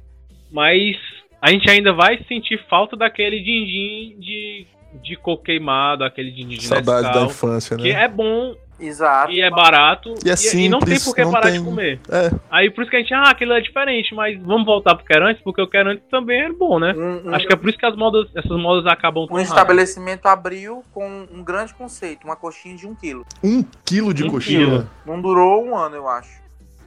mas 0.52 0.98
a 1.42 1.50
gente 1.52 1.70
ainda 1.70 1.94
vai 1.94 2.24
sentir 2.28 2.60
falta 2.70 2.96
daquele 2.98 3.40
din-din 3.40 4.20
de, 4.20 4.68
de 5.02 5.16
coco 5.16 5.44
queimado, 5.44 6.04
aquele 6.04 6.32
din-din 6.32 6.58
de 6.58 6.68
Saudade 6.68 7.14
da 7.14 7.26
infância, 7.26 7.78
que 7.78 7.94
né? 7.94 8.04
é 8.04 8.08
bom 8.08 8.56
Exato. 8.82 9.32
e 9.32 9.42
é 9.42 9.50
barato 9.50 10.14
E 10.26 10.30
é 10.30 10.34
e, 10.56 10.70
não 10.70 10.80
tem 10.80 10.98
simples, 10.98 11.04
por 11.06 11.16
que 11.16 11.24
parar 11.32 11.42
tem- 11.52 11.60
de 11.60 11.66
comer. 11.66 12.00
É, 12.10 12.32
Aí 12.50 12.70
por 12.70 12.82
isso 12.82 12.90
que 12.92 12.98
a 12.98 13.00
gente, 13.00 13.14
ah, 13.14 13.30
aquilo 13.30 13.54
é 13.54 13.62
diferente, 13.62 14.14
mas 14.16 14.38
vamos 14.42 14.66
voltar 14.66 14.96
pro 14.96 15.06
que 15.06 15.14
era 15.14 15.30
antes, 15.30 15.42
porque 15.44 15.62
o 15.62 15.68
que 15.68 15.78
era 15.78 15.92
antes 15.92 16.04
também 16.10 16.42
era 16.42 16.54
bom, 16.54 16.80
né? 16.80 16.94
Um, 16.96 17.30
um- 17.30 17.36
Acho 17.36 17.46
que 17.48 17.54
é 17.54 17.56
por 17.56 17.70
isso 17.70 17.78
que 17.78 17.86
as 17.86 17.96
modas, 17.96 18.28
essas 18.36 18.58
modas 18.60 18.86
acabam 18.92 19.24
um 19.24 19.28
rápido. 19.28 19.42
estabelecimento 19.48 20.26
abriu 20.26 20.84
com 20.94 21.28
um 21.32 21.44
grande 21.44 21.74
conceito, 21.74 22.24
uma 22.26 22.36
coxinha 22.36 22.76
de 22.76 22.88
um 22.88 22.96
quilo. 22.96 23.26
um 23.44 23.64
quilo 23.86 24.14
de 24.14 24.24
Um 24.24 24.30
coxinha. 24.32 24.66
quilo. 24.66 24.90
Não 25.06 25.22
durou 25.22 25.64
um 25.66 25.76
ano, 25.78 25.96
eu 25.96 26.08
acho. 26.08 26.42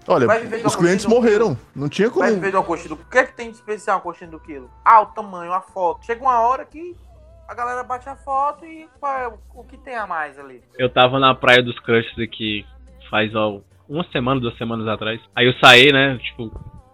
Olha, 0.07 0.26
viver 0.38 0.66
os 0.66 0.76
clientes 0.76 1.07
morreram. 1.07 1.57
Não 1.74 1.88
tinha 1.88 2.11
como. 2.11 2.20
Vai 2.20 2.34
ver 2.36 2.51
de 2.51 2.57
uma 2.57 2.62
coxinha 2.62 2.90
do 2.90 2.95
O 2.95 3.05
que 3.11 3.16
é 3.16 3.24
que 3.24 3.32
tem 3.34 3.49
de 3.51 3.57
especial 3.57 3.97
uma 3.97 4.03
coxinha 4.03 4.28
do 4.30 4.38
quilo? 4.38 4.68
Ah, 4.84 5.01
o 5.01 5.07
tamanho, 5.07 5.51
a 5.53 5.62
foto. 5.62 6.05
Chega 6.05 6.20
uma 6.20 6.40
hora 6.40 6.64
que 6.66 6.95
a 7.49 7.55
galera 7.55 7.82
bate 7.84 8.09
a 8.09 8.16
foto 8.16 8.64
e 8.64 8.88
qual 8.99 9.18
é 9.18 9.32
o 9.55 9.64
que 9.64 9.76
tem 9.78 9.95
a 9.97 10.07
mais 10.07 10.38
ali? 10.38 10.62
Eu 10.78 10.88
tava 10.88 11.18
na 11.18 11.34
Praia 11.34 11.62
dos 11.62 11.78
Crushes 11.80 12.18
aqui 12.18 12.64
faz 13.11 13.34
ó, 13.34 13.61
uma 13.88 14.05
semana, 14.11 14.40
duas 14.40 14.57
semanas 14.57 14.88
atrás. 14.88 15.20
Aí 15.36 15.47
eu 15.47 15.53
saí, 15.55 15.92
né? 15.92 16.18
Tipo, 16.18 16.51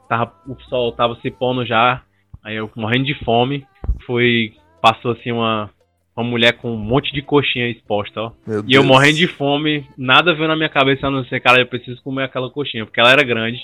tava, 0.09 0.32
o 0.46 0.61
sol 0.68 0.92
tava 0.92 1.16
se 1.22 1.30
pondo 1.30 1.64
já. 1.64 2.03
Aí 2.42 2.57
eu 2.57 2.70
morrendo 2.76 3.05
de 3.05 3.14
fome. 3.24 3.66
Foi. 4.07 4.53
Passou 4.82 5.12
assim 5.12 5.30
uma. 5.32 5.70
Uma 6.16 6.24
mulher 6.28 6.55
com 6.55 6.72
um 6.72 6.76
monte 6.76 7.12
de 7.14 7.22
coxinha 7.22 7.68
exposta, 7.70 8.20
ó. 8.20 8.32
Meu 8.46 8.59
E 8.66 8.74
eu 8.74 8.82
Deus. 8.82 8.84
morrendo 8.84 9.16
de 9.16 9.28
fome, 9.28 9.88
nada 9.96 10.34
veio 10.34 10.48
na 10.48 10.57
minha 10.57 10.68
cabeça 10.68 11.07
a 11.07 11.11
não 11.11 11.24
ser, 11.24 11.40
cara, 11.40 11.61
eu 11.61 11.66
preciso 11.66 12.03
comer 12.03 12.24
aquela 12.24 12.51
coxinha, 12.51 12.84
porque 12.84 13.01
ela 13.01 13.12
era 13.12 13.22
grande. 13.22 13.59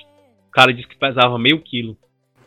O 0.48 0.50
cara 0.52 0.72
disse 0.72 0.88
que 0.88 0.96
pesava 0.96 1.36
meio 1.38 1.60
quilo. 1.60 1.98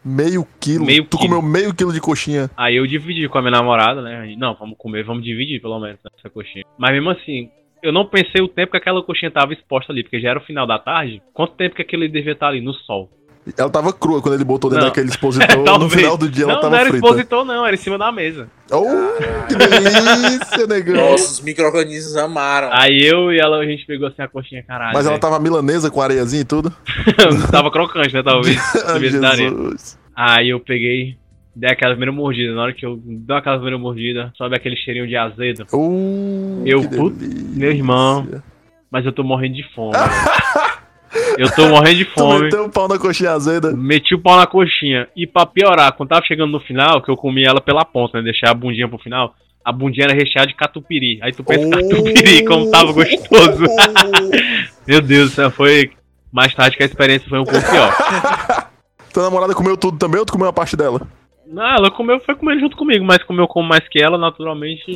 Meio 0.04 0.48
quilo. 0.60 0.86
Meio 0.86 1.04
tu 1.04 1.18
quilo. 1.18 1.36
comeu 1.36 1.42
meio 1.42 1.74
quilo 1.74 1.94
de 1.94 2.00
coxinha. 2.00 2.50
Aí 2.56 2.76
eu 2.76 2.88
dividi 2.88 3.28
com 3.28 3.38
a 3.38 3.42
minha 3.42 3.52
namorada, 3.52 4.02
né? 4.02 4.36
Não, 4.38 4.56
vamos 4.56 4.78
comer, 4.78 5.04
vamos 5.04 5.24
dividir 5.24 5.62
pelo 5.62 5.80
menos 5.80 6.00
essa 6.18 6.30
coxinha. 6.30 6.64
Mas 6.78 6.92
mesmo 6.92 7.10
assim, 7.10 7.50
eu 7.84 7.92
não 7.92 8.06
pensei 8.06 8.42
o 8.42 8.48
tempo 8.48 8.72
que 8.72 8.78
aquela 8.78 9.04
coxinha 9.04 9.32
tava 9.32 9.54
exposta 9.54 9.92
ali, 9.92 10.04
porque 10.04 10.20
já 10.20 10.30
era 10.30 10.40
o 10.40 10.44
final 10.44 10.66
da 10.66 10.80
tarde. 10.80 11.22
Quanto 11.34 11.56
tempo 11.56 11.76
que 11.76 11.82
aquele 11.82 12.08
devia 12.08 12.34
estar 12.34 12.48
ali 12.48 12.62
no 12.62 12.74
sol? 12.74 13.10
Ela 13.58 13.70
tava 13.70 13.92
crua 13.92 14.22
quando 14.22 14.36
ele 14.36 14.44
botou 14.44 14.70
dentro 14.70 14.84
Não. 14.86 14.90
daquele 14.92 15.10
expositor. 15.12 15.80
no 15.80 15.90
final 15.90 16.16
do 16.18 16.30
dia 16.30 16.44
ela 16.44 16.54
não, 16.54 16.62
tava 16.62 16.72
não 16.76 16.82
era 16.82 16.90
frita. 16.90 17.06
expositor, 17.06 17.46
não, 17.46 17.66
era 17.66 17.76
em 17.76 17.80
cima 17.80 17.98
da 17.98 18.12
mesa. 18.12 18.48
Oh, 18.72 18.86
que 19.48 19.56
delícia, 19.56 20.68
negão. 20.68 21.12
Nossa, 21.12 21.32
os 21.32 21.42
micro-organismos 21.42 22.16
amaram. 22.18 22.70
Aí 22.72 23.02
eu 23.02 23.32
e 23.32 23.40
ela, 23.40 23.58
a 23.58 23.66
gente 23.66 23.86
pegou 23.88 24.08
assim 24.08 24.22
a 24.22 24.28
coxinha, 24.28 24.62
caralho. 24.64 24.94
Mas 24.94 25.06
ela 25.06 25.14
velho. 25.16 25.22
tava 25.22 25.40
milanesa 25.40 25.90
com 25.90 26.02
areiazinha 26.02 26.42
e 26.42 26.46
tudo. 26.46 26.72
tava 27.52 27.72
crocante, 27.72 28.14
né? 28.14 28.22
Talvez. 28.22 28.56
Jesus. 29.38 29.98
Aí 30.16 30.50
eu 30.50 30.60
peguei, 30.60 31.18
dei 31.56 31.72
aquela 31.72 31.94
primeira 31.94 32.12
mordida. 32.12 32.54
Na 32.54 32.64
hora 32.64 32.74
que 32.74 32.86
eu 32.86 33.00
dei 33.04 33.36
aquela 33.36 33.56
primeira 33.56 33.80
mordida, 33.80 34.32
sobe 34.38 34.56
aquele 34.56 34.76
cheirinho 34.76 35.08
de 35.08 35.16
azedo. 35.16 35.66
Oh, 35.72 36.62
Eu, 36.66 36.82
delícia. 36.82 37.58
meu 37.58 37.72
irmão. 37.72 38.28
Mas 38.92 39.06
eu 39.06 39.12
tô 39.12 39.24
morrendo 39.24 39.56
de 39.56 39.64
fome. 39.74 39.94
Eu 41.38 41.50
tô 41.56 41.68
morrendo 41.70 41.98
de 41.98 42.06
fome. 42.14 42.44
meteu 42.46 42.66
o 42.66 42.70
pau 42.70 42.88
na 42.88 42.98
coxinha 43.00 43.32
azeda. 43.32 43.72
Meti 43.76 44.14
o 44.16 44.20
pau 44.20 44.38
na 44.38 44.46
coxinha. 44.48 45.08
E 45.16 45.26
pra 45.28 45.46
piorar, 45.46 45.92
quando 45.94 46.10
tava 46.10 46.26
chegando 46.26 46.52
no 46.52 46.60
final, 46.60 47.02
que 47.02 47.10
eu 47.10 47.18
comi 47.18 47.44
ela 47.44 47.62
pela 47.62 47.84
ponta, 47.86 48.18
né? 48.18 48.24
Deixei 48.26 48.48
a 48.50 48.54
bundinha 48.54 48.88
pro 48.88 48.98
final. 49.00 49.34
A 49.64 49.72
bundinha 49.72 50.06
era 50.06 50.14
recheada 50.14 50.48
de 50.48 50.56
catupiry. 50.56 51.20
Aí 51.22 51.32
tu 51.32 51.44
pensa 51.44 51.66
Oh. 51.68 51.70
catupiry, 51.70 52.46
como 52.46 52.72
tava 52.72 52.92
gostoso. 52.94 53.64
Meu 54.88 55.02
Deus 55.02 55.36
foi. 55.54 55.92
Mais 56.32 56.54
tarde 56.54 56.78
que 56.78 56.84
a 56.84 56.86
experiência 56.86 57.28
foi 57.28 57.40
um 57.40 57.44
pouco 57.44 57.70
pior. 57.70 57.92
Tua 59.14 59.24
namorada 59.24 59.56
comeu 59.56 59.76
tudo 59.76 59.98
também 59.98 60.20
ou 60.20 60.26
tu 60.26 60.32
comeu 60.32 60.46
uma 60.46 60.54
parte 60.54 60.78
dela? 60.78 61.02
Não, 61.48 61.66
ela 61.66 61.90
comeu, 61.90 62.20
foi 62.20 62.36
comendo 62.36 62.60
junto 62.60 62.78
comigo, 62.78 63.04
mas 63.04 63.24
como 63.24 63.42
eu 63.42 63.48
como 63.48 63.68
mais 63.68 63.88
que 63.90 64.00
ela, 64.00 64.20
naturalmente. 64.20 64.94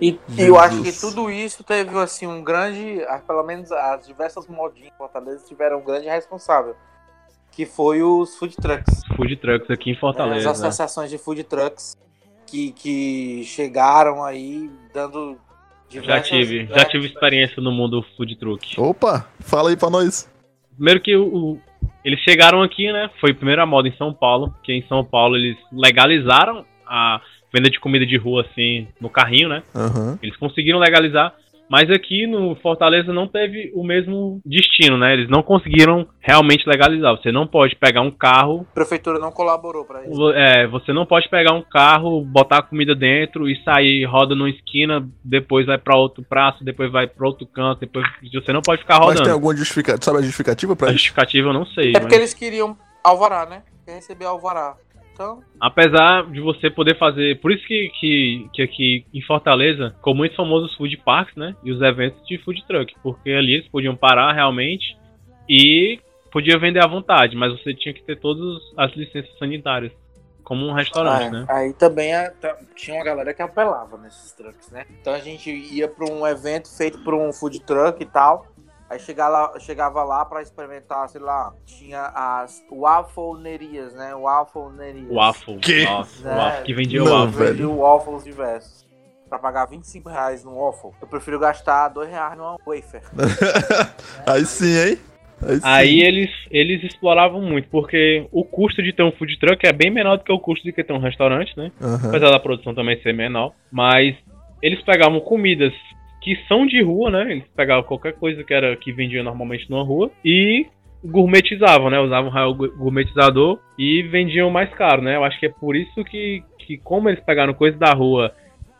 E, 0.00 0.18
e 0.28 0.42
eu 0.42 0.58
acho 0.58 0.82
que 0.82 0.92
tudo 0.92 1.30
isso 1.30 1.64
teve 1.64 1.96
assim 1.98 2.26
um 2.26 2.42
grande, 2.42 3.02
ah, 3.08 3.18
pelo 3.18 3.42
menos 3.42 3.70
as 3.72 4.06
diversas 4.06 4.46
modinhas 4.46 4.88
em 4.92 4.96
Fortaleza 4.98 5.44
tiveram 5.46 5.78
um 5.78 5.84
grande 5.84 6.06
responsável, 6.08 6.76
que 7.50 7.64
foi 7.66 8.02
os 8.02 8.36
food 8.36 8.54
trucks. 8.56 9.00
Food 9.16 9.36
trucks 9.36 9.70
aqui 9.70 9.90
em 9.90 9.94
né? 9.94 9.98
Fortaleza. 9.98 10.50
As 10.50 10.60
associações 10.60 11.10
de 11.10 11.18
food 11.18 11.44
trucks 11.44 11.96
que, 12.46 12.72
que 12.72 13.44
chegaram 13.44 14.22
aí 14.22 14.70
dando 14.92 15.38
Já 15.88 16.00
diversas- 16.00 16.28
tive, 16.28 16.60
é, 16.60 16.66
já 16.78 16.84
tive 16.84 17.06
experiência 17.06 17.62
no 17.62 17.72
mundo 17.72 18.04
food 18.16 18.36
truck. 18.36 18.78
Opa, 18.80 19.26
fala 19.40 19.70
aí 19.70 19.76
pra 19.76 19.88
nós. 19.90 20.28
Primeiro 20.74 21.00
que 21.00 21.16
o, 21.16 21.24
o- 21.52 21.60
eles 22.04 22.20
chegaram 22.20 22.62
aqui, 22.62 22.92
né? 22.92 23.08
Foi 23.20 23.30
a 23.30 23.34
primeira 23.34 23.64
moda 23.64 23.88
em 23.88 23.96
São 23.96 24.12
Paulo, 24.12 24.50
porque 24.50 24.72
em 24.72 24.86
São 24.86 25.04
Paulo 25.04 25.36
eles 25.36 25.56
legalizaram 25.72 26.64
a 26.86 27.20
venda 27.52 27.68
de 27.70 27.78
comida 27.80 28.06
de 28.06 28.16
rua 28.16 28.42
assim 28.42 28.88
no 29.00 29.10
carrinho, 29.10 29.48
né? 29.48 29.62
Aham. 29.74 30.18
Eles 30.22 30.36
conseguiram 30.36 30.78
legalizar, 30.78 31.34
mas 31.70 31.88
aqui 31.90 32.26
no 32.26 32.54
Fortaleza 32.56 33.12
não 33.14 33.26
teve 33.26 33.72
o 33.74 33.82
mesmo 33.84 34.40
destino, 34.44 34.98
né? 34.98 35.14
Eles 35.14 35.28
não 35.30 35.42
conseguiram 35.42 36.06
realmente 36.20 36.68
legalizar. 36.68 37.16
Você 37.16 37.32
não 37.32 37.46
pode 37.46 37.76
pegar 37.76 38.02
um 38.02 38.10
carro 38.10 38.66
A 38.70 38.74
prefeitura 38.74 39.18
não 39.18 39.30
colaborou 39.32 39.84
para 39.84 40.04
isso. 40.06 40.30
É, 40.32 40.66
você 40.66 40.92
não 40.92 41.06
pode 41.06 41.28
pegar 41.30 41.52
um 41.54 41.62
carro, 41.62 42.22
botar 42.24 42.58
a 42.58 42.62
comida 42.62 42.94
dentro 42.94 43.48
e 43.48 43.56
sair, 43.64 44.04
roda 44.04 44.34
numa 44.34 44.50
esquina, 44.50 45.06
depois 45.24 45.64
vai 45.66 45.78
pra 45.78 45.96
outro 45.96 46.22
praço, 46.22 46.62
depois 46.64 46.90
vai 46.92 47.06
pra 47.06 47.26
outro 47.26 47.46
canto, 47.46 47.80
depois 47.80 48.04
você 48.32 48.52
não 48.52 48.60
pode 48.60 48.82
ficar 48.82 48.98
Mas 48.98 49.06
tem 49.08 49.14
rodando. 49.18 49.30
alguma 49.32 49.56
justificativa? 49.56 50.02
Sabe 50.04 50.18
a 50.18 50.22
justificativa 50.22 50.76
pra 50.76 50.88
A 50.88 50.90
isso? 50.90 50.98
justificativa 50.98 51.48
eu 51.48 51.52
não 51.54 51.64
sei. 51.66 51.88
É 51.90 51.92
mas- 51.92 52.00
porque 52.02 52.14
eles 52.16 52.34
queriam 52.34 52.76
alvará, 53.02 53.46
né? 53.46 53.62
Quer 53.86 53.94
receber 53.94 54.26
alvará. 54.26 54.74
Então, 55.12 55.42
Apesar 55.60 56.30
de 56.30 56.40
você 56.40 56.70
poder 56.70 56.98
fazer. 56.98 57.38
Por 57.40 57.52
isso 57.52 57.64
que, 57.66 57.90
que, 58.00 58.48
que 58.52 58.62
aqui 58.62 59.06
em 59.12 59.22
Fortaleza 59.22 59.92
ficou 59.96 60.14
muito 60.14 60.34
famoso 60.34 60.66
os 60.66 60.74
food 60.74 60.96
parks, 60.98 61.36
né? 61.36 61.54
E 61.62 61.70
os 61.70 61.80
eventos 61.80 62.26
de 62.26 62.38
food 62.38 62.64
truck. 62.66 62.94
Porque 63.02 63.30
ali 63.30 63.54
eles 63.54 63.68
podiam 63.68 63.94
parar 63.94 64.32
realmente 64.32 64.96
e 65.48 66.00
podia 66.30 66.58
vender 66.58 66.82
à 66.82 66.88
vontade, 66.88 67.36
mas 67.36 67.52
você 67.52 67.74
tinha 67.74 67.92
que 67.92 68.02
ter 68.02 68.18
todas 68.18 68.60
as 68.76 68.92
licenças 68.96 69.36
sanitárias. 69.38 69.92
Como 70.42 70.66
um 70.66 70.72
restaurante, 70.72 71.26
ah, 71.26 71.30
né? 71.30 71.46
aí 71.48 71.72
também 71.72 72.12
a- 72.12 72.32
tinha 72.74 72.96
uma 72.96 73.04
galera 73.04 73.32
que 73.32 73.40
apelava 73.40 73.96
nesses 73.96 74.32
trucks, 74.32 74.70
né? 74.72 74.84
Então 75.00 75.12
a 75.14 75.20
gente 75.20 75.48
ia 75.48 75.86
pra 75.86 76.04
um 76.12 76.26
evento 76.26 76.68
feito 76.76 76.98
por 77.04 77.14
um 77.14 77.32
food 77.32 77.60
truck 77.60 78.02
e 78.02 78.06
tal. 78.06 78.51
Aí 78.92 78.98
chegava 79.00 79.30
lá, 79.30 79.58
chegava 79.58 80.04
lá 80.04 80.22
pra 80.22 80.42
experimentar, 80.42 81.08
sei 81.08 81.18
lá, 81.22 81.54
tinha 81.64 82.12
as 82.14 82.62
wafflenerias, 82.70 83.94
né? 83.94 84.14
Wafflenerias. 84.14 85.08
Waffle. 85.10 85.56
Que? 85.56 85.84
Nossa, 85.86 86.28
É. 86.28 86.36
waffle. 86.36 86.64
Que 86.64 86.74
vendia 86.74 87.00
Não, 87.02 87.10
waffle. 87.10 87.38
velho. 87.38 87.56
Vendia 87.68 87.82
waffles 87.82 88.24
diversos. 88.24 88.86
Pra 89.30 89.38
pagar 89.38 89.64
25 89.64 90.10
reais 90.10 90.44
no 90.44 90.54
waffle, 90.62 90.90
eu 91.00 91.08
prefiro 91.08 91.38
gastar 91.38 91.88
2 91.88 92.06
reais 92.10 92.36
numa 92.36 92.58
wafer. 92.66 93.00
Aí 94.28 94.44
sim, 94.44 94.76
hein? 94.76 94.98
Aí, 95.40 95.54
sim. 95.56 95.60
Aí 95.64 96.02
eles, 96.02 96.30
eles 96.50 96.84
exploravam 96.84 97.40
muito, 97.40 97.66
porque 97.70 98.28
o 98.30 98.44
custo 98.44 98.82
de 98.82 98.92
ter 98.92 99.02
um 99.02 99.12
food 99.12 99.38
truck 99.40 99.66
é 99.66 99.72
bem 99.72 99.90
menor 99.90 100.18
do 100.18 100.24
que 100.24 100.30
o 100.32 100.38
custo 100.38 100.62
de 100.62 100.70
ter 100.72 100.92
um 100.92 100.98
restaurante, 101.00 101.56
né? 101.56 101.72
Aham. 101.80 102.08
Apesar 102.10 102.30
da 102.30 102.38
produção 102.38 102.74
também 102.74 103.00
ser 103.02 103.14
menor. 103.14 103.52
Mas 103.70 104.14
eles 104.60 104.82
pegavam 104.82 105.18
comidas 105.18 105.72
que 106.22 106.36
são 106.46 106.64
de 106.66 106.80
rua, 106.82 107.10
né? 107.10 107.32
Eles 107.32 107.44
pegavam 107.56 107.82
qualquer 107.82 108.14
coisa 108.14 108.42
que 108.44 108.54
era 108.54 108.76
que 108.76 108.92
vendia 108.92 109.22
normalmente 109.22 109.68
numa 109.70 109.82
rua 109.82 110.10
e 110.24 110.66
gourmetizavam, 111.04 111.90
né? 111.90 111.98
Usavam 111.98 112.30
raio 112.30 112.54
gourmetizador 112.54 113.58
e 113.78 114.02
vendiam 114.02 114.48
mais 114.50 114.72
caro, 114.74 115.02
né? 115.02 115.16
Eu 115.16 115.24
acho 115.24 115.38
que 115.38 115.46
é 115.46 115.50
por 115.50 115.74
isso 115.76 116.04
que, 116.04 116.42
que 116.58 116.78
como 116.78 117.08
eles 117.08 117.22
pegaram 117.24 117.52
coisa 117.52 117.76
da 117.76 117.92
rua 117.92 118.32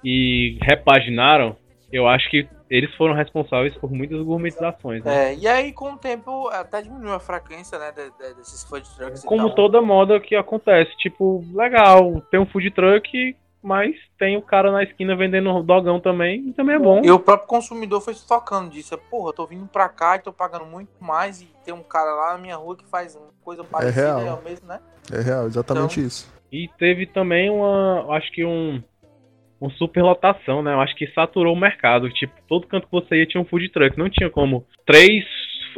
e 0.04 0.56
repaginaram, 0.62 1.56
eu 1.92 2.06
acho 2.06 2.30
que 2.30 2.46
eles 2.70 2.94
foram 2.94 3.12
responsáveis 3.14 3.74
por 3.76 3.92
muitas 3.92 4.22
gourmetizações, 4.22 5.04
né? 5.04 5.32
É, 5.32 5.34
e 5.36 5.46
aí, 5.46 5.72
com 5.72 5.92
o 5.92 5.98
tempo, 5.98 6.48
até 6.48 6.80
diminuiu 6.80 7.12
a 7.12 7.20
frequência, 7.20 7.78
né, 7.78 7.92
de- 7.92 8.10
de- 8.28 8.34
desses 8.34 8.64
food 8.64 8.88
trucks 8.96 9.22
e 9.22 9.26
Como 9.26 9.54
toda 9.54 9.82
moda 9.82 10.18
que 10.18 10.34
acontece, 10.34 10.90
tipo, 10.96 11.44
legal, 11.52 12.22
tem 12.30 12.40
um 12.40 12.46
food 12.46 12.70
truck, 12.70 13.36
mas 13.62 13.94
tem 14.18 14.36
o 14.36 14.42
cara 14.42 14.72
na 14.72 14.82
esquina 14.82 15.14
vendendo 15.14 15.62
dogão 15.62 16.00
também, 16.00 16.48
e 16.48 16.52
também 16.52 16.76
é 16.76 16.78
bom. 16.78 17.00
E 17.04 17.10
o 17.10 17.18
próprio 17.18 17.46
consumidor 17.48 18.00
foi 18.00 18.14
se 18.14 18.26
tocando 18.26 18.70
disso. 18.70 18.94
É, 18.94 18.96
Porra, 18.96 19.28
eu 19.28 19.32
tô 19.32 19.46
vindo 19.46 19.66
pra 19.66 19.88
cá 19.88 20.16
e 20.16 20.20
tô 20.20 20.32
pagando 20.32 20.66
muito 20.66 20.90
mais 21.00 21.40
e 21.40 21.48
tem 21.64 21.72
um 21.72 21.82
cara 21.82 22.12
lá 22.14 22.32
na 22.32 22.38
minha 22.38 22.56
rua 22.56 22.76
que 22.76 22.84
faz 22.86 23.18
coisa 23.44 23.62
parecida, 23.62 24.18
real. 24.18 24.42
é 24.44 24.48
mesmo, 24.48 24.66
né? 24.66 24.80
É 25.12 25.20
real, 25.20 25.46
exatamente 25.46 25.98
Então- 26.00 26.06
isso. 26.06 26.32
E 26.50 26.68
teve 26.78 27.06
também 27.06 27.48
uma, 27.48 28.14
acho 28.14 28.30
que 28.30 28.44
um, 28.44 28.82
um 29.58 29.70
superlotação, 29.70 30.62
né? 30.62 30.74
Eu 30.74 30.80
acho 30.80 30.94
que 30.96 31.06
saturou 31.14 31.54
o 31.54 31.58
mercado. 31.58 32.10
Tipo, 32.10 32.34
todo 32.46 32.66
canto 32.66 32.86
que 32.86 32.92
você 32.92 33.16
ia 33.16 33.26
tinha 33.26 33.40
um 33.40 33.44
food 33.46 33.70
truck. 33.70 33.96
Não 33.98 34.10
tinha 34.10 34.28
como 34.28 34.66
três, 34.84 35.24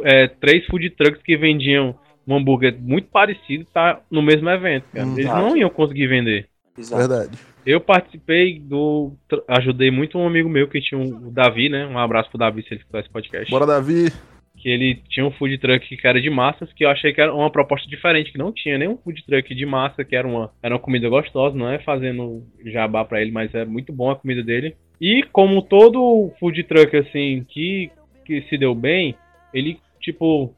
é, 0.03 0.27
três 0.27 0.65
food 0.65 0.89
trucks 0.89 1.21
que 1.23 1.37
vendiam 1.37 1.95
um 2.27 2.35
hambúrguer 2.35 2.75
muito 2.77 3.07
parecido 3.07 3.63
tá 3.71 4.01
no 4.11 4.21
mesmo 4.21 4.49
evento, 4.49 4.85
cara. 4.91 5.07
Eles 5.07 5.25
não 5.27 5.55
iam 5.55 5.69
conseguir 5.69 6.07
vender. 6.07 6.49
Exato. 6.77 7.07
Verdade. 7.07 7.37
Eu 7.65 7.81
participei 7.81 8.59
do. 8.59 9.13
Ajudei 9.47 9.89
muito 9.89 10.17
um 10.17 10.27
amigo 10.27 10.47
meu 10.47 10.67
que 10.67 10.79
tinha 10.79 10.99
um, 10.99 11.27
o 11.27 11.31
Davi, 11.31 11.67
né? 11.67 11.87
Um 11.87 11.97
abraço 11.97 12.29
pro 12.29 12.37
Davi 12.37 12.61
se 12.61 12.73
ele 12.73 12.81
escutar 12.81 12.99
esse 12.99 13.09
podcast. 13.09 13.49
Bora, 13.49 13.65
Davi. 13.65 14.11
Que 14.57 14.69
ele 14.69 15.01
tinha 15.09 15.25
um 15.25 15.31
food 15.31 15.57
truck 15.57 15.97
que 15.97 16.07
era 16.07 16.21
de 16.21 16.29
massas, 16.29 16.71
que 16.73 16.85
eu 16.85 16.89
achei 16.89 17.11
que 17.11 17.19
era 17.19 17.33
uma 17.33 17.49
proposta 17.49 17.89
diferente, 17.89 18.31
que 18.31 18.37
não 18.37 18.51
tinha 18.51 18.77
nenhum 18.77 18.97
food 18.97 19.23
truck 19.25 19.53
de 19.53 19.65
massa, 19.65 20.03
que 20.03 20.15
era 20.15 20.27
uma, 20.27 20.51
era 20.61 20.73
uma 20.73 20.79
comida 20.79 21.09
gostosa, 21.09 21.57
não 21.57 21.69
é 21.69 21.79
fazendo 21.79 22.43
jabá 22.65 23.03
pra 23.03 23.21
ele, 23.21 23.31
mas 23.31 23.53
é 23.53 23.65
muito 23.65 23.91
bom 23.91 24.09
a 24.09 24.15
comida 24.15 24.41
dele. 24.41 24.75
E 24.99 25.23
como 25.31 25.61
todo 25.61 26.31
food 26.39 26.63
truck, 26.63 26.95
assim, 26.95 27.45
que, 27.49 27.91
que 28.23 28.43
se 28.43 28.57
deu 28.57 28.73
bem, 28.73 29.15
ele, 29.53 29.79
tipo, 29.99 30.53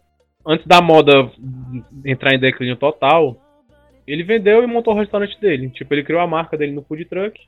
antes 0.45 0.65
da 0.65 0.81
moda 0.81 1.29
entrar 2.05 2.33
em 2.33 2.39
declínio 2.39 2.75
total, 2.75 3.35
ele 4.07 4.23
vendeu 4.23 4.63
e 4.63 4.67
montou 4.67 4.93
o 4.93 4.97
restaurante 4.97 5.39
dele. 5.39 5.69
Tipo, 5.69 5.93
ele 5.93 6.03
criou 6.03 6.21
a 6.21 6.27
marca 6.27 6.57
dele 6.57 6.71
no 6.71 6.81
food 6.83 7.05
truck 7.05 7.39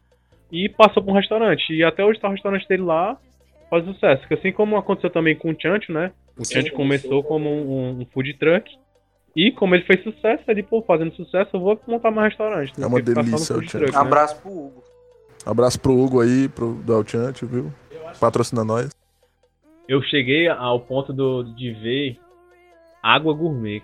e 0.51 0.67
passou 0.69 1.01
pra 1.01 1.11
um 1.11 1.15
restaurante. 1.15 1.73
E 1.73 1.83
até 1.83 2.03
hoje 2.03 2.19
tá 2.19 2.27
o 2.27 2.31
restaurante 2.31 2.67
dele 2.67 2.83
lá, 2.83 3.17
faz 3.69 3.85
sucesso. 3.85 4.27
Que 4.27 4.33
assim 4.33 4.51
como 4.51 4.77
aconteceu 4.77 5.09
também 5.09 5.35
com 5.35 5.51
o 5.51 5.55
Chancho, 5.59 5.91
né? 5.93 6.11
O 6.37 6.43
Chancho 6.45 6.73
começou 6.73 7.23
como 7.23 7.49
um, 7.49 7.99
um 8.01 8.05
food 8.13 8.33
truck. 8.35 8.69
E 9.35 9.51
como 9.51 9.75
ele 9.75 9.83
fez 9.85 10.03
sucesso, 10.03 10.43
ele, 10.47 10.63
pô, 10.63 10.81
fazendo 10.81 11.13
sucesso, 11.15 11.51
eu 11.55 11.59
vou 11.59 11.79
montar 11.87 12.11
mais 12.11 12.29
restaurante. 12.29 12.73
É 12.81 12.85
uma 12.85 13.01
delícia 13.01 13.55
o 13.55 13.61
Chancho. 13.61 13.77
truck, 13.77 13.91
Um 13.91 13.93
né? 13.95 13.99
abraço 14.07 14.41
pro 14.41 14.49
Hugo. 14.51 14.83
Abraço 15.45 15.79
pro 15.79 15.97
Hugo 15.97 16.19
aí, 16.19 16.49
pro 16.49 16.73
do 16.73 16.93
Altiante, 16.93 17.45
viu? 17.45 17.71
Patrocina 18.19 18.63
nós. 18.65 18.89
Eu 19.87 20.01
cheguei 20.03 20.47
ao 20.47 20.79
ponto 20.79 21.13
do, 21.13 21.43
de 21.55 21.71
ver 21.73 22.17
água 23.01 23.33
gourmet. 23.33 23.81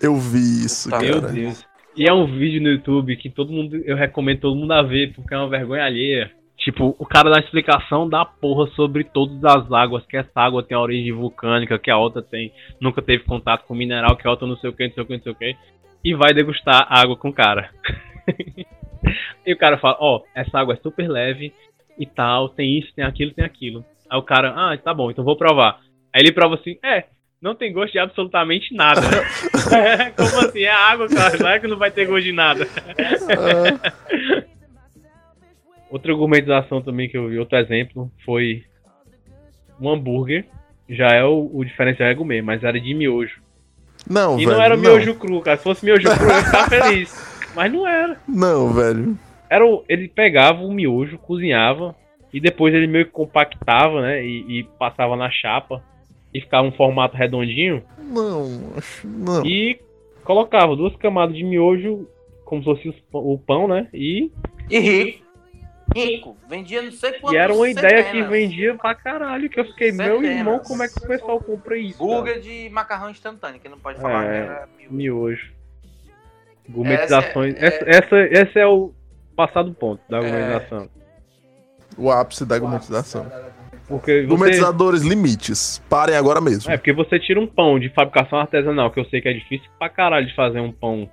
Eu 0.00 0.16
vi 0.16 0.64
isso, 0.64 0.88
Tá, 0.90 0.98
Meu 1.00 1.20
cara. 1.20 1.32
Deus. 1.32 1.66
E 1.96 2.08
é 2.08 2.12
um 2.12 2.26
vídeo 2.26 2.60
no 2.60 2.70
YouTube 2.70 3.16
que 3.16 3.30
todo 3.30 3.52
mundo, 3.52 3.76
eu 3.76 3.96
recomendo 3.96 4.40
todo 4.40 4.56
mundo 4.56 4.72
a 4.72 4.82
ver, 4.82 5.12
porque 5.14 5.32
é 5.32 5.38
uma 5.38 5.48
vergonha 5.48 5.84
alheia. 5.84 6.30
Tipo, 6.58 6.96
o 6.98 7.06
cara 7.06 7.30
dá 7.30 7.38
explicação 7.38 8.08
da 8.08 8.24
porra 8.24 8.66
sobre 8.74 9.04
todas 9.04 9.44
as 9.44 9.70
águas, 9.70 10.04
que 10.06 10.16
essa 10.16 10.40
água 10.40 10.62
tem 10.62 10.76
origem 10.76 11.12
vulcânica, 11.12 11.78
que 11.78 11.90
a 11.90 11.96
outra 11.96 12.20
tem, 12.20 12.52
nunca 12.80 13.00
teve 13.00 13.22
contato 13.24 13.64
com 13.64 13.74
mineral, 13.74 14.16
que 14.16 14.26
a 14.26 14.30
outra 14.30 14.46
não 14.46 14.56
sei 14.56 14.70
o 14.70 14.72
que, 14.72 14.88
não 14.88 14.94
sei 14.94 15.02
o 15.02 15.06
que, 15.06 15.16
não 15.16 15.22
sei 15.22 15.32
o 15.32 15.34
que. 15.36 15.56
E 16.04 16.14
vai 16.14 16.32
degustar 16.32 16.86
água 16.90 17.16
com 17.16 17.28
o 17.28 17.32
cara. 17.32 17.70
e 19.46 19.52
o 19.52 19.58
cara 19.58 19.78
fala, 19.78 19.96
ó, 20.00 20.22
essa 20.34 20.58
água 20.58 20.74
é 20.74 20.78
super 20.78 21.08
leve 21.08 21.52
e 21.98 22.06
tal, 22.06 22.48
tem 22.48 22.78
isso, 22.78 22.92
tem 22.94 23.04
aquilo, 23.04 23.32
tem 23.32 23.44
aquilo. 23.44 23.84
Aí 24.10 24.18
o 24.18 24.22
cara, 24.22 24.52
ah, 24.56 24.76
tá 24.76 24.92
bom, 24.92 25.10
então 25.10 25.24
vou 25.24 25.36
provar. 25.36 25.80
Aí 26.12 26.22
ele 26.22 26.32
prova 26.32 26.56
assim, 26.56 26.76
é, 26.82 27.04
não 27.44 27.54
tem 27.54 27.70
gosto 27.74 27.92
de 27.92 27.98
absolutamente 27.98 28.74
nada. 28.74 29.02
Como 30.16 30.40
assim? 30.48 30.62
É 30.62 30.70
água, 30.70 31.06
cara. 31.08 31.36
Não 31.38 31.48
é 31.50 31.58
que 31.60 31.66
não 31.66 31.76
vai 31.76 31.90
ter 31.90 32.06
gosto 32.06 32.24
de 32.24 32.32
nada. 32.32 32.66
Outra 35.90 36.12
gourmetização 36.14 36.80
também 36.82 37.08
que 37.08 37.16
eu 37.16 37.28
vi, 37.28 37.38
outro 37.38 37.56
exemplo, 37.58 38.10
foi 38.24 38.64
um 39.80 39.88
hambúrguer. 39.90 40.46
Já 40.88 41.08
é 41.08 41.22
o, 41.22 41.48
o 41.52 41.64
diferencial 41.64 42.08
é 42.08 42.14
gourmet, 42.14 42.42
mas 42.42 42.64
era 42.64 42.80
de 42.80 42.92
miojo. 42.94 43.40
Não, 44.08 44.38
e 44.38 44.44
velho. 44.44 44.56
não 44.56 44.64
era 44.64 44.76
miojo 44.76 45.14
cru, 45.14 45.40
cara. 45.40 45.56
Se 45.56 45.62
fosse 45.62 45.84
miojo 45.84 46.08
cru, 46.10 46.24
eu 46.24 46.28
ia 46.36 46.42
ficar 46.44 46.68
feliz. 46.68 47.34
Mas 47.54 47.72
não 47.72 47.86
era. 47.86 48.16
Não, 48.26 48.72
velho. 48.72 49.16
era 49.48 49.64
o- 49.64 49.84
ele 49.88 50.08
pegava 50.08 50.62
o 50.62 50.72
miojo, 50.72 51.16
cozinhava, 51.18 51.94
e 52.32 52.40
depois 52.40 52.74
ele 52.74 52.86
meio 52.88 53.04
que 53.06 53.12
compactava, 53.12 54.02
né? 54.02 54.24
E, 54.24 54.60
e 54.60 54.64
passava 54.78 55.14
na 55.16 55.30
chapa. 55.30 55.80
E 56.34 56.40
ficava 56.40 56.66
um 56.66 56.72
formato 56.72 57.16
redondinho. 57.16 57.82
Não, 57.98 58.72
acho. 58.76 59.06
Não. 59.06 59.46
E 59.46 59.80
colocava 60.24 60.74
duas 60.74 60.94
camadas 60.96 61.36
de 61.36 61.44
miojo, 61.44 62.08
como 62.44 62.60
se 62.62 62.66
fosse 62.82 63.04
o 63.12 63.38
pão, 63.38 63.68
né? 63.68 63.88
E, 63.94 64.30
E 64.68 64.78
rico. 64.80 65.24
Rico. 65.94 66.36
Vendia 66.48 66.82
não 66.82 66.90
sei 66.90 67.12
quantos 67.12 67.32
e 67.32 67.36
era 67.36 67.54
uma 67.54 67.68
ideia 67.68 68.04
que 68.10 68.22
vendia 68.24 68.74
pra 68.74 68.94
caralho. 68.94 69.48
Que 69.48 69.60
eu 69.60 69.64
fiquei, 69.66 69.92
meu 69.92 70.22
irmão, 70.24 70.58
como 70.58 70.82
é 70.82 70.88
que 70.88 70.98
o 70.98 71.06
pessoal 71.06 71.38
compra 71.40 71.78
isso? 71.78 71.98
cara?" 71.98 72.10
Burger 72.10 72.40
de 72.40 72.68
macarrão 72.70 73.10
instantâneo, 73.10 73.60
que 73.60 73.68
não 73.68 73.78
pode 73.78 74.00
falar. 74.00 74.24
É. 74.24 74.28
né? 74.28 74.36
Era 74.46 74.68
mil. 74.78 74.90
Miojo. 74.92 75.52
Gourmetizações. 76.68 77.54
Essa 77.56 77.84
Essa, 77.86 78.16
é- 78.16 78.28
essa, 78.28 78.40
esse 78.48 78.58
é 78.58 78.66
o 78.66 78.92
passado 79.36 79.72
ponto 79.74 80.00
da 80.08 80.20
gourmetização. 80.20 80.88
O 81.96 82.10
ápice 82.10 82.44
da 82.46 82.58
gourmetização. 82.58 83.30
Porque 83.86 84.22
você, 84.22 84.26
Gourmetizadores 84.26 85.02
limites. 85.02 85.82
Parem 85.90 86.16
agora 86.16 86.40
mesmo. 86.40 86.70
É, 86.70 86.76
porque 86.76 86.92
você 86.92 87.18
tira 87.18 87.38
um 87.38 87.46
pão 87.46 87.78
de 87.78 87.90
fabricação 87.90 88.38
artesanal, 88.38 88.90
que 88.90 88.98
eu 88.98 89.04
sei 89.06 89.20
que 89.20 89.28
é 89.28 89.32
difícil 89.32 89.68
pra 89.78 89.88
caralho 89.88 90.26
de 90.26 90.34
fazer 90.34 90.60
um 90.60 90.72
pão 90.72 91.08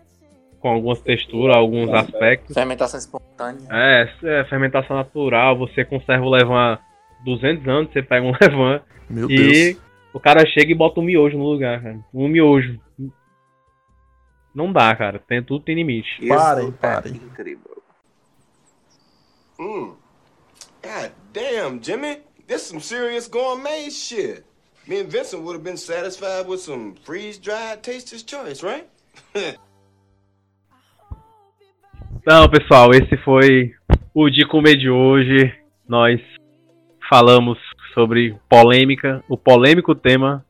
com 0.59 0.69
algumas 0.69 1.01
texturas, 1.01 1.55
alguns 1.55 1.89
aspectos. 1.91 2.53
Fermentação 2.53 2.99
espontânea. 2.99 3.67
É, 3.69 4.09
é 4.23 4.45
fermentação 4.45 4.95
natural, 4.95 5.57
você 5.57 5.83
conserva 5.83 6.23
o 6.23 6.29
levan 6.29 6.77
200 7.25 7.67
anos, 7.67 7.91
você 7.91 8.01
pega 8.01 8.25
um 8.25 8.31
levan 8.39 8.81
Meu 9.09 9.29
e 9.29 9.37
Deus. 9.73 9.77
o 10.13 10.19
cara 10.19 10.45
chega 10.45 10.71
e 10.71 10.75
bota 10.75 10.99
um 10.99 11.03
miojo 11.03 11.37
no 11.37 11.45
lugar, 11.45 11.81
cara. 11.81 11.99
Um 12.13 12.27
miojo. 12.27 12.79
Não 14.53 14.71
dá, 14.71 14.95
cara. 14.95 15.19
Tem, 15.19 15.41
tudo 15.41 15.63
tem 15.63 15.75
limite. 15.75 16.25
Parem, 16.27 16.69
Isso 16.69 16.77
parem. 16.77 17.13
É 17.13 17.15
incrível. 17.15 17.83
Mm. 19.59 19.93
God 20.83 21.11
damn, 21.33 21.79
Jimmy. 21.81 22.19
This 22.47 22.63
some 22.67 22.81
serious 22.81 23.27
gourmet 23.27 23.89
shit. 23.89 24.45
Me 24.87 24.99
and 24.99 25.09
Vincent 25.09 25.43
would 25.43 25.53
have 25.53 25.63
been 25.63 25.77
satisfied 25.77 26.47
with 26.47 26.61
some 26.61 26.95
freeze-dried 27.03 27.83
taster's 27.83 28.23
choice, 28.23 28.63
right? 28.63 28.87
Então, 32.23 32.47
pessoal, 32.49 32.91
esse 32.91 33.17
foi 33.23 33.73
o 34.13 34.29
de 34.29 34.45
comer 34.45 34.77
de 34.77 34.87
hoje. 34.87 35.51
Nós 35.89 36.21
falamos 37.09 37.57
sobre 37.95 38.35
polêmica, 38.47 39.23
o 39.27 39.35
polêmico 39.35 39.95
tema 39.95 40.45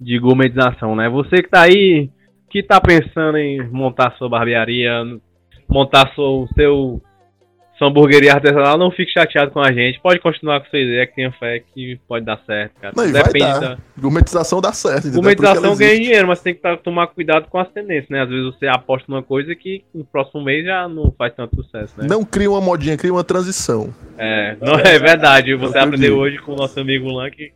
de 0.00 0.18
gourmetização, 0.18 0.96
né? 0.96 1.08
Você 1.08 1.36
que 1.36 1.48
tá 1.48 1.62
aí, 1.62 2.10
que 2.50 2.60
tá 2.60 2.80
pensando 2.80 3.38
em 3.38 3.62
montar 3.68 4.16
sua 4.18 4.28
barbearia, 4.28 4.92
montar 5.68 6.12
seu, 6.16 6.48
seu 6.56 7.00
sua 7.82 7.88
hamburgueria 7.88 8.34
artesanal, 8.34 8.78
não 8.78 8.90
fique 8.92 9.10
chateado 9.10 9.50
com 9.50 9.60
a 9.60 9.72
gente. 9.72 10.00
Pode 10.00 10.20
continuar 10.20 10.60
com 10.60 10.70
sua 10.70 10.78
ideia, 10.78 11.04
que 11.06 11.16
tenha 11.16 11.32
fé 11.32 11.58
que 11.74 11.98
pode 12.06 12.24
dar 12.24 12.38
certo, 12.46 12.74
cara. 12.80 12.94
Não, 12.96 13.08
e 13.08 13.12
vai 13.12 13.24
Depende 13.24 13.44
dar. 13.44 13.60
da 13.60 13.78
Gourmetização 13.98 14.60
dá 14.60 14.72
certo, 14.72 15.08
entendeu? 15.08 15.14
Gourmetização 15.20 15.76
ganha 15.76 15.96
dinheiro, 15.96 16.28
mas 16.28 16.40
tem 16.40 16.54
que 16.54 16.60
tá- 16.60 16.76
tomar 16.76 17.08
cuidado 17.08 17.48
com 17.48 17.58
as 17.58 17.68
tendências, 17.70 18.08
né? 18.08 18.22
Às 18.22 18.28
vezes 18.28 18.44
você 18.44 18.66
aposta 18.68 19.06
numa 19.10 19.22
coisa 19.22 19.54
que 19.56 19.84
no 19.92 20.04
próximo 20.04 20.44
mês 20.44 20.64
já 20.64 20.88
não 20.88 21.10
faz 21.18 21.34
tanto 21.34 21.56
sucesso, 21.56 21.94
né? 22.00 22.06
Não 22.08 22.24
cria 22.24 22.50
uma 22.50 22.60
modinha, 22.60 22.96
cria 22.96 23.12
uma 23.12 23.24
transição. 23.24 23.92
É, 24.16 24.56
não 24.60 24.74
é 24.74 24.98
verdade. 24.98 25.54
Você 25.56 25.78
Eu 25.78 25.82
aprendeu 25.82 26.18
hoje 26.18 26.38
com 26.38 26.52
o 26.52 26.56
nosso 26.56 26.78
amigo 26.78 27.08
Lan 27.10 27.30
que 27.30 27.52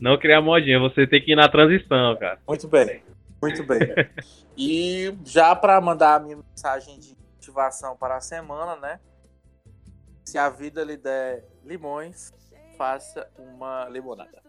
Não 0.00 0.16
criar 0.18 0.40
modinha, 0.40 0.78
você 0.78 1.06
tem 1.06 1.20
que 1.20 1.32
ir 1.32 1.36
na 1.36 1.48
transição, 1.48 2.16
cara. 2.16 2.38
Muito 2.46 2.68
bem. 2.68 3.02
Muito 3.42 3.62
bem. 3.64 3.80
E 4.56 5.12
já 5.24 5.52
para 5.56 5.80
mandar 5.80 6.14
a 6.14 6.20
minha 6.20 6.36
mensagem 6.36 6.96
de 7.00 7.16
motivação 7.34 7.96
para 7.96 8.16
a 8.16 8.20
semana, 8.20 8.76
né? 8.76 9.00
Se 10.24 10.38
a 10.38 10.48
vida 10.48 10.82
lhe 10.82 10.96
der 10.96 11.44
limões, 11.64 12.32
faça 12.76 13.28
uma 13.38 13.88
limonada. 13.88 14.42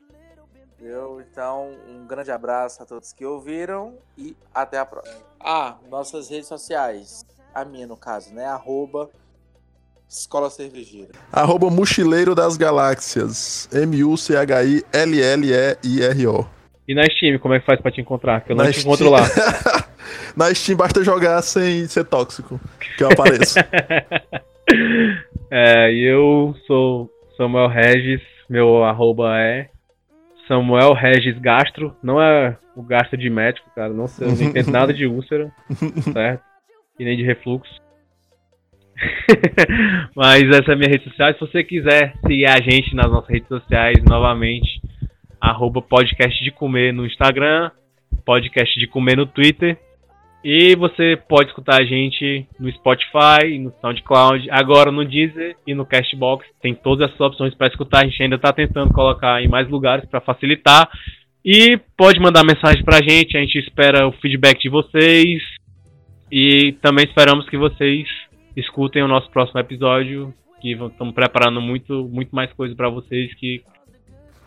Entendeu? 0.74 1.22
Então, 1.22 1.72
um 1.88 2.06
grande 2.08 2.32
abraço 2.32 2.82
a 2.82 2.86
todos 2.86 3.14
que 3.14 3.26
ouviram 3.26 3.98
e 4.18 4.36
até 4.54 4.78
a 4.78 4.86
próxima. 4.86 5.22
Ah, 5.40 5.78
nossas 5.90 6.30
redes 6.30 6.48
sociais. 6.48 7.26
A 7.54 7.64
minha, 7.66 7.86
no 7.88 7.96
caso, 7.96 8.34
né? 8.34 8.46
Arroba 8.46 9.10
Escola 10.10 10.50
Cervejeira. 10.50 11.12
Arroba 11.32 11.70
Mochileiro 11.70 12.34
das 12.36 12.58
Galáxias. 12.58 13.70
M-U-C-H-I-L-L-E-I-R-O. 13.72 14.86
E 16.88 16.94
na 16.94 17.04
Steam, 17.06 17.40
como 17.40 17.54
é 17.54 17.60
que 17.60 17.66
faz 17.66 17.82
pra 17.82 17.92
te 17.92 18.00
encontrar? 18.02 18.42
Que 18.42 18.52
eu 18.52 18.56
não 18.56 18.64
Na 18.64 18.72
te 18.72 18.82
encontro 18.82 19.10
lá. 19.10 19.22
Na 20.36 20.54
Steam 20.54 20.78
basta 20.78 21.04
jogar 21.04 21.42
sem 21.42 21.88
ser 21.88 22.06
tóxico, 22.06 22.60
que 22.96 23.04
eu 23.04 23.10
apareço. 23.10 23.56
É, 25.50 25.94
eu 25.94 26.56
sou 26.66 27.10
Samuel 27.38 27.68
Regis, 27.68 28.22
meu 28.50 28.84
arroba 28.84 29.40
é 29.40 29.70
Samuel 30.48 30.94
Regis 30.94 31.38
Gastro, 31.40 31.96
não 32.02 32.22
é 32.22 32.58
o 32.76 32.82
gasto 32.82 33.16
de 33.16 33.30
médico, 33.30 33.70
cara, 33.76 33.94
não 33.94 34.08
sei, 34.08 34.28
não 34.28 34.50
entendo 34.50 34.72
nada 34.72 34.94
de 34.94 35.06
úlcera, 35.06 35.52
certo? 36.14 36.44
E 37.00 37.06
nem 37.06 37.18
de 37.18 37.24
refluxo. 37.24 37.82
Mas 40.16 40.44
essa 40.50 40.72
é 40.72 40.74
a 40.74 40.78
minha 40.78 40.90
rede 40.90 41.04
social, 41.04 41.34
se 41.34 41.40
você 41.40 41.64
quiser 41.64 42.14
seguir 42.22 42.46
a 42.46 42.58
gente 42.62 42.96
nas 42.96 43.12
nossas 43.12 43.30
redes 43.30 43.48
sociais, 43.48 44.02
novamente, 44.04 44.82
arroba 45.40 45.82
podcast 45.82 46.44
de 46.44 46.52
comer 46.52 46.94
no 46.94 47.06
Instagram, 47.06 47.72
podcast 48.26 48.80
de 48.80 48.88
comer 48.88 49.18
no 49.18 49.26
Twitter, 49.26 49.78
e 50.48 50.76
você 50.76 51.18
pode 51.28 51.50
escutar 51.50 51.82
a 51.82 51.84
gente 51.84 52.48
no 52.60 52.72
Spotify, 52.72 53.58
no 53.58 53.74
SoundCloud, 53.82 54.48
agora 54.52 54.92
no 54.92 55.04
Deezer 55.04 55.58
e 55.66 55.74
no 55.74 55.88
Castbox. 55.88 56.46
Tem 56.62 56.76
todas 56.76 57.10
essas 57.10 57.20
opções 57.20 57.56
para 57.56 57.66
escutar. 57.66 58.04
A 58.04 58.08
gente 58.08 58.22
ainda 58.22 58.36
está 58.36 58.54
tentando 58.54 58.94
colocar 58.94 59.42
em 59.42 59.48
mais 59.48 59.68
lugares 59.68 60.08
para 60.08 60.22
facilitar. 60.22 60.88
E 61.44 61.80
pode 61.98 62.20
mandar 62.20 62.44
mensagem 62.44 62.84
para 62.84 62.98
a 62.98 63.02
gente. 63.02 63.36
A 63.36 63.40
gente 63.40 63.58
espera 63.58 64.08
o 64.08 64.12
feedback 64.12 64.62
de 64.62 64.70
vocês. 64.70 65.42
E 66.32 66.74
também 66.74 67.06
esperamos 67.06 67.50
que 67.50 67.58
vocês 67.58 68.08
escutem 68.56 69.02
o 69.02 69.08
nosso 69.08 69.32
próximo 69.32 69.60
episódio. 69.60 70.32
Que 70.62 70.74
estamos 70.74 71.16
preparando 71.16 71.60
muito, 71.60 72.08
muito 72.08 72.36
mais 72.36 72.54
coisa 72.54 72.76
para 72.76 72.88
vocês. 72.88 73.34
Que 73.34 73.64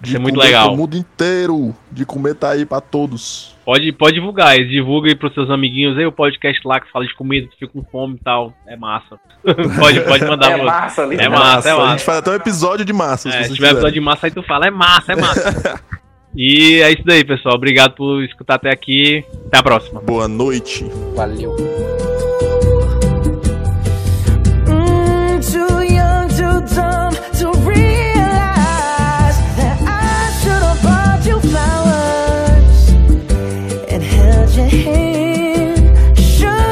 vai 0.01 0.11
ser 0.11 0.19
muito 0.19 0.35
comer 0.37 0.47
legal. 0.47 0.69
pro 0.69 0.77
mundo 0.77 0.97
inteiro. 0.97 1.75
De 1.91 2.05
comer 2.07 2.35
tá 2.35 2.51
aí 2.51 2.65
pra 2.67 2.81
todos. 2.81 3.57
Pode, 3.65 3.93
pode 3.93 4.15
divulgar, 4.15 4.57
eles 4.57 4.71
divulguem 4.71 5.15
pros 5.15 5.35
seus 5.35 5.51
amiguinhos 5.51 5.99
aí 5.99 6.07
o 6.07 6.13
podcast 6.13 6.61
lá 6.67 6.81
que 6.81 6.91
fala 6.91 7.05
de 7.07 7.15
comida, 7.15 7.49
tu 7.51 7.59
fica 7.59 7.71
com 7.73 7.85
fome 7.85 8.15
e 8.15 8.25
tal. 8.25 8.55
É 8.67 8.77
massa. 8.77 9.19
pode, 9.45 10.01
pode 10.01 10.25
mandar 10.25 10.53
É 10.53 10.57
pro- 10.57 10.65
massa, 10.67 11.03
ali. 11.03 11.17
É 11.17 11.29
massa, 11.29 11.69
é 11.69 11.73
A 11.73 11.77
massa. 11.77 11.91
gente 11.91 12.05
faz 12.05 12.19
até 12.19 12.31
um 12.31 12.35
episódio 12.35 12.85
de 12.85 12.93
massa, 12.95 13.29
É, 13.29 13.33
se 13.33 13.39
se 13.43 13.49
você 13.49 13.55
tiver 13.57 13.71
episódio 13.73 13.95
de 13.95 14.01
massa 14.01 14.27
aí 14.27 14.31
tu 14.31 14.43
fala, 14.43 14.67
é 14.67 14.71
massa, 14.71 15.13
é 15.13 15.17
massa. 15.17 15.81
e 16.35 16.81
é 16.83 16.91
isso 16.93 17.03
daí, 17.05 17.23
pessoal. 17.25 17.57
Obrigado 17.57 17.95
por 17.95 18.23
escutar 18.25 18.55
até 18.55 18.71
aqui. 18.73 19.23
Até 19.49 19.59
a 19.59 19.63
próxima. 19.63 20.01
Boa 20.01 20.27
noite. 20.27 20.87
Valeu. 21.15 22.08